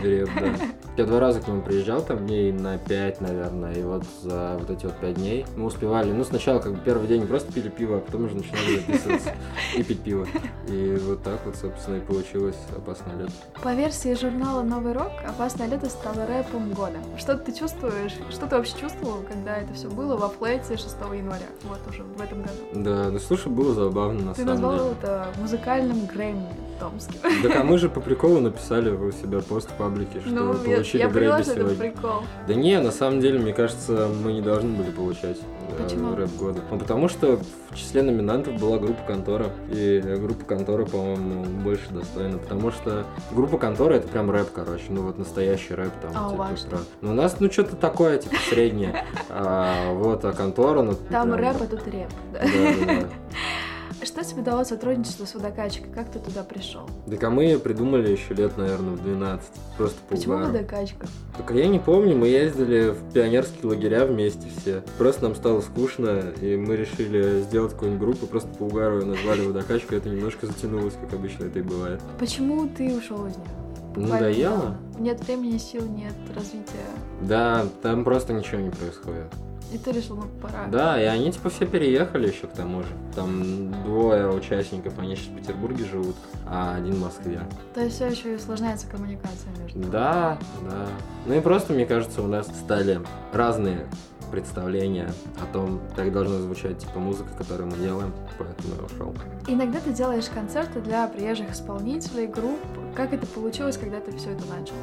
Реп, 0.02 0.30
да. 0.40 0.56
Я 1.02 1.08
два 1.08 1.20
раза 1.20 1.42
к 1.42 1.48
нему 1.48 1.64
приезжал, 1.64 2.04
там 2.04 2.28
дней 2.28 2.52
на 2.52 2.78
пять, 2.78 3.22
наверное, 3.22 3.74
и 3.74 3.82
вот 3.82 4.04
за 4.22 4.56
вот 4.60 4.70
эти 4.70 4.86
вот 4.86 4.96
пять 4.98 5.16
дней 5.16 5.48
мы 5.58 5.66
успевали, 5.66 6.12
ну, 6.12 6.24
сначала 6.24 6.60
как 6.60 6.74
бы 6.74 6.80
первый 6.86 7.08
день 7.08 7.26
просто 7.26 7.52
пили 7.52 7.70
пиво, 7.70 7.98
а 7.98 8.00
потом 8.02 8.26
уже 8.26 8.36
начинали 8.36 8.76
записываться 8.76 9.34
и 9.76 9.82
пить 9.82 10.02
пиво. 10.02 10.28
И 10.68 11.02
вот 11.04 11.24
так 11.24 11.40
вот, 11.44 11.56
собственно, 11.56 11.96
и 11.96 12.02
получилось 12.02 12.58
«Опасное 12.78 13.16
лето». 13.16 13.32
По 13.64 13.74
версии 13.74 14.14
журнала 14.14 14.62
«Новый 14.62 14.94
рок», 14.94 15.12
«Опасное 15.28 15.66
лето» 15.66 15.90
стало 15.90 16.28
рэпом 16.28 16.72
года. 16.74 17.00
Что 17.18 17.36
ты 17.36 17.52
чувствуешь? 17.52 18.14
Что 18.30 18.46
ты 18.46 18.58
вообще 18.58 18.78
чувствовал, 18.80 19.24
когда 19.28 19.58
это 19.58 19.74
все 19.74 19.90
было 19.90 20.16
во 20.16 20.30
флете 20.30 20.78
6 20.78 20.86
января? 21.16 21.48
Вот 21.64 21.80
уже 21.90 22.04
в 22.04 22.22
этом 22.22 22.44
году. 22.44 22.60
Да, 22.76 23.10
ну 23.10 23.18
слушай, 23.18 23.52
было 23.52 23.74
забавно 23.74 24.22
на 24.22 24.34
Ты 24.36 24.42
самом 24.44 24.54
назвал 24.54 24.78
деле. 24.78 24.96
это 25.02 25.28
музыкальным 25.40 26.06
Грэмми 26.06 26.71
томским. 26.82 27.20
Так 27.44 27.56
а 27.56 27.64
мы 27.64 27.78
же 27.78 27.90
по 27.96 28.00
приколу 28.02 28.40
написали 28.40 28.90
у 28.90 29.12
себя 29.12 29.40
пост 29.42 29.70
в 29.70 29.74
паблике, 29.74 30.20
что 30.22 30.30
Ну, 30.30 30.54
я, 30.54 30.76
получили 30.76 31.02
я 31.02 31.10
поняла, 31.10 31.38
Грэмми 31.38 31.44
что 31.44 31.52
это 31.54 31.62
сегодня. 31.62 31.92
прикол. 31.92 32.24
Да 32.48 32.54
не, 32.54 32.80
на 32.80 32.92
самом 32.92 33.20
деле, 33.22 33.40
мне 33.40 33.54
кажется, 33.54 34.08
мы 34.24 34.34
не 34.34 34.42
должны 34.42 34.76
были 34.76 34.92
получать 34.92 35.38
э, 35.78 35.84
Почему? 35.84 36.16
рэп 36.16 36.30
года. 36.38 36.62
Ну, 36.72 36.80
потому 36.80 37.08
что 37.10 37.40
в 37.70 37.76
числе 37.76 38.02
номинантов 38.02 38.56
была 38.60 38.78
группа 38.80 39.02
Контора. 39.04 39.48
И 39.70 40.02
группа 40.20 40.44
Контора, 40.46 40.86
по-моему, 40.86 41.44
больше 41.64 41.90
достойна. 41.92 42.38
Потому 42.38 42.72
что 42.72 43.06
группа 43.32 43.58
Контора 43.58 43.94
это 43.96 44.08
прям 44.08 44.30
рэп, 44.32 44.50
короче. 44.54 44.84
Ну 44.90 45.04
вот 45.04 45.18
настоящий 45.18 45.74
рэп 45.76 45.92
там. 46.02 46.12
А 46.16 46.28
у 46.28 46.32
типа, 46.32 46.44
вас 46.44 46.60
что? 46.60 46.70
про- 46.70 46.80
Ну 47.02 47.12
у 47.12 47.14
нас, 47.14 47.36
ну 47.40 47.52
что-то 47.52 47.76
такое, 47.76 48.18
типа, 48.18 48.36
среднее. 48.50 49.06
А, 49.30 49.94
Вот, 49.94 50.26
а 50.26 50.34
Контора, 50.34 50.82
ну... 50.82 50.94
Там 51.10 51.32
прям- 51.32 51.34
рэп, 51.40 51.62
а 51.62 51.66
тут 51.68 51.86
рэп. 51.88 52.10
Да, 52.34 52.40
да, 52.42 52.86
да. 52.86 53.08
Что 54.04 54.24
тебе 54.24 54.42
дало 54.42 54.64
сотрудничество 54.64 55.26
с 55.26 55.36
водокачкой? 55.36 55.92
Как 55.94 56.10
ты 56.12 56.18
туда 56.18 56.44
пришел? 56.44 56.90
Так 57.08 57.24
а 57.24 57.30
мы 57.30 57.60
придумали 57.60 58.12
еще 58.12 58.34
лет, 58.34 58.58
наверное, 58.58 58.96
в 58.96 59.04
12. 59.04 59.48
Просто 59.78 60.00
по 60.10 60.16
Почему 60.16 60.36
угару. 60.36 60.52
водокачка? 60.52 61.08
Так 61.38 61.52
я 61.52 61.68
не 61.68 61.78
помню, 61.78 62.18
мы 62.18 62.28
ездили 62.28 62.90
в 62.90 63.14
пионерские 63.14 63.70
лагеря 63.70 64.06
вместе 64.06 64.48
все. 64.58 64.84
Просто 64.98 65.24
нам 65.24 65.36
стало 65.36 65.62
скучно, 65.62 66.34
и 66.42 66.56
мы 66.58 66.76
решили 66.78 67.42
сделать 67.42 67.74
какую-нибудь 67.74 68.02
группу, 68.02 68.26
просто 68.26 68.50
по 68.50 68.64
угару 68.64 68.98
её 68.98 69.06
назвали 69.06 69.46
водокачка, 69.46 69.96
это 69.96 70.10
немножко 70.10 70.48
затянулось, 70.48 70.96
как 71.00 71.14
обычно 71.14 71.46
это 71.46 71.60
и 71.60 71.62
бывает. 71.62 72.02
Почему 72.20 72.68
ты 72.68 72.98
ушел 72.98 73.28
из 73.28 73.38
нее? 73.38 73.46
Надоело? 73.96 74.76
Нет 74.98 75.22
времени, 75.24 75.58
сил, 75.58 75.86
нет 75.88 76.14
развития. 76.36 76.86
Да, 77.22 77.66
там 77.82 78.04
просто 78.04 78.34
ничего 78.34 78.62
не 78.62 78.70
происходит. 78.70 79.28
И 79.74 79.78
ты 79.78 79.92
решил, 79.94 80.18
ну 80.18 80.24
пора. 80.42 80.68
Да, 80.68 81.02
и 81.02 81.06
они 81.06 81.32
типа 81.32 81.50
все 81.50 81.66
переехали 81.66 82.28
еще 82.28 82.48
к 82.48 82.52
тому 82.52 82.82
же. 82.82 82.90
Там 83.16 83.72
двое 83.84 84.30
участников, 84.30 85.00
они 85.00 85.16
сейчас 85.16 85.28
в 85.28 85.36
Петербурге 85.38 85.86
живут, 85.86 86.16
а 86.46 86.76
один 86.76 86.96
в 86.96 87.02
Москве. 87.02 87.40
То 87.74 87.82
есть 87.82 87.96
все 87.96 88.08
еще 88.08 88.34
и 88.34 88.36
усложняется 88.36 88.88
коммуникация 88.88 89.50
между. 89.62 89.80
Да, 89.90 90.38
да. 90.70 90.88
Ну 91.26 91.36
и 91.36 91.40
просто, 91.40 91.72
мне 91.72 91.86
кажется, 91.86 92.22
у 92.22 92.28
нас 92.28 92.48
стали 92.48 93.00
разные 93.32 93.88
представления 94.32 95.14
о 95.42 95.52
том, 95.52 95.82
как 95.96 96.12
должна 96.12 96.40
звучать 96.40 96.80
типа 96.80 97.00
музыка, 97.00 97.30
которую 97.38 97.70
мы 97.70 97.78
делаем, 97.78 98.14
поэтому 98.38 98.76
я 98.76 98.86
ушел. 98.86 99.14
Иногда 99.48 99.80
ты 99.80 99.92
делаешь 99.92 100.28
концерты 100.34 100.82
для 100.82 101.08
приезжих 101.08 101.52
исполнителей, 101.52 102.28
групп. 102.28 102.60
Как 102.96 103.14
это 103.14 103.26
получилось, 103.28 103.78
когда 103.78 104.00
ты 104.00 104.16
все 104.18 104.32
это 104.32 104.44
начал? 104.48 104.74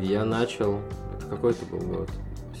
Я 0.00 0.24
начал, 0.24 0.78
это 1.16 1.26
какой 1.28 1.52
это 1.52 1.64
был 1.66 1.80
год? 1.80 2.10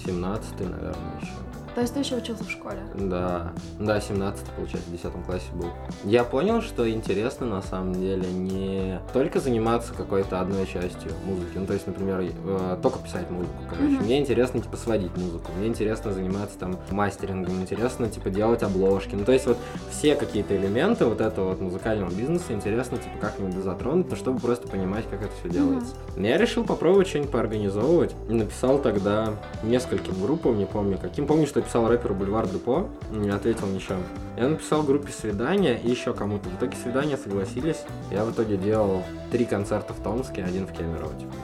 17-й, 0.04 0.64
наверное, 0.64 1.20
еще. 1.20 1.32
То 1.78 1.82
есть 1.82 1.94
ты 1.94 2.00
еще 2.00 2.16
учился 2.16 2.42
в 2.42 2.50
школе? 2.50 2.80
Да, 2.96 3.52
да, 3.78 4.00
17 4.00 4.44
получается, 4.56 4.90
в 4.90 4.90
10 4.90 5.12
классе 5.24 5.46
был. 5.54 5.68
Я 6.02 6.24
понял, 6.24 6.60
что 6.60 6.90
интересно 6.90 7.46
на 7.46 7.62
самом 7.62 7.94
деле 7.94 8.28
не 8.32 8.98
только 9.12 9.38
заниматься 9.38 9.94
какой-то 9.94 10.40
одной 10.40 10.66
частью 10.66 11.12
музыки, 11.24 11.52
ну 11.54 11.66
то 11.66 11.74
есть, 11.74 11.86
например, 11.86 12.20
э, 12.20 12.78
только 12.82 12.98
писать 12.98 13.30
музыку, 13.30 13.54
короче. 13.70 13.92
Мгм. 13.92 14.04
Мне 14.06 14.18
интересно, 14.18 14.58
типа, 14.58 14.76
сводить 14.76 15.16
музыку, 15.16 15.52
мне 15.56 15.68
интересно 15.68 16.12
заниматься 16.12 16.58
там 16.58 16.78
мастерингом, 16.90 17.60
интересно, 17.60 18.08
типа, 18.08 18.28
делать 18.30 18.64
обложки. 18.64 19.14
Ну 19.14 19.24
то 19.24 19.30
есть, 19.30 19.46
вот 19.46 19.58
все 19.92 20.16
какие-то 20.16 20.56
элементы 20.56 21.04
вот 21.04 21.20
этого 21.20 21.50
вот 21.50 21.60
музыкального 21.60 22.10
бизнеса 22.10 22.54
интересно, 22.54 22.98
типа, 22.98 23.18
как-нибудь 23.20 23.62
затронуть, 23.62 24.10
ну 24.10 24.16
чтобы 24.16 24.40
просто 24.40 24.66
понимать, 24.66 25.04
как 25.08 25.22
это 25.22 25.30
все 25.38 25.48
делается. 25.48 25.94
Я 26.16 26.38
решил 26.38 26.64
попробовать 26.64 27.06
что-нибудь 27.06 27.30
поорганизовывать. 27.30 28.16
Написал 28.28 28.80
тогда 28.80 29.34
нескольким 29.62 30.20
группам, 30.20 30.58
не 30.58 30.66
помню 30.66 30.98
каким. 31.00 31.28
Помню, 31.28 31.46
что 31.46 31.60
писал 31.68 31.86
рэперу 31.86 32.14
Бульвар 32.14 32.46
Дупо, 32.46 32.88
не 33.10 33.28
ответил 33.28 33.66
ничем. 33.66 34.02
Я 34.38 34.48
написал 34.48 34.82
группе 34.82 35.12
«Свидания» 35.12 35.78
и 35.78 35.90
еще 35.90 36.14
кому-то. 36.14 36.48
В 36.48 36.56
итоге 36.56 36.74
«Свидания» 36.82 37.18
согласились. 37.18 37.84
Я 38.10 38.24
в 38.24 38.32
итоге 38.32 38.56
делал 38.56 39.02
три 39.30 39.44
концерта 39.44 39.92
в 39.92 40.02
Томске, 40.02 40.42
один 40.44 40.66
в 40.66 40.72
Кемерово. 40.72 41.12
типа. 41.18 41.34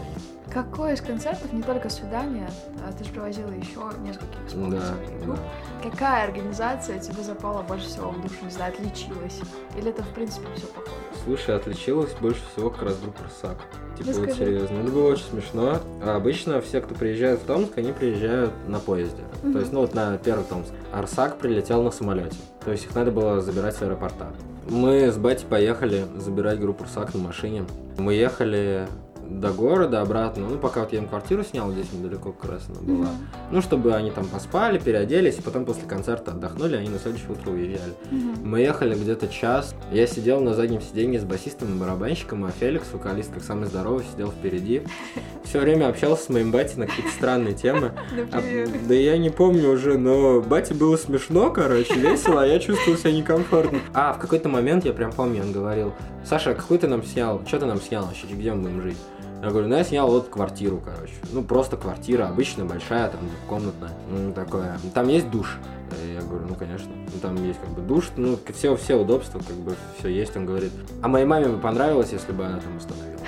Какой 0.54 0.94
из 0.94 1.00
концертов, 1.00 1.52
не 1.52 1.62
только 1.62 1.88
свидания, 1.88 2.48
а 2.86 2.92
ты 2.92 3.02
же 3.02 3.10
проводила 3.10 3.50
еще 3.50 3.80
нескольких 4.02 4.38
Да, 4.40 4.46
исполнителей 4.46 5.24
групп. 5.24 5.36
да. 5.82 5.90
Какая 5.90 6.24
организация 6.28 7.00
тебе 7.00 7.24
запала 7.24 7.62
больше 7.62 7.86
всего 7.88 8.10
в 8.10 8.22
душу, 8.22 8.36
не 8.44 8.50
знаю, 8.50 8.72
отличилась? 8.72 9.40
Или 9.76 9.90
это, 9.90 10.04
в 10.04 10.08
принципе, 10.10 10.46
все 10.54 10.66
похоже? 10.68 10.92
Слушай, 11.24 11.56
отличилась 11.56 12.12
больше 12.20 12.40
всего 12.52 12.70
как 12.70 12.82
раз 12.84 12.98
группа 13.00 13.24
«Рсак». 13.24 13.56
Типа, 13.98 14.06
вот 14.12 14.16
Расскажи. 14.26 14.38
серьезно. 14.38 14.74
Это 14.78 14.90
было 14.92 15.10
очень 15.10 15.24
смешно. 15.24 15.78
А 16.04 16.14
обычно 16.16 16.60
все, 16.60 16.80
кто 16.80 16.94
приезжает 16.94 17.40
в 17.40 17.44
Томск, 17.46 17.76
они 17.78 17.92
приезжают 17.92 18.52
на 18.68 18.78
поезде. 18.78 19.22
Мгм. 19.42 19.52
То 19.54 19.58
есть, 19.58 19.72
ну 19.72 19.80
вот 19.80 19.94
на 19.94 20.18
первый 20.18 20.44
Томск. 20.44 20.70
Арсак 20.92 21.38
прилетел 21.38 21.82
на 21.82 21.90
самолете. 21.90 22.36
То 22.64 22.70
есть 22.70 22.84
их 22.84 22.94
надо 22.94 23.10
было 23.10 23.40
забирать 23.40 23.74
с 23.74 23.82
аэропорта. 23.82 24.28
Мы 24.68 25.10
с 25.10 25.16
Бати 25.16 25.44
поехали 25.44 26.06
забирать 26.16 26.60
группу 26.60 26.84
Рсак 26.84 27.12
на 27.14 27.20
машине. 27.20 27.64
Мы 27.98 28.14
ехали 28.14 28.86
до 29.28 29.52
города 29.52 30.00
обратно, 30.00 30.48
ну, 30.48 30.58
пока 30.58 30.80
вот 30.80 30.92
я 30.92 30.98
им 30.98 31.08
квартиру 31.08 31.42
снял, 31.42 31.70
здесь 31.72 31.92
недалеко 31.92 32.32
как 32.32 32.52
раз 32.52 32.62
она 32.68 32.80
была. 32.80 33.06
Мгм. 33.06 33.26
Ну, 33.50 33.62
чтобы 33.62 33.94
они 33.94 34.10
там 34.10 34.26
поспали, 34.26 34.78
переоделись, 34.78 35.38
и 35.38 35.42
потом 35.42 35.64
после 35.64 35.86
концерта 35.86 36.32
отдохнули, 36.32 36.76
они 36.76 36.88
на 36.88 36.98
следующее 36.98 37.30
утро 37.30 37.50
уезжали. 37.50 37.92
Мгм. 38.10 38.48
Мы 38.48 38.60
ехали 38.60 38.94
где-то 38.94 39.28
час. 39.28 39.74
Я 39.90 40.06
сидел 40.06 40.40
на 40.40 40.54
заднем 40.54 40.80
сиденье 40.80 41.20
с 41.20 41.24
басистом 41.24 41.74
и 41.74 41.78
барабанщиком, 41.78 42.44
а 42.44 42.50
Феликс, 42.50 42.92
вокалист, 42.92 43.32
как 43.32 43.42
самый 43.42 43.66
здоровый, 43.66 44.04
сидел 44.12 44.30
впереди. 44.30 44.82
Все 45.44 45.60
время 45.60 45.88
общался 45.88 46.24
с 46.24 46.28
моим 46.28 46.50
батей 46.50 46.78
на 46.78 46.86
какие-то 46.86 47.12
странные 47.12 47.54
темы. 47.54 47.92
А, 48.32 48.40
да 48.88 48.94
я 48.94 49.16
не 49.18 49.30
помню 49.30 49.70
уже, 49.70 49.98
но 49.98 50.40
бате 50.40 50.74
было 50.74 50.96
смешно, 50.96 51.50
короче, 51.50 51.94
весело, 51.94 52.42
а 52.42 52.46
я 52.46 52.58
чувствовал 52.58 52.96
себя 52.98 53.12
некомфортно. 53.12 53.78
А, 53.92 54.12
в 54.14 54.18
какой-то 54.18 54.48
момент, 54.48 54.84
я 54.84 54.92
прям 54.92 55.12
помню, 55.12 55.42
он 55.42 55.52
говорил, 55.52 55.92
Саша, 56.24 56.54
какой 56.54 56.78
ты 56.78 56.88
нам 56.88 57.02
снял? 57.04 57.42
Что 57.46 57.60
ты 57.60 57.66
нам 57.66 57.80
снял 57.80 58.06
вообще? 58.06 58.26
Где 58.26 58.52
мы 58.52 58.62
будем 58.62 58.82
жить? 58.82 58.96
Я 59.42 59.50
говорю, 59.50 59.68
ну 59.68 59.76
я 59.76 59.84
снял 59.84 60.08
вот 60.08 60.28
квартиру, 60.28 60.80
короче. 60.82 61.12
Ну, 61.32 61.42
просто 61.42 61.76
квартира, 61.76 62.28
обычная, 62.28 62.64
большая, 62.64 63.10
там, 63.10 63.20
двухкомнатная. 63.28 63.90
Ну, 64.10 64.32
такое. 64.32 64.78
Там 64.94 65.08
есть 65.08 65.30
душ. 65.30 65.58
Э, 65.90 66.14
Я 66.14 66.22
говорю, 66.22 66.46
ну, 66.48 66.54
конечно. 66.54 66.88
Ну, 67.12 67.20
там 67.20 67.36
есть 67.46 67.60
как 67.60 67.68
бы 67.70 67.82
душ, 67.82 68.10
ну, 68.16 68.38
все, 68.54 68.74
все 68.76 68.94
удобства, 68.94 69.38
как 69.40 69.56
бы 69.56 69.76
все 69.98 70.08
есть. 70.08 70.34
Он 70.34 70.46
говорит, 70.46 70.72
а 71.02 71.08
моей 71.08 71.26
маме 71.26 71.48
бы 71.48 71.58
понравилось, 71.58 72.12
если 72.12 72.32
бы 72.32 72.46
она 72.46 72.58
там 72.58 72.74
остановилась. 72.78 73.20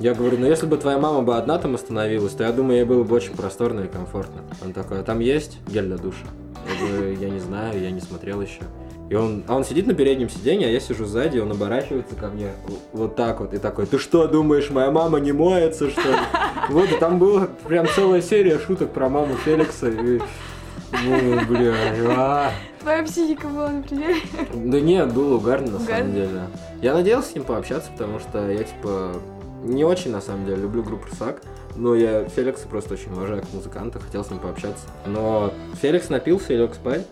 Я 0.00 0.12
говорю, 0.12 0.36
ну 0.38 0.46
если 0.46 0.66
бы 0.66 0.76
твоя 0.76 0.98
мама 0.98 1.22
бы 1.22 1.36
одна 1.36 1.56
там 1.56 1.76
остановилась, 1.76 2.32
то 2.32 2.44
я 2.44 2.52
думаю, 2.52 2.78
ей 2.80 2.84
было 2.84 3.04
бы 3.04 3.14
очень 3.14 3.34
просторно 3.34 3.80
и 3.80 3.88
комфортно. 3.88 4.42
Он 4.62 4.74
такой, 4.74 5.00
а 5.00 5.02
там 5.02 5.20
есть 5.20 5.58
гель 5.68 5.86
для 5.86 5.96
душа? 5.96 6.26
Я 6.68 6.86
говорю, 6.86 7.12
я 7.18 7.30
не 7.30 7.38
знаю, 7.38 7.80
я 7.80 7.90
не 7.90 8.00
смотрел 8.00 8.42
еще. 8.42 8.60
И 9.10 9.14
он, 9.14 9.44
а 9.48 9.54
он 9.56 9.64
сидит 9.64 9.86
на 9.86 9.94
переднем 9.94 10.30
сиденье, 10.30 10.66
а 10.68 10.70
я 10.70 10.80
сижу 10.80 11.04
сзади, 11.04 11.38
он 11.38 11.50
оборачивается 11.52 12.14
ко 12.16 12.28
мне 12.28 12.52
вот 12.92 13.16
так 13.16 13.40
вот 13.40 13.52
и 13.52 13.58
такой, 13.58 13.86
ты 13.86 13.98
что 13.98 14.26
думаешь, 14.26 14.70
моя 14.70 14.90
мама 14.90 15.20
не 15.20 15.32
моется, 15.32 15.90
что 15.90 16.00
ли? 16.08 16.16
Вот, 16.70 16.90
и 16.90 16.96
там 16.96 17.18
была 17.18 17.46
прям 17.68 17.86
целая 17.94 18.22
серия 18.22 18.58
шуток 18.58 18.90
про 18.92 19.10
маму 19.10 19.34
Феликса, 19.44 19.88
и... 19.90 20.18
Ну, 21.04 21.40
бля, 21.46 21.74
а. 22.08 22.50
Твоя 22.80 23.02
психика 23.02 23.48
была 23.48 23.68
на 23.68 23.82
пределе. 23.82 24.16
Да 24.54 24.80
нет, 24.80 25.12
было 25.12 25.34
угарно 25.36 25.72
на 25.72 25.76
Угарно? 25.76 25.96
самом 25.96 26.14
деле. 26.14 26.40
Я 26.80 26.94
надеялся 26.94 27.30
с 27.30 27.34
ним 27.34 27.44
пообщаться, 27.44 27.90
потому 27.92 28.20
что 28.20 28.50
я 28.50 28.62
типа 28.64 29.12
не 29.64 29.84
очень, 29.84 30.10
на 30.12 30.20
самом 30.22 30.46
деле, 30.46 30.62
люблю 30.62 30.82
группу 30.82 31.06
Рсак, 31.12 31.42
но 31.76 31.94
я 31.94 32.24
Феликса 32.24 32.66
просто 32.68 32.94
очень 32.94 33.12
уважаю 33.12 33.42
как 33.42 33.52
музыканта, 33.52 34.00
хотел 34.00 34.24
с 34.24 34.30
ним 34.30 34.40
пообщаться. 34.40 34.86
Но 35.06 35.52
Феликс 35.80 36.08
напился 36.08 36.52
и 36.52 36.56
лег 36.56 36.74
спать. 36.74 37.06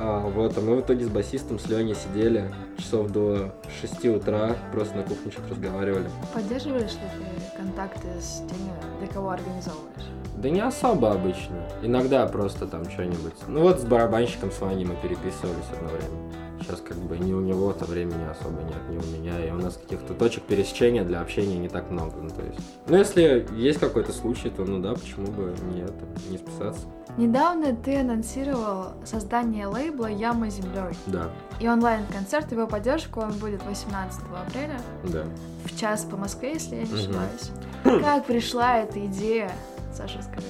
А, 0.00 0.20
вот, 0.20 0.56
а 0.56 0.60
мы 0.60 0.76
в 0.76 0.80
итоге 0.80 1.04
с 1.04 1.08
басистом, 1.08 1.58
с 1.58 1.66
Леней 1.66 1.96
сидели 1.96 2.52
часов 2.76 3.10
до 3.10 3.52
6 3.80 4.04
утра, 4.06 4.56
просто 4.72 4.96
на 4.96 5.02
кухне 5.02 5.32
что-то 5.32 5.50
разговаривали. 5.50 6.08
Поддерживаешь 6.32 6.92
ли 6.92 7.00
ты 7.00 7.56
контакты 7.56 8.08
с 8.20 8.38
теми, 8.48 8.72
для 9.00 9.08
кого 9.08 9.30
организовываешь? 9.30 10.06
Да 10.36 10.50
не 10.50 10.60
особо 10.60 11.10
обычно. 11.12 11.56
Иногда 11.82 12.26
просто 12.26 12.68
там 12.68 12.88
что-нибудь. 12.88 13.34
Ну 13.48 13.62
вот 13.62 13.80
с 13.80 13.84
барабанщиком 13.84 14.52
с 14.52 14.60
Ваней 14.60 14.84
мы 14.84 14.94
переписывались 15.02 15.66
одно 15.72 15.88
время. 15.88 16.37
Сейчас 16.68 16.82
как 16.86 16.98
бы 16.98 17.16
ни 17.16 17.32
у 17.32 17.40
него 17.40 17.72
то 17.72 17.86
времени 17.86 18.24
особо 18.24 18.60
нет, 18.60 18.76
ни 18.90 18.98
у 18.98 19.18
меня. 19.18 19.42
И 19.42 19.50
у 19.50 19.54
нас 19.54 19.78
каких-то 19.78 20.12
точек 20.12 20.42
пересечения 20.42 21.02
для 21.02 21.22
общения 21.22 21.56
не 21.56 21.70
так 21.70 21.90
много. 21.90 22.16
Ну, 22.20 22.28
то 22.28 22.42
есть. 22.42 22.58
Ну, 22.86 22.98
если 22.98 23.48
есть 23.56 23.80
какой-то 23.80 24.12
случай, 24.12 24.50
то 24.50 24.66
ну 24.66 24.78
да, 24.78 24.92
почему 24.92 25.28
бы 25.28 25.54
не 25.72 25.80
это, 25.80 25.94
не 26.28 26.36
списаться. 26.36 26.82
Недавно 27.16 27.74
ты 27.74 28.00
анонсировал 28.00 28.88
создание 29.06 29.66
лейбла 29.66 30.10
«Яма 30.10 30.50
землей». 30.50 30.94
Да, 31.06 31.30
И 31.58 31.66
онлайн-концерт 31.66 32.52
его 32.52 32.66
поддержку, 32.66 33.20
он 33.20 33.32
будет 33.32 33.64
18 33.64 34.20
апреля, 34.46 34.78
да. 35.04 35.24
в 35.64 35.74
час 35.74 36.04
по 36.04 36.18
Москве, 36.18 36.52
если 36.52 36.76
я 36.76 36.82
не 36.82 36.92
ошибаюсь. 36.92 37.50
Как 37.82 38.26
пришла 38.26 38.80
эта 38.80 39.06
идея? 39.06 39.50
Саша, 39.94 40.22
скажи. 40.22 40.46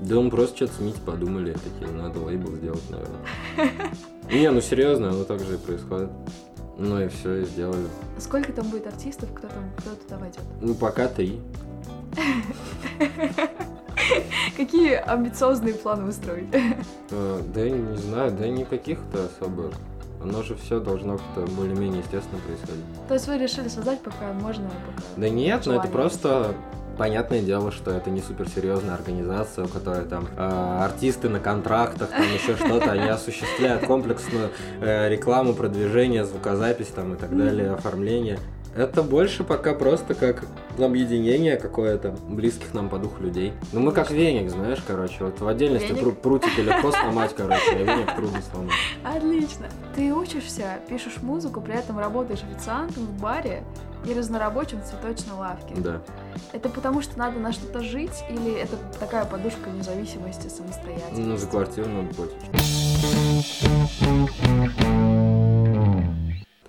Да 0.00 0.20
мы 0.20 0.30
просто 0.30 0.56
что-то 0.56 0.74
с 0.74 0.80
Митей 0.80 1.00
подумали, 1.04 1.52
такие, 1.54 1.90
«Ну, 1.90 2.02
надо 2.02 2.20
лейбл 2.20 2.54
сделать, 2.54 2.84
наверное. 2.90 3.80
Не, 4.30 4.50
ну 4.50 4.60
серьезно, 4.60 5.08
оно 5.10 5.24
так 5.24 5.40
же 5.40 5.54
и 5.54 5.58
происходит. 5.58 6.10
Ну 6.76 7.00
и 7.00 7.08
все, 7.08 7.42
и 7.42 7.44
сделали. 7.44 7.86
Сколько 8.18 8.52
там 8.52 8.68
будет 8.68 8.86
артистов, 8.86 9.28
кто 9.34 9.48
там, 9.48 9.64
кто 9.78 9.90
туда 9.94 10.18
войдет? 10.18 10.42
Ну 10.60 10.74
пока 10.74 11.08
три. 11.08 11.40
Какие 14.56 14.94
амбициозные 14.94 15.74
планы 15.74 16.04
вы 16.04 16.12
строите? 16.12 16.76
Э, 17.10 17.40
Да 17.54 17.60
я 17.60 17.70
не 17.70 17.96
знаю, 17.96 18.30
да 18.32 18.46
никаких-то 18.48 19.24
особых. 19.26 19.72
Оно 20.22 20.42
же 20.42 20.56
все 20.56 20.80
должно 20.80 21.18
как-то 21.18 21.52
более-менее 21.52 22.00
естественно 22.00 22.40
происходить. 22.46 22.84
То 23.08 23.14
есть 23.14 23.28
вы 23.28 23.38
решили 23.38 23.68
создать, 23.68 24.00
пока 24.02 24.32
можно, 24.32 24.64
пока... 24.64 25.02
Да 25.16 25.28
нет, 25.28 25.62
ну 25.66 25.74
это 25.74 25.88
просто 25.88 26.54
понятное 26.98 27.40
дело, 27.40 27.70
что 27.70 27.92
это 27.92 28.10
не 28.10 28.20
суперсерьезная 28.20 28.94
организация, 28.94 29.64
у 29.64 29.68
которой 29.68 30.04
там 30.04 30.28
э, 30.36 30.78
артисты 30.82 31.28
на 31.28 31.40
контрактах, 31.40 32.10
там 32.10 32.26
еще 32.34 32.56
что-то, 32.56 32.92
они 32.92 33.08
осуществляют 33.08 33.86
комплексную 33.86 34.50
э, 34.80 35.08
рекламу, 35.08 35.54
продвижение, 35.54 36.24
звукозапись 36.24 36.88
там 36.88 37.14
и 37.14 37.16
так 37.16 37.36
далее, 37.36 37.72
оформление. 37.72 38.38
Это 38.78 39.02
больше 39.02 39.42
пока 39.42 39.74
просто 39.74 40.14
как 40.14 40.44
объединение 40.78 41.56
какое-то 41.56 42.14
близких 42.28 42.72
нам 42.74 42.88
по 42.88 42.98
духу 42.98 43.20
людей. 43.20 43.52
Ну 43.72 43.80
мы 43.80 43.90
как 43.90 44.12
веник, 44.12 44.50
знаешь, 44.50 44.78
короче, 44.86 45.24
вот 45.24 45.40
в 45.40 45.48
отдельности 45.48 45.90
пру- 45.90 46.14
прутики 46.14 46.60
легко 46.60 46.92
сломать, 46.92 47.34
короче, 47.36 47.72
а 47.72 47.74
веник 47.74 48.14
трудно 48.14 48.40
сломать. 48.40 48.70
Отлично. 49.02 49.66
Ты 49.96 50.14
учишься, 50.14 50.78
пишешь 50.88 51.16
музыку, 51.22 51.60
при 51.60 51.74
этом 51.74 51.98
работаешь 51.98 52.44
официантом 52.44 53.02
в 53.02 53.20
баре 53.20 53.64
и 54.04 54.14
разнорабочим 54.14 54.80
в 54.80 54.84
цветочной 54.84 55.34
лавке. 55.36 55.74
Да. 55.78 56.00
Это 56.52 56.68
потому, 56.68 57.02
что 57.02 57.18
надо 57.18 57.40
на 57.40 57.52
что-то 57.52 57.82
жить, 57.82 58.22
или 58.30 58.52
это 58.54 58.76
такая 59.00 59.24
подушка 59.24 59.70
независимости, 59.70 60.46
самостоятельности? 60.46 61.20
Ну, 61.20 61.36
за 61.36 61.48
квартиру 61.48 61.88
надо 61.88 62.14
платить. 62.14 62.38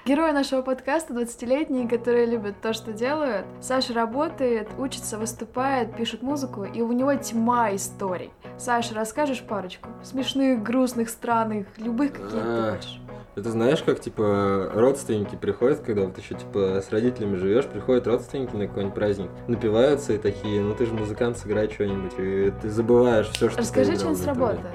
Герои 0.09 0.31
нашего 0.31 0.63
подкаста 0.63 1.13
20-летние, 1.13 1.87
которые 1.87 2.25
любят 2.25 2.55
то, 2.63 2.73
что 2.73 2.93
делают. 2.93 3.45
Саша 3.61 3.93
работает, 3.93 4.67
учится, 4.79 5.19
выступает, 5.19 5.95
пишет 5.95 6.23
музыку, 6.23 6.63
и 6.63 6.81
у 6.81 6.91
него 6.93 7.13
тьма 7.13 7.75
историй. 7.75 8.31
Саша, 8.57 8.95
расскажешь 8.95 9.43
парочку? 9.43 9.87
Смешных, 10.01 10.63
грустных, 10.63 11.09
странных, 11.09 11.67
любых, 11.77 12.13
какие 12.13 12.41
ты 12.41 12.71
хочешь. 12.71 13.01
Это 13.35 13.51
знаешь, 13.51 13.83
как 13.83 13.99
типа 13.99 14.71
родственники 14.73 15.35
приходят, 15.35 15.81
когда 15.81 16.05
вот 16.05 16.17
еще 16.17 16.33
типа 16.33 16.81
с 16.83 16.91
родителями 16.91 17.35
живешь, 17.35 17.67
приходят 17.67 18.07
родственники 18.07 18.55
на 18.55 18.65
какой-нибудь 18.65 18.95
праздник, 18.95 19.29
напиваются 19.47 20.13
и 20.13 20.17
такие, 20.17 20.59
ну 20.59 20.73
ты 20.73 20.87
же 20.87 20.93
музыкант, 20.95 21.37
сыграй 21.37 21.69
что-нибудь, 21.69 22.13
и 22.17 22.51
ты 22.59 22.69
забываешь 22.71 23.29
все, 23.29 23.47
что 23.47 23.59
Расскажи 23.59 23.91
ты 23.91 23.97
играл 23.97 24.15
что-нибудь 24.15 24.23
с 24.23 24.25
работы. 24.25 24.67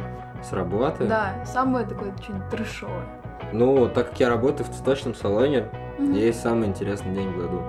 С 0.48 0.52
работы? 0.52 1.04
Да, 1.06 1.44
самое 1.44 1.84
такое 1.84 2.16
что-нибудь 2.22 2.50
трешовое. 2.50 3.23
Ну, 3.52 3.88
так 3.88 4.10
как 4.10 4.20
я 4.20 4.28
работаю 4.28 4.66
в 4.66 4.70
цветочном 4.70 5.14
салоне, 5.14 5.68
Мгм. 5.98 6.12
есть 6.12 6.40
самый 6.40 6.68
интересный 6.68 7.12
день 7.14 7.28
в 7.30 7.36
году. 7.38 7.62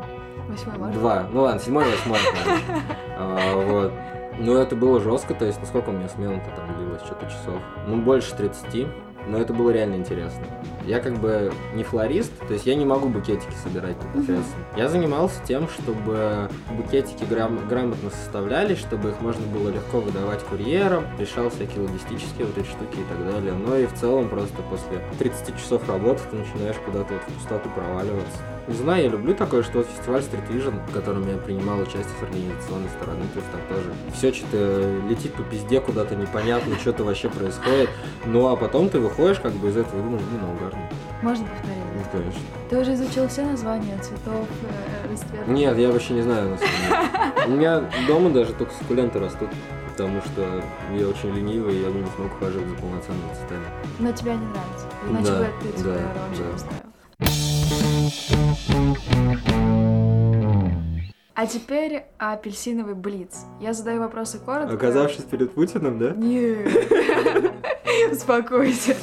8 0.48 0.78
марта. 0.78 0.98
Два. 1.00 1.26
Ну 1.32 1.42
ладно, 1.42 1.60
седьмой, 1.60 1.86
восьмой. 1.86 2.20
короче. 2.44 2.62
А, 3.18 3.56
Вот. 3.56 3.92
Ну, 4.38 4.58
это 4.58 4.76
было 4.76 5.00
жестко, 5.00 5.34
то 5.34 5.46
есть, 5.46 5.60
ну 5.62 5.66
сколько 5.66 5.90
у 5.90 5.94
меня 5.94 6.10
смена-то 6.10 6.50
там 6.58 6.76
длилась, 6.78 7.02
что-то 7.04 7.26
часов? 7.28 7.56
Ну, 7.88 8.02
больше 8.02 8.36
30, 8.36 8.88
но 9.28 9.38
это 9.38 9.54
было 9.54 9.72
реально 9.72 9.96
интересно. 9.96 10.44
Я 10.86 11.00
как 11.00 11.18
бы 11.18 11.52
не 11.74 11.84
флорист, 11.84 12.32
то 12.48 12.54
есть 12.54 12.66
я 12.68 12.76
не 12.76 12.86
могу 12.86 13.10
букетики 13.10 13.54
собирать 13.64 13.96
непосредственно. 14.04 14.66
Я 14.78 14.88
занимался 14.88 15.42
тем, 15.48 15.68
чтобы 15.68 16.48
букетики 16.72 17.24
грам- 17.24 17.68
грамотно 17.68 18.12
составлялись, 18.12 18.78
чтобы 18.78 19.10
их 19.10 19.22
можно 19.22 19.46
было 19.48 19.70
легко 19.70 20.00
выдавать 20.00 20.44
курьерам, 20.44 21.06
решал 21.18 21.50
всякие 21.50 21.82
логистические 21.82 22.46
вот 22.46 22.58
эти 22.58 22.68
штуки 22.68 23.00
и 23.00 23.04
так 23.10 23.32
далее. 23.32 23.54
Но 23.54 23.76
и 23.76 23.88
в 23.88 23.94
целом 23.94 24.30
просто 24.30 24.62
после 24.70 25.02
30 25.18 25.58
часов 25.58 25.88
работы 25.90 26.22
ты 26.30 26.36
начинаешь 26.38 26.78
куда-то 26.86 27.14
вот 27.14 27.24
в 27.24 27.34
пустоту 27.34 27.70
проваливаться. 27.70 28.40
Не 28.68 28.74
знаю, 28.74 29.04
я 29.04 29.10
люблю 29.10 29.36
такое, 29.36 29.62
что 29.62 29.80
вот 29.80 29.88
фестиваль 29.88 30.22
Street 30.22 30.48
Vision, 30.50 30.80
в 30.88 30.92
котором 30.94 31.28
я 31.30 31.38
принимал 31.38 31.80
участие 31.80 32.06
с 32.20 32.24
организационной 32.24 32.90
стороны, 32.90 33.22
то 33.34 33.40
есть 33.40 33.52
там 33.52 33.62
тоже 33.70 33.94
все 34.14 34.34
что-то 34.34 34.92
летит 35.08 35.34
по 35.36 35.44
пизде 35.44 35.80
куда-то 35.80 36.16
непонятно, 36.16 36.76
что-то 36.78 37.04
вообще 37.04 37.30
происходит. 37.30 37.90
Ну 38.26 38.48
а 38.48 38.56
потом 38.56 38.90
ты 38.90 39.00
выходишь 39.00 39.40
как 39.40 39.52
бы 39.54 39.70
из 39.70 39.78
этого 39.78 40.00
и 40.00 40.04
думаешь, 40.04 40.24
блин, 40.24 40.42
а 40.44 40.54
угарно. 40.54 40.90
Можно 41.22 41.46
повторить? 41.46 41.78
Ну, 41.96 42.02
конечно. 42.12 42.42
Ты 42.70 42.80
уже 42.80 42.94
изучил 42.96 43.28
все 43.28 43.44
названия 43.46 43.98
цветов, 44.00 44.48
э, 44.64 45.12
расцветок? 45.12 45.48
Нет, 45.48 45.78
я 45.78 45.92
вообще 45.92 46.14
не 46.14 46.22
знаю 46.24 46.50
на 46.50 46.58
самом 46.58 46.72
деле. 46.74 47.46
У 47.48 47.50
меня 47.52 47.84
дома 48.08 48.30
даже 48.32 48.54
только 48.54 48.74
суккуленты 48.74 49.20
растут, 49.20 49.50
потому 49.92 50.22
что 50.22 50.42
я 50.94 51.08
очень 51.08 51.30
ленивый, 51.34 51.76
и 51.76 51.82
я 51.84 51.90
бы 51.90 52.00
не 52.00 52.08
смог 52.16 52.34
ухаживать 52.36 52.68
за 52.68 52.76
полноценными 52.76 53.30
цветами. 53.36 53.66
Но 54.00 54.12
тебе 54.12 54.32
они 54.32 54.46
нравятся. 54.48 54.88
Иначе 55.10 55.26
Да, 55.32 55.40
бы 55.40 55.48
ты 55.62 55.80
тебя 55.80 55.94
да, 55.94 56.00
да. 56.16 56.30
не 56.54 56.85
А 61.36 61.48
теперь 61.48 62.04
апельсиновый 62.18 62.96
блиц. 62.96 63.44
Я 63.60 63.74
задаю 63.74 64.00
вопросы 64.00 64.40
коротко. 64.40 64.74
Оказавшись 64.74 65.26
перед 65.26 65.54
Путиным, 65.54 66.00
да? 66.00 66.12
Нет. 66.12 66.66
Успокойся. 68.12 68.96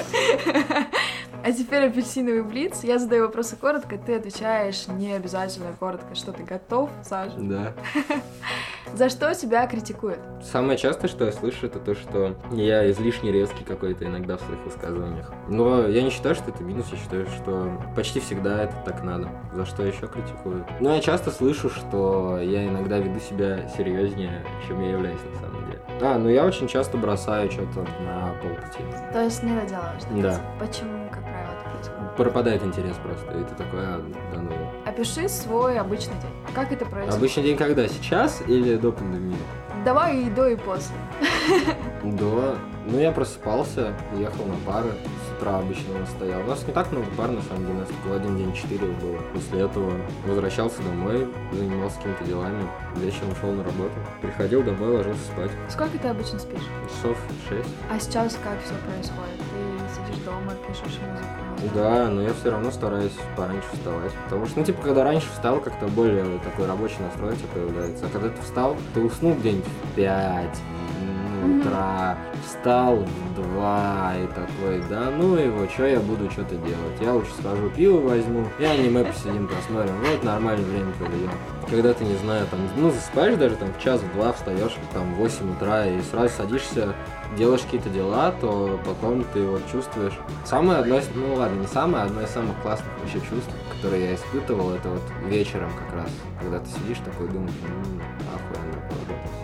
А 1.44 1.50
теперь 1.52 1.86
апельсиновый 1.86 2.42
блиц. 2.42 2.84
Я 2.84 2.98
задаю 2.98 3.24
вопросы 3.26 3.56
коротко, 3.56 3.98
ты 3.98 4.14
отвечаешь 4.16 4.86
не 4.88 5.12
обязательно 5.12 5.72
коротко, 5.78 6.14
что 6.14 6.32
ты 6.32 6.44
готов, 6.44 6.88
Саша. 7.02 7.34
Да. 7.38 7.72
За 8.94 9.08
что 9.08 9.34
тебя 9.34 9.66
критикуют? 9.66 10.20
Самое 10.42 10.76
частое, 10.78 11.08
что 11.08 11.24
я 11.24 11.32
слышу, 11.32 11.66
это 11.66 11.78
то, 11.80 11.94
что 11.94 12.36
я 12.52 12.88
излишне 12.90 13.32
резкий 13.32 13.64
какой-то 13.64 14.04
иногда 14.06 14.36
в 14.36 14.40
своих 14.42 14.60
высказываниях. 14.64 15.32
Но 15.48 15.88
я 15.88 16.02
не 16.02 16.10
считаю, 16.10 16.34
что 16.34 16.50
это 16.50 16.62
минус, 16.62 16.86
я 16.92 16.98
считаю, 16.98 17.26
что 17.26 17.72
почти 17.96 18.20
всегда 18.20 18.62
это 18.64 18.74
так 18.84 19.02
надо. 19.02 19.28
За 19.54 19.64
что 19.64 19.82
еще 19.82 20.06
критикуют? 20.08 20.66
Но 20.80 20.94
я 20.94 21.00
часто 21.00 21.30
слышу, 21.30 21.70
что 21.70 22.38
я 22.40 22.66
иногда 22.68 22.98
веду 22.98 23.18
себя 23.18 23.68
серьезнее, 23.76 24.44
чем 24.68 24.80
я 24.82 24.90
являюсь 24.90 25.20
на 25.34 25.40
самом 25.40 25.66
деле. 25.66 25.80
А, 26.02 26.18
ну 26.18 26.28
я 26.28 26.44
очень 26.44 26.68
часто 26.68 26.98
бросаю 26.98 27.50
что-то 27.50 27.80
на 28.04 28.32
полпути. 28.42 28.84
То 29.12 29.22
есть 29.24 29.42
не 29.42 29.54
доделываешь. 29.54 30.02
так 30.02 30.20
Да. 30.20 30.32
сказать. 30.34 30.42
Почему, 30.58 31.08
Пропадает 32.16 32.62
интерес 32.62 32.96
просто, 33.02 33.32
и 33.32 33.44
ты 33.44 33.54
такой, 33.54 33.80
а, 33.80 34.02
да 34.32 34.40
ну. 34.40 34.50
Опиши 34.84 35.28
свой 35.28 35.78
обычный 35.78 36.14
день. 36.14 36.54
Как 36.54 36.72
это 36.72 36.84
происходит? 36.84 37.14
Обычный 37.14 37.42
день 37.44 37.56
когда? 37.56 37.88
Сейчас 37.88 38.42
или 38.46 38.76
до 38.76 38.92
пандемии? 38.92 39.36
Давай 39.84 40.18
и 40.18 40.30
до, 40.30 40.48
и 40.48 40.56
после. 40.56 40.94
До. 42.04 42.54
Ну, 42.86 42.98
я 42.98 43.12
просыпался, 43.12 43.94
ехал 44.16 44.44
на 44.44 44.56
пары. 44.66 44.90
С 44.90 45.36
утра 45.36 45.58
обычно 45.58 45.96
он 45.96 46.06
стоял. 46.06 46.40
У 46.40 46.46
нас 46.46 46.66
не 46.66 46.72
так 46.72 46.90
много 46.92 47.06
пар, 47.16 47.30
на 47.30 47.42
самом 47.42 47.66
деле. 47.66 47.78
У 47.78 47.80
нас 47.80 47.88
только 47.88 48.16
один 48.16 48.36
день 48.36 48.52
четыре 48.52 48.86
было. 48.86 49.18
После 49.32 49.60
этого 49.60 49.92
возвращался 50.26 50.82
домой, 50.82 51.28
занимался 51.52 51.96
какими-то 51.96 52.24
делами. 52.24 52.68
Вечером 52.96 53.34
шел 53.40 53.52
на 53.52 53.64
работу. 53.64 53.94
Приходил 54.20 54.62
домой, 54.62 54.96
ложился 54.96 55.24
спать. 55.24 55.50
Сколько 55.68 55.98
ты 55.98 56.08
обычно 56.08 56.38
спишь? 56.38 56.66
Часов 56.88 57.16
шесть. 57.48 57.74
А 57.90 57.98
сейчас 57.98 58.38
как 58.42 58.60
все 58.64 58.74
происходит? 58.86 59.38
Ты 59.38 59.94
сидишь 59.94 60.24
дома, 60.24 60.52
пишешь 60.66 60.98
музыку? 61.00 61.41
Да, 61.74 62.08
но 62.08 62.22
я 62.22 62.32
все 62.34 62.50
равно 62.50 62.70
стараюсь 62.70 63.12
пораньше 63.36 63.68
вставать. 63.72 64.12
Потому 64.24 64.46
что, 64.46 64.58
ну, 64.60 64.64
типа, 64.64 64.82
когда 64.82 65.04
раньше 65.04 65.28
встал, 65.32 65.60
как-то 65.60 65.86
более 65.86 66.24
такой 66.40 66.66
рабочий 66.66 66.96
настрой 67.00 67.32
у 67.32 67.36
тебя 67.36 67.48
появляется. 67.54 68.06
А 68.06 68.08
когда 68.12 68.28
ты 68.28 68.42
встал, 68.42 68.76
ты 68.94 69.00
уснул 69.00 69.34
где-нибудь 69.34 69.64
в 69.64 69.94
пять, 69.94 70.60
ну, 71.00 71.46
Мгм. 71.48 71.60
утра, 71.60 72.16
встал 72.46 72.96
в 72.96 73.34
2 73.34 74.12
и 74.22 74.26
такой, 74.28 74.82
да 74.88 75.10
ну 75.16 75.34
его, 75.36 75.68
что 75.68 75.86
я 75.86 75.98
буду 76.00 76.30
что-то 76.30 76.54
делать? 76.56 77.00
Я 77.00 77.14
лучше 77.14 77.32
схожу 77.40 77.68
пиво 77.70 78.00
возьму, 78.00 78.46
и 78.58 78.64
аниме 78.64 79.04
посидим, 79.04 79.48
посмотрим. 79.48 79.94
Вот 80.08 80.22
нормальное 80.22 80.64
время 80.64 80.92
проведем. 80.92 81.30
Когда 81.68 81.94
ты, 81.94 82.04
не 82.04 82.16
знаю, 82.16 82.46
там, 82.50 82.60
ну, 82.76 82.90
засыпаешь 82.90 83.36
даже 83.36 83.56
там 83.56 83.72
в 83.72 83.80
час, 83.82 84.00
в 84.00 84.12
два, 84.14 84.32
встаешь 84.32 84.76
там 84.92 85.14
в 85.14 85.18
8 85.18 85.52
утра 85.52 85.86
и 85.86 86.00
сразу 86.02 86.28
садишься 86.36 86.94
делаешь 87.36 87.62
какие-то 87.62 87.88
дела, 87.90 88.32
то 88.40 88.78
потом 88.84 89.24
ты 89.32 89.44
вот 89.44 89.62
чувствуешь. 89.70 90.14
Самое 90.44 90.80
одно 90.80 90.98
из, 90.98 91.08
ну 91.14 91.34
ладно, 91.34 91.60
не 91.60 91.66
самое, 91.66 92.04
одно 92.04 92.22
из 92.22 92.30
самых 92.30 92.60
классных 92.62 92.90
вообще 93.00 93.20
чувств, 93.20 93.50
которые 93.76 94.04
я 94.10 94.14
испытывал, 94.14 94.70
это 94.72 94.88
вот 94.88 95.02
вечером 95.26 95.70
как 95.78 95.96
раз, 95.98 96.10
когда 96.40 96.58
ты 96.58 96.68
сидишь 96.70 96.98
такой 97.04 97.28
думаешь, 97.28 97.52
«М, 97.66 98.00
охуенно 98.34 98.80
поработал. 98.88 99.41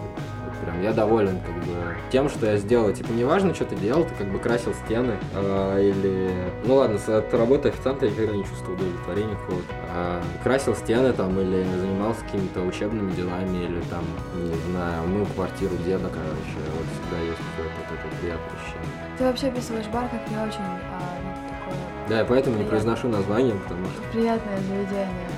Я 0.83 0.93
доволен 0.93 1.41
как 1.41 1.55
бы 1.65 1.97
тем, 2.11 2.29
что 2.29 2.47
я 2.47 2.57
сделал. 2.57 2.93
Типа 2.93 3.11
неважно, 3.13 3.55
что 3.55 3.65
ты 3.65 3.77
делал, 3.77 4.05
ты 4.05 4.15
как 4.15 4.29
бы 4.31 4.39
красил 4.39 4.73
стены 4.85 5.15
а, 5.35 5.79
или... 5.79 6.31
Ну 6.65 6.77
ладно, 6.77 6.99
с- 6.99 7.09
от 7.09 7.33
работы 7.35 7.69
официанта 7.69 8.07
я 8.07 8.13
никогда 8.13 8.33
не 8.37 8.45
чувствовал 8.45 8.75
удовлетворения 8.75 9.35
какого-то. 9.37 9.75
А, 9.95 10.23
красил 10.43 10.75
стены 10.75 11.13
там 11.13 11.39
или 11.41 11.65
занимался 11.65 12.25
какими-то 12.25 12.61
учебными 12.63 13.11
делами 13.13 13.65
или 13.65 13.81
там, 13.91 14.05
не 14.37 14.71
знаю, 14.73 15.07
мыл 15.09 15.27
квартиру 15.35 15.75
деда, 15.85 16.09
короче. 16.09 16.59
Вот 16.77 16.87
всегда 16.93 17.19
есть 17.23 17.39
какое-то 17.57 17.75
вот 17.91 17.99
это 17.99 18.17
приятное 18.21 18.57
ощущение. 18.61 18.93
Ты 19.19 19.25
вообще 19.25 19.47
описываешь 19.49 19.87
бар 19.89 20.09
как 20.09 20.31
не 20.31 20.37
очень 20.37 20.61
а, 20.63 21.01
ну, 21.25 21.31
такое 21.49 21.79
Да, 22.09 22.19
я 22.21 22.25
поэтому 22.25 22.57
не 22.57 22.63
Приятно. 22.65 22.71
произношу 22.95 23.09
название, 23.09 23.55
потому 23.57 23.85
что... 23.87 24.03
приятное 24.13 24.59
заведение, 24.59 25.29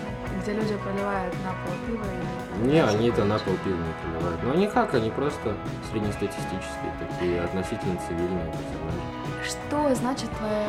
где 0.43 0.53
люди 0.53 0.75
проливают 0.85 1.35
на 1.45 1.51
пол 1.65 1.75
пива 1.87 2.05
и... 2.05 2.50
Не, 2.61 2.83
они 2.85 3.09
это 3.09 3.25
на 3.25 3.39
пол 3.39 3.55
пива 3.65 3.77
не 3.77 3.95
проливают. 4.03 4.43
Но 4.43 4.53
они 4.53 4.67
как, 4.67 4.95
они 4.95 5.11
просто 5.11 5.55
среднестатистические 5.91 6.93
такие, 6.99 7.41
относительно 7.41 7.97
цивильные 8.07 8.53
персонажи. 8.53 9.01
Что 9.45 9.95
значит 9.95 10.31
твоя 10.39 10.69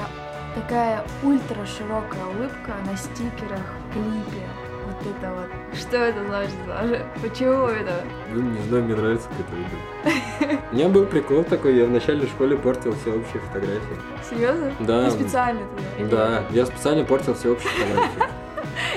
такая 0.55 1.03
ультра 1.23 1.65
широкая 1.65 2.25
улыбка 2.25 2.73
на 2.85 2.95
стикерах, 2.97 3.65
клипе? 3.93 4.47
Вот 4.85 5.15
это 5.15 5.33
вот. 5.33 5.77
Что 5.77 5.97
это 5.97 6.25
значит 6.25 6.65
даже? 6.65 7.05
Почему 7.21 7.67
это? 7.67 8.03
Ну, 8.31 8.41
не 8.41 8.61
знаю, 8.63 8.83
мне 8.83 8.95
нравится 8.95 9.29
как 9.29 9.39
это 9.39 9.51
выглядит. 9.55 10.61
У 10.71 10.75
меня 10.75 10.89
был 10.89 11.05
прикол 11.05 11.43
такой, 11.43 11.75
я 11.75 11.85
в 11.85 11.91
начале 11.91 12.25
школе 12.27 12.57
портил 12.57 12.93
все 13.01 13.11
общие 13.15 13.41
фотографии. 13.41 13.97
Серьезно? 14.29 14.71
Да. 14.79 15.05
Ты 15.05 15.11
специально 15.11 15.61
туда? 15.97 16.09
Да, 16.09 16.43
я 16.51 16.65
специально 16.65 17.05
портил 17.05 17.35
все 17.35 17.51
общие 17.51 17.69
фотографии. 17.71 18.23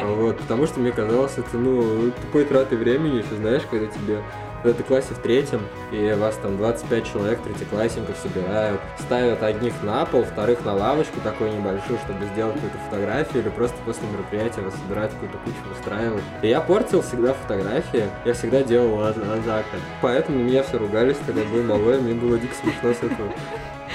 Вот, 0.02 0.38
потому 0.38 0.66
что 0.66 0.80
мне 0.80 0.92
казалось, 0.92 1.32
это, 1.36 1.56
ну, 1.56 2.10
тупой 2.10 2.44
траты 2.44 2.76
времени, 2.76 3.18
еще 3.18 3.34
знаешь, 3.36 3.62
когда 3.70 3.86
тебе 3.86 4.22
когда 4.64 4.78
ты 4.78 4.82
в 4.82 4.86
классе 4.86 5.12
в 5.12 5.18
третьем, 5.18 5.60
и 5.92 6.14
вас 6.18 6.36
там 6.36 6.56
25 6.56 7.06
человек, 7.12 7.38
третьеклассников 7.42 8.16
собирают, 8.16 8.80
ставят 8.98 9.42
одних 9.42 9.74
на 9.82 10.06
пол, 10.06 10.24
вторых 10.24 10.64
на 10.64 10.72
лавочку 10.72 11.20
такой 11.22 11.50
небольшую, 11.50 11.98
чтобы 11.98 12.24
сделать 12.32 12.54
какую-то 12.54 12.78
фотографию, 12.88 13.42
или 13.42 13.50
просто 13.50 13.76
после 13.84 14.08
мероприятия 14.08 14.62
вас 14.62 14.72
собирать 14.76 15.12
какую-то 15.12 15.36
кучу 15.44 15.56
устраивать. 15.70 16.22
И 16.40 16.48
я 16.48 16.62
портил 16.62 17.02
всегда 17.02 17.34
фотографии, 17.34 18.04
я 18.24 18.32
всегда 18.32 18.62
делал 18.62 19.00
а- 19.00 19.10
азака. 19.10 19.76
Поэтому 20.00 20.38
меня 20.38 20.62
все 20.62 20.78
ругались, 20.78 21.18
когда 21.26 21.42
был 21.44 21.62
малой, 21.62 22.00
мне 22.00 22.14
было 22.14 22.38
дико 22.38 22.54
смешно 22.54 22.94
с 22.94 23.02
этого. 23.02 23.30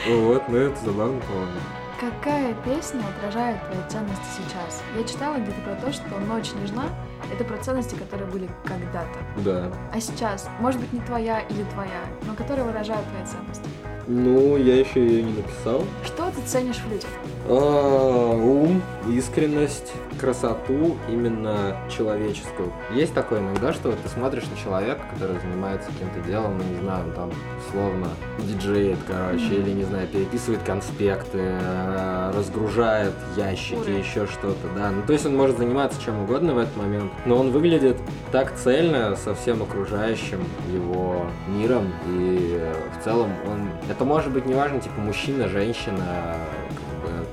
Вот, 0.07 0.47
ну 0.49 0.55
это 0.55 0.77
забавно, 0.85 1.19
по-моему. 1.21 1.78
Какая 1.99 2.53
песня 2.63 3.01
отражает 3.17 3.57
твои 3.65 3.89
ценности 3.89 4.23
сейчас? 4.37 4.81
Я 4.97 5.03
читала 5.03 5.35
где-то 5.35 5.59
про 5.65 5.75
то, 5.75 5.91
что 5.91 6.17
«Ночь 6.17 6.53
нежна»— 6.53 6.85
это 7.33 7.43
про 7.43 7.57
ценности, 7.57 7.95
которые 7.95 8.25
были 8.29 8.49
когда-то. 8.63 9.19
Да. 9.43 9.69
А 9.93 9.99
сейчас, 9.99 10.47
может 10.61 10.79
быть, 10.79 10.93
не 10.93 11.01
твоя 11.01 11.41
или 11.41 11.63
твоя, 11.73 11.99
но 12.25 12.35
которые 12.35 12.63
выражают 12.63 13.05
твои 13.09 13.25
ценности. 13.25 13.67
Ну, 14.07 14.55
я 14.55 14.79
еще 14.79 15.05
ее 15.05 15.23
не 15.23 15.33
написал. 15.33 15.83
Что 16.05 16.31
ты 16.31 16.41
ценишь 16.47 16.77
в 16.77 16.89
людях? 16.89 17.09
А, 17.51 18.35
ум, 18.35 18.79
искренность, 19.09 19.91
красоту 20.19 20.97
именно 21.09 21.77
человеческую. 21.89 22.71
Есть 22.93 23.15
такое 23.15 23.39
иногда, 23.39 23.73
что 23.73 23.91
ты 23.91 24.07
смотришь 24.07 24.43
на 24.51 24.55
человека, 24.55 25.01
который 25.11 25.39
занимается 25.39 25.89
каким-то 25.91 26.19
делом, 26.29 26.59
ну 26.59 26.63
не 26.63 26.79
знаю, 26.79 27.05
он 27.05 27.13
там 27.13 27.31
словно 27.71 28.09
диджеет, 28.37 28.99
короче, 29.07 29.55
или 29.55 29.71
не 29.71 29.83
знаю, 29.83 30.07
переписывает 30.07 30.61
конспекты, 30.61 31.39
э, 31.39 32.31
разгружает 32.35 33.13
ящики, 33.35 33.77
Ура. 33.77 33.97
еще 33.97 34.27
что-то, 34.27 34.67
да. 34.75 34.91
Ну 34.91 35.01
то 35.01 35.13
есть 35.13 35.25
он 35.25 35.35
может 35.35 35.57
заниматься 35.57 35.99
чем 35.99 36.21
угодно 36.21 36.53
в 36.53 36.59
этот 36.59 36.77
момент, 36.77 37.11
но 37.25 37.37
он 37.37 37.49
выглядит 37.49 37.97
так 38.31 38.55
цельно 38.57 39.15
со 39.15 39.33
всем 39.33 39.63
окружающим 39.63 40.43
его 40.71 41.25
миром, 41.47 41.91
и 42.05 42.59
э, 42.61 42.73
в 42.99 43.03
целом 43.03 43.31
он... 43.47 43.69
Это 43.89 44.05
может 44.05 44.31
быть 44.31 44.45
неважно, 44.45 44.79
типа 44.79 44.99
мужчина, 45.01 45.47
женщина, 45.47 46.35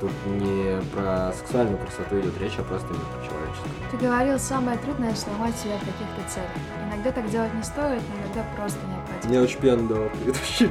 тут 0.06 0.42
не 0.42 0.80
про 0.94 1.32
сексуальную 1.32 1.78
красоту 1.78 2.20
идет 2.20 2.40
речь, 2.40 2.52
а 2.58 2.62
просто 2.62 2.86
именно 2.88 3.04
про 3.04 3.26
человеческую. 3.26 3.72
Ты 3.90 3.96
говорил, 4.06 4.38
самое 4.38 4.78
трудное 4.78 5.14
сломать 5.14 5.56
себя 5.56 5.76
в 5.76 5.80
каких-то 5.80 6.32
целях. 6.32 6.50
Иногда 6.92 7.12
так 7.12 7.28
делать 7.30 7.54
не 7.54 7.62
стоит, 7.62 8.02
но 8.08 8.24
иногда 8.24 8.44
просто 8.56 8.78
необходимо. 8.86 9.34
Я 9.34 9.42
очень 9.42 9.58
пьяно 9.60 9.88
давал 9.88 10.08
предыдущий. 10.10 10.68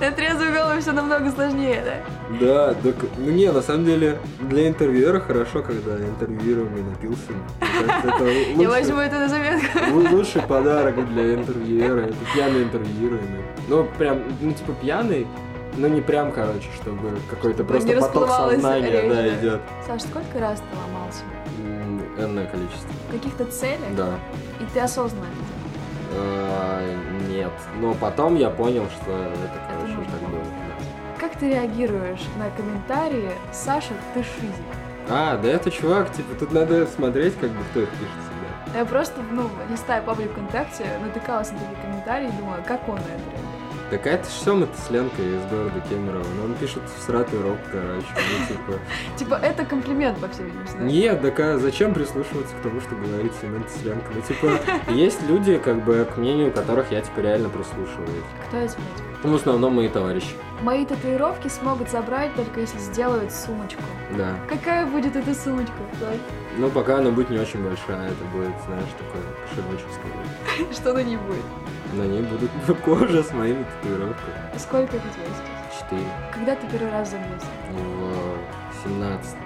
На 0.00 0.10
трезвую 0.12 0.52
голову 0.52 0.80
все 0.80 0.92
намного 0.92 1.30
сложнее, 1.32 1.82
да? 1.84 2.36
Да, 2.40 2.74
так, 2.74 2.94
ну 3.18 3.30
не, 3.30 3.50
на 3.50 3.62
самом 3.62 3.84
деле, 3.84 4.18
для 4.40 4.68
интервьюера 4.68 5.18
хорошо, 5.20 5.62
когда 5.62 5.96
интервьюируемый 5.98 6.82
напился. 6.82 7.32
Это 7.60 8.24
Я 8.56 8.68
возьму 8.68 8.98
это 9.00 9.18
на 9.18 9.28
заметку. 9.28 9.78
Лу- 9.92 10.10
Лучший 10.12 10.42
подарок 10.42 10.94
для 11.12 11.34
интервьюера, 11.34 12.00
это 12.02 12.16
пьяный 12.34 12.62
интервьюируемый. 12.64 13.42
Ну, 13.68 13.84
прям, 13.98 14.22
ну, 14.40 14.52
типа 14.52 14.72
пьяный, 14.80 15.26
но 15.78 15.88
не 15.88 16.00
прям, 16.00 16.32
короче, 16.32 16.68
чтобы 16.80 17.18
какой-то 17.30 17.62
Чтобы 17.64 17.68
просто 17.72 17.88
не 17.88 18.00
поток 18.00 18.28
сознания, 18.28 18.90
речь, 18.90 19.08
да, 19.10 19.14
да. 19.14 19.28
идет. 19.36 19.60
Саш, 19.86 20.02
сколько 20.02 20.38
раз 20.40 20.60
ты 20.60 20.76
ломался? 20.76 21.22
Энное 22.18 22.46
количество. 22.46 22.90
В 23.08 23.12
каких-то 23.12 23.44
целях? 23.46 23.94
Да. 23.96 24.18
И 24.60 24.64
ты 24.74 24.80
осознанно 24.80 25.24
это? 25.24 26.18
Э, 26.20 26.96
Нет. 27.28 27.52
Но 27.80 27.94
потом 27.94 28.34
я 28.36 28.50
понял, 28.50 28.86
что 29.00 29.12
это, 29.12 29.60
короче, 29.70 29.92
нужно 29.94 30.12
так 30.20 30.28
было. 30.30 30.42
Как 31.18 31.36
ты 31.38 31.48
реагируешь 31.50 32.22
на 32.38 32.50
комментарии 32.56 33.30
«Саша, 33.52 33.92
ты 34.14 34.22
шизик»? 34.22 34.54
А, 35.08 35.36
да 35.38 35.48
это 35.48 35.70
чувак, 35.70 36.12
типа, 36.12 36.34
тут 36.38 36.52
надо 36.52 36.86
смотреть, 36.86 37.34
как 37.38 37.50
бы, 37.50 37.62
кто 37.70 37.80
их 37.80 37.90
пишет 37.90 38.14
всегда. 38.20 38.78
Я 38.78 38.84
просто, 38.84 39.20
ну, 39.30 39.48
листая 39.70 40.02
паблик 40.02 40.30
ВКонтакте, 40.32 40.84
натыкалась 41.02 41.50
на 41.50 41.58
такие 41.58 41.76
комментарии 41.82 42.28
и 42.28 42.32
думала, 42.32 42.58
как 42.66 42.86
он 42.88 42.96
на 42.96 43.00
это 43.00 43.08
реагирует. 43.08 43.47
Так 43.90 44.06
а 44.06 44.10
это 44.10 44.28
ж 44.28 44.32
Сёма 44.44 44.66
Тесленко 44.66 45.22
из 45.22 45.50
города 45.50 45.80
Кемерово. 45.88 46.26
Ну, 46.36 46.44
он 46.44 46.54
пишет 46.54 46.82
всратый 46.98 47.40
рок, 47.40 47.56
короче. 47.72 48.06
Ну, 48.14 48.46
типа... 48.46 48.80
Типа, 49.16 49.34
это 49.34 49.64
комплимент, 49.64 50.18
по 50.18 50.28
всей 50.28 50.44
видимости, 50.44 50.76
да? 50.76 50.84
Нет, 50.84 51.22
так 51.22 51.40
а 51.40 51.58
зачем 51.58 51.94
прислушиваться 51.94 52.54
к 52.54 52.60
тому, 52.60 52.80
что 52.82 52.94
говорит 52.94 53.32
Семен 53.40 53.64
Тесленко? 53.64 54.06
Ну, 54.14 54.20
типа, 54.20 54.60
есть 54.92 55.22
люди, 55.22 55.56
как 55.56 55.84
бы, 55.84 56.04
к 56.04 56.18
мнению 56.18 56.52
которых 56.52 56.90
я, 56.90 57.00
типа, 57.00 57.20
реально 57.20 57.48
прислушиваюсь. 57.48 58.24
Кто 58.48 58.58
эти 58.58 58.72
люди? 58.72 59.08
Ну, 59.24 59.32
в 59.32 59.36
основном 59.36 59.74
мои 59.74 59.88
товарищи. 59.88 60.34
Мои 60.62 60.84
татуировки 60.84 61.48
смогут 61.48 61.90
забрать 61.90 62.34
только 62.34 62.60
если 62.60 62.78
сделают 62.78 63.32
сумочку. 63.32 63.82
Да. 64.16 64.36
Какая 64.48 64.86
будет 64.86 65.16
эта 65.16 65.34
сумочка? 65.34 65.74
Саш? 65.98 66.18
Ну, 66.58 66.68
пока 66.70 66.98
она 66.98 67.10
будет 67.10 67.30
не 67.30 67.38
очень 67.38 67.62
большая, 67.62 68.08
это 68.08 68.24
будет, 68.32 68.52
знаешь, 68.66 68.88
такой 68.98 69.22
кошелечек 69.48 69.88
скорее. 69.94 70.72
Что 70.72 70.92
на 70.92 71.02
ней 71.02 71.16
будет? 71.16 71.44
На 71.94 72.02
ней 72.02 72.22
будут 72.22 72.50
кожа 72.84 73.22
с 73.22 73.32
моими 73.32 73.64
татуировками. 73.64 74.58
Сколько 74.58 74.96
это 74.96 75.08
тебе 75.08 75.24
сейчас? 75.26 75.80
Четыре. 75.80 76.06
Когда 76.32 76.54
ты 76.54 76.66
первый 76.68 76.90
раз 76.90 77.10
забился? 77.10 77.46
В 77.72 78.84
17 78.84 79.36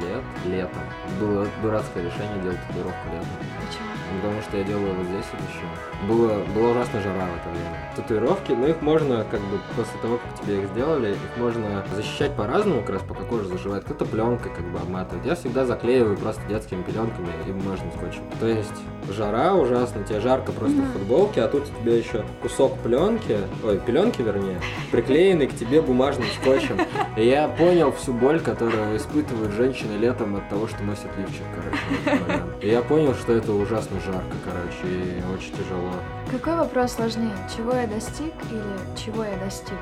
лет, 0.00 0.22
летом. 0.46 0.82
Было 1.20 1.46
дурацкое 1.62 2.04
решение 2.04 2.42
делать 2.42 2.58
татуировку 2.66 3.08
летом. 3.12 3.28
Почему? 3.60 3.94
Ну, 4.12 4.20
Потому 4.20 4.42
что 4.42 4.56
я 4.56 4.64
делаю 4.64 4.94
вот 4.94 5.06
здесь 5.06 5.24
вот 5.32 5.40
еще. 5.48 6.06
Было, 6.08 6.44
была 6.54 6.70
ужасно 6.70 7.00
жара 7.00 7.26
в 7.26 7.36
это 7.36 7.48
время. 7.50 7.92
Татуировки, 7.96 8.52
но 8.52 8.66
их 8.66 8.82
можно, 8.82 9.24
как 9.30 9.40
бы, 9.40 9.58
после 9.76 9.98
того, 10.00 10.18
как 10.18 10.40
тебе 10.40 10.62
их 10.62 10.68
сделали, 10.70 11.12
их 11.12 11.36
можно 11.36 11.84
защищать 11.94 12.34
по-разному, 12.36 12.80
как 12.80 12.90
раз 12.90 13.02
пока 13.02 13.24
кожа 13.24 13.44
заживает. 13.44 13.84
Кто-то 13.84 14.04
пленкой 14.04 14.52
как 14.54 14.64
бы 14.70 14.78
обматывает. 14.78 15.24
Я 15.24 15.34
всегда 15.34 15.64
заклеиваю 15.64 16.16
просто 16.16 16.42
детскими 16.48 16.82
пленками 16.82 17.30
и 17.46 17.52
бумажным 17.52 17.90
скотчем. 17.92 18.22
То 18.40 18.46
есть 18.46 18.82
жара 19.12 19.54
ужасно, 19.54 20.02
тебе 20.04 20.20
жарко 20.20 20.52
просто 20.52 20.76
Мгм. 20.76 20.88
в 20.88 20.92
футболке, 20.92 21.42
а 21.42 21.48
тут 21.48 21.64
у 21.64 21.82
тебя 21.82 21.96
еще 21.96 22.24
кусок 22.42 22.78
пленки, 22.78 23.38
ой, 23.62 23.78
пленки 23.78 24.22
вернее, 24.22 24.60
приклеенный 24.90 25.46
к 25.46 25.54
тебе 25.56 25.82
бумажным 25.82 26.26
скотчем. 26.40 26.78
И 27.16 27.26
я 27.26 27.48
понял 27.48 27.92
всю 27.92 28.12
боль, 28.12 28.40
которую 28.40 28.96
испытывают 28.96 29.52
женщины 29.52 29.96
летом 29.98 30.36
от 30.36 30.48
того, 30.48 30.66
что 30.66 30.82
носят 30.82 31.08
лифчик, 31.18 31.42
короче. 31.54 32.42
И 32.60 32.68
я 32.68 32.82
понял, 32.82 33.14
что 33.14 33.32
это 33.32 33.52
ужасно 33.52 34.00
жарко, 34.00 34.36
короче, 34.44 34.94
и 34.94 35.22
очень 35.34 35.52
тяжело. 35.52 35.90
Какой 36.30 36.56
вопрос 36.56 36.92
сложнее? 36.92 37.32
Чего 37.54 37.72
я 37.74 37.86
достиг 37.86 38.32
или 38.50 38.96
чего 39.04 39.24
я 39.24 39.36
достигну? 39.44 39.78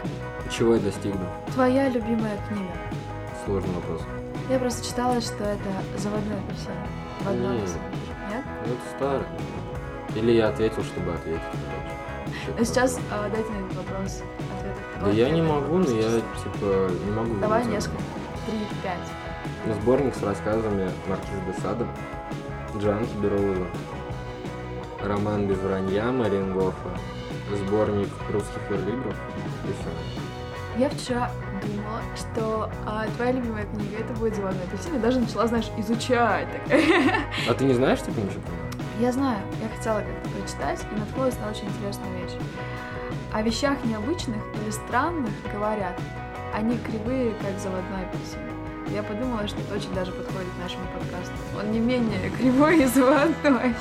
Чего 0.51 0.75
я 0.75 0.81
достигну? 0.81 1.21
Твоя 1.55 1.89
любимая 1.89 2.37
книга? 2.49 2.73
Сложный 3.47 3.75
вопрос. 3.75 4.03
Я 4.51 4.59
просто 4.59 4.85
читала, 4.87 5.21
что 5.21 5.45
это 5.45 5.71
заводной 5.99 6.37
апельсин. 6.37 6.73
В 7.21 7.29
одном 7.29 7.57
из-? 7.65 7.77
Ну, 8.65 8.73
это 8.75 8.97
старый. 8.97 9.27
Или 10.15 10.33
я 10.33 10.49
ответил, 10.49 10.83
чтобы 10.83 11.13
ответить. 11.13 11.41
Но 12.59 12.65
сейчас 12.65 12.99
а, 13.11 13.29
дайте 13.29 13.51
на 13.51 13.65
этот 13.67 13.77
вопрос 13.77 14.23
ответ. 14.59 14.77
Да 15.03 15.11
я 15.11 15.31
не 15.31 15.43
могу, 15.43 15.79
но 15.79 15.91
я, 15.91 16.21
типа, 16.43 16.91
не 17.05 17.11
могу. 17.11 17.35
Давай 17.41 17.65
несколько. 17.67 17.99
Три, 18.47 18.59
пять. 18.83 18.99
Ну, 19.67 19.75
Сборник 19.75 20.15
с 20.15 20.23
рассказами 20.23 20.91
Маркиз 21.09 21.29
де 21.47 21.63
Сада, 21.63 21.87
Джан 22.79 23.07
Бероула, 23.21 23.67
роман 25.03 25.47
без 25.47 25.59
вранья 25.59 26.11
Мариенгофа, 26.13 26.91
сборник 27.55 28.09
русских 28.31 28.61
верлибров 28.71 29.15
и 29.65 29.73
все. 29.73 30.22
Я 30.79 30.89
вчера 30.89 31.31
думала, 31.61 32.01
что 32.17 32.71
а, 32.87 33.07
твоя 33.17 33.33
любимая 33.33 33.67
книга 33.67 33.99
это 33.99 34.15
будет 34.15 34.35
«Зеленый 34.35 34.63
апельсин», 34.65 34.97
и 34.97 34.99
даже 34.99 35.21
начала, 35.21 35.47
знаешь, 35.47 35.71
изучать. 35.77 36.49
А 37.49 37.55
ты 37.55 37.65
не 37.65 37.75
знаешь, 37.75 38.01
типа, 38.01 38.19
ничего? 38.19 38.41
Я 38.99 39.13
знаю, 39.13 39.39
я 39.61 39.69
хотела 39.77 39.99
как-то 39.99 40.31
прочитать 40.31 40.81
и 40.91 40.99
наткнулась 40.99 41.39
на 41.41 41.51
очень 41.51 41.67
интересную 41.67 42.23
вещь. 42.23 42.33
О 43.33 43.43
вещах 43.43 43.77
необычных 43.85 44.43
или 44.63 44.71
странных 44.71 45.33
говорят, 45.53 45.99
они 46.55 46.79
кривые, 46.79 47.35
как 47.43 47.59
заводной 47.59 48.05
апельсин. 48.05 48.41
Я 48.95 49.03
подумала, 49.03 49.47
что 49.49 49.59
это 49.61 49.75
очень 49.75 49.93
даже 49.95 50.13
подходит 50.13 50.51
нашему 50.63 50.85
подкасту. 50.93 51.33
Он 51.59 51.71
не 51.71 51.81
менее 51.81 52.31
кривой 52.39 52.83
и 52.83 52.87
заводной. 52.87 53.75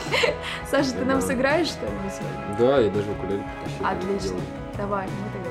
Саша, 0.70 0.92
ты 0.92 1.06
нам 1.06 1.22
сыграешь 1.22 1.68
что-нибудь 1.68 2.14
сегодня? 2.14 2.56
Да, 2.58 2.80
я 2.80 2.90
даже 2.90 3.12
укулеле. 3.12 3.44
Отлично. 3.84 4.40
Давай, 4.78 5.06
мы 5.06 5.32
тогда 5.34 5.51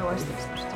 удовольствием 0.00 0.38
слушать. 0.40 0.70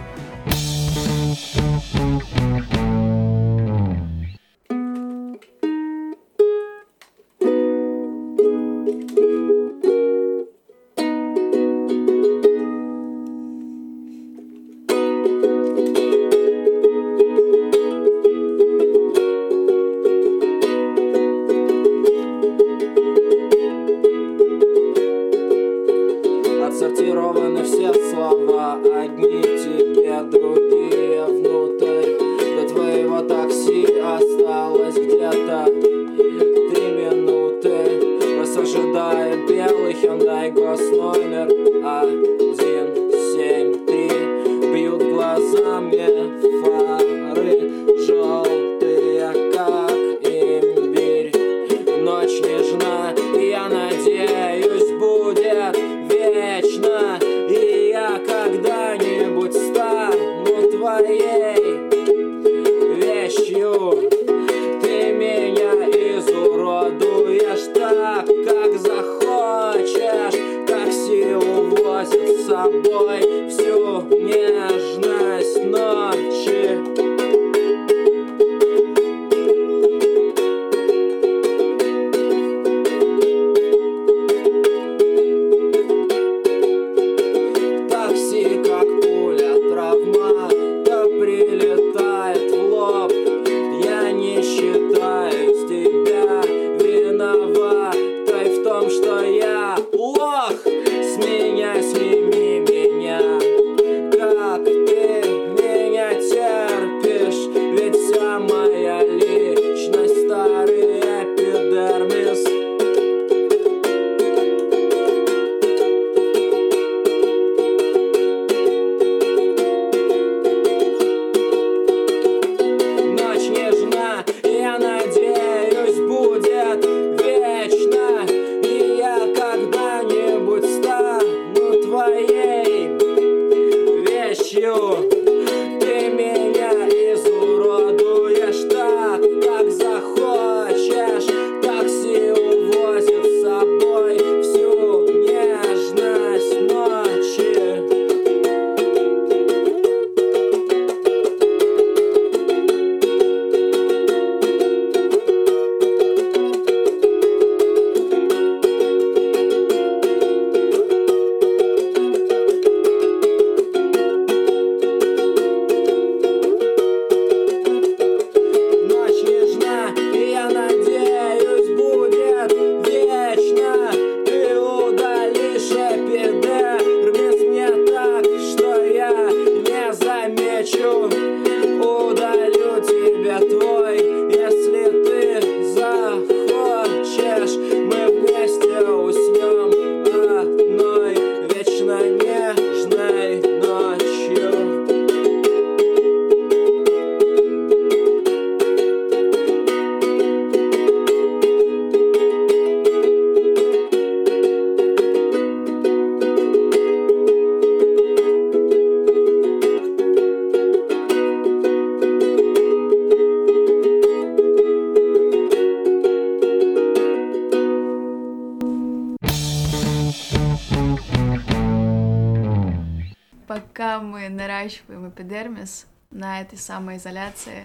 Эпидермис 225.15 225.87
на 226.11 226.41
этой 226.41 226.57
самоизоляции, 226.59 227.65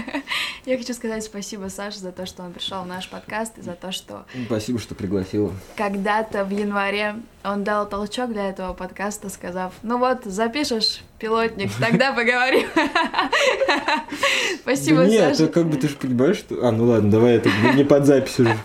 я 0.64 0.78
хочу 0.78 0.94
сказать 0.94 1.22
спасибо 1.24 1.68
Саше 1.68 1.98
за 1.98 2.10
то, 2.10 2.24
что 2.24 2.42
он 2.42 2.52
пришел 2.52 2.82
в 2.82 2.86
наш 2.86 3.08
подкаст 3.08 3.58
и 3.58 3.62
за 3.62 3.72
то, 3.72 3.92
что 3.92 4.24
Спасибо, 4.46 4.78
что 4.78 4.94
пригласила. 4.94 5.52
когда-то 5.76 6.44
в 6.44 6.50
январе 6.50 7.16
он 7.44 7.64
дал 7.64 7.86
толчок 7.86 8.32
для 8.32 8.48
этого 8.48 8.72
подкаста, 8.72 9.28
сказав, 9.28 9.74
ну 9.82 9.98
вот, 9.98 10.24
запишешь 10.24 11.00
пилотник, 11.18 11.70
тогда 11.80 12.12
поговорим. 12.12 12.66
Спасибо, 14.62 15.04
нет, 15.04 15.30
Саша. 15.36 15.44
это 15.44 15.52
как 15.52 15.66
бы 15.66 15.76
ты 15.76 15.88
же 15.88 15.96
понимаешь, 15.96 16.38
что... 16.38 16.66
А, 16.66 16.72
ну 16.72 16.84
ладно, 16.84 17.10
давай 17.10 17.36
это 17.36 17.50
не 17.74 17.84
под 17.84 18.06
запись 18.06 18.38
уже. 18.38 18.56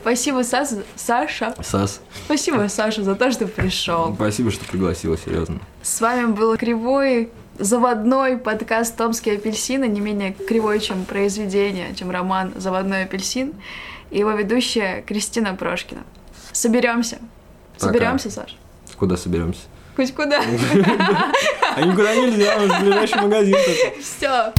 Спасибо, 0.00 0.42
Саса. 0.42 0.84
Саша. 0.96 1.54
Сас, 1.62 2.00
Спасибо, 2.24 2.66
Саша, 2.68 3.02
за 3.02 3.14
то, 3.14 3.30
что 3.30 3.46
пришел. 3.46 4.14
спасибо, 4.14 4.50
что 4.50 4.64
пригласила, 4.64 5.18
серьезно. 5.18 5.60
С 5.82 6.00
вами 6.00 6.32
был 6.32 6.56
кривой 6.56 7.30
заводной 7.58 8.38
подкаст 8.38 8.96
«Томские 8.96 9.36
апельсины», 9.36 9.86
не 9.86 10.00
менее 10.00 10.32
кривой, 10.32 10.80
чем 10.80 11.04
произведение, 11.04 11.94
чем 11.94 12.10
роман 12.10 12.52
«Заводной 12.56 13.04
апельсин», 13.04 13.54
и 14.10 14.18
его 14.18 14.32
ведущая 14.32 15.02
Кристина 15.02 15.54
Прошкина. 15.54 16.02
Соберемся. 16.52 17.18
Пока. 17.78 17.92
Соберемся, 17.92 18.30
Саш? 18.30 18.56
Куда 18.96 19.16
соберемся? 19.16 19.62
Хоть 19.96 20.14
куда. 20.14 20.40
А 21.76 21.82
никуда 21.82 22.14
нельзя, 22.16 22.56
он 22.56 22.68
в 22.68 22.80
ближайший 22.80 23.20
магазин. 23.20 23.56
Все. 24.00 24.52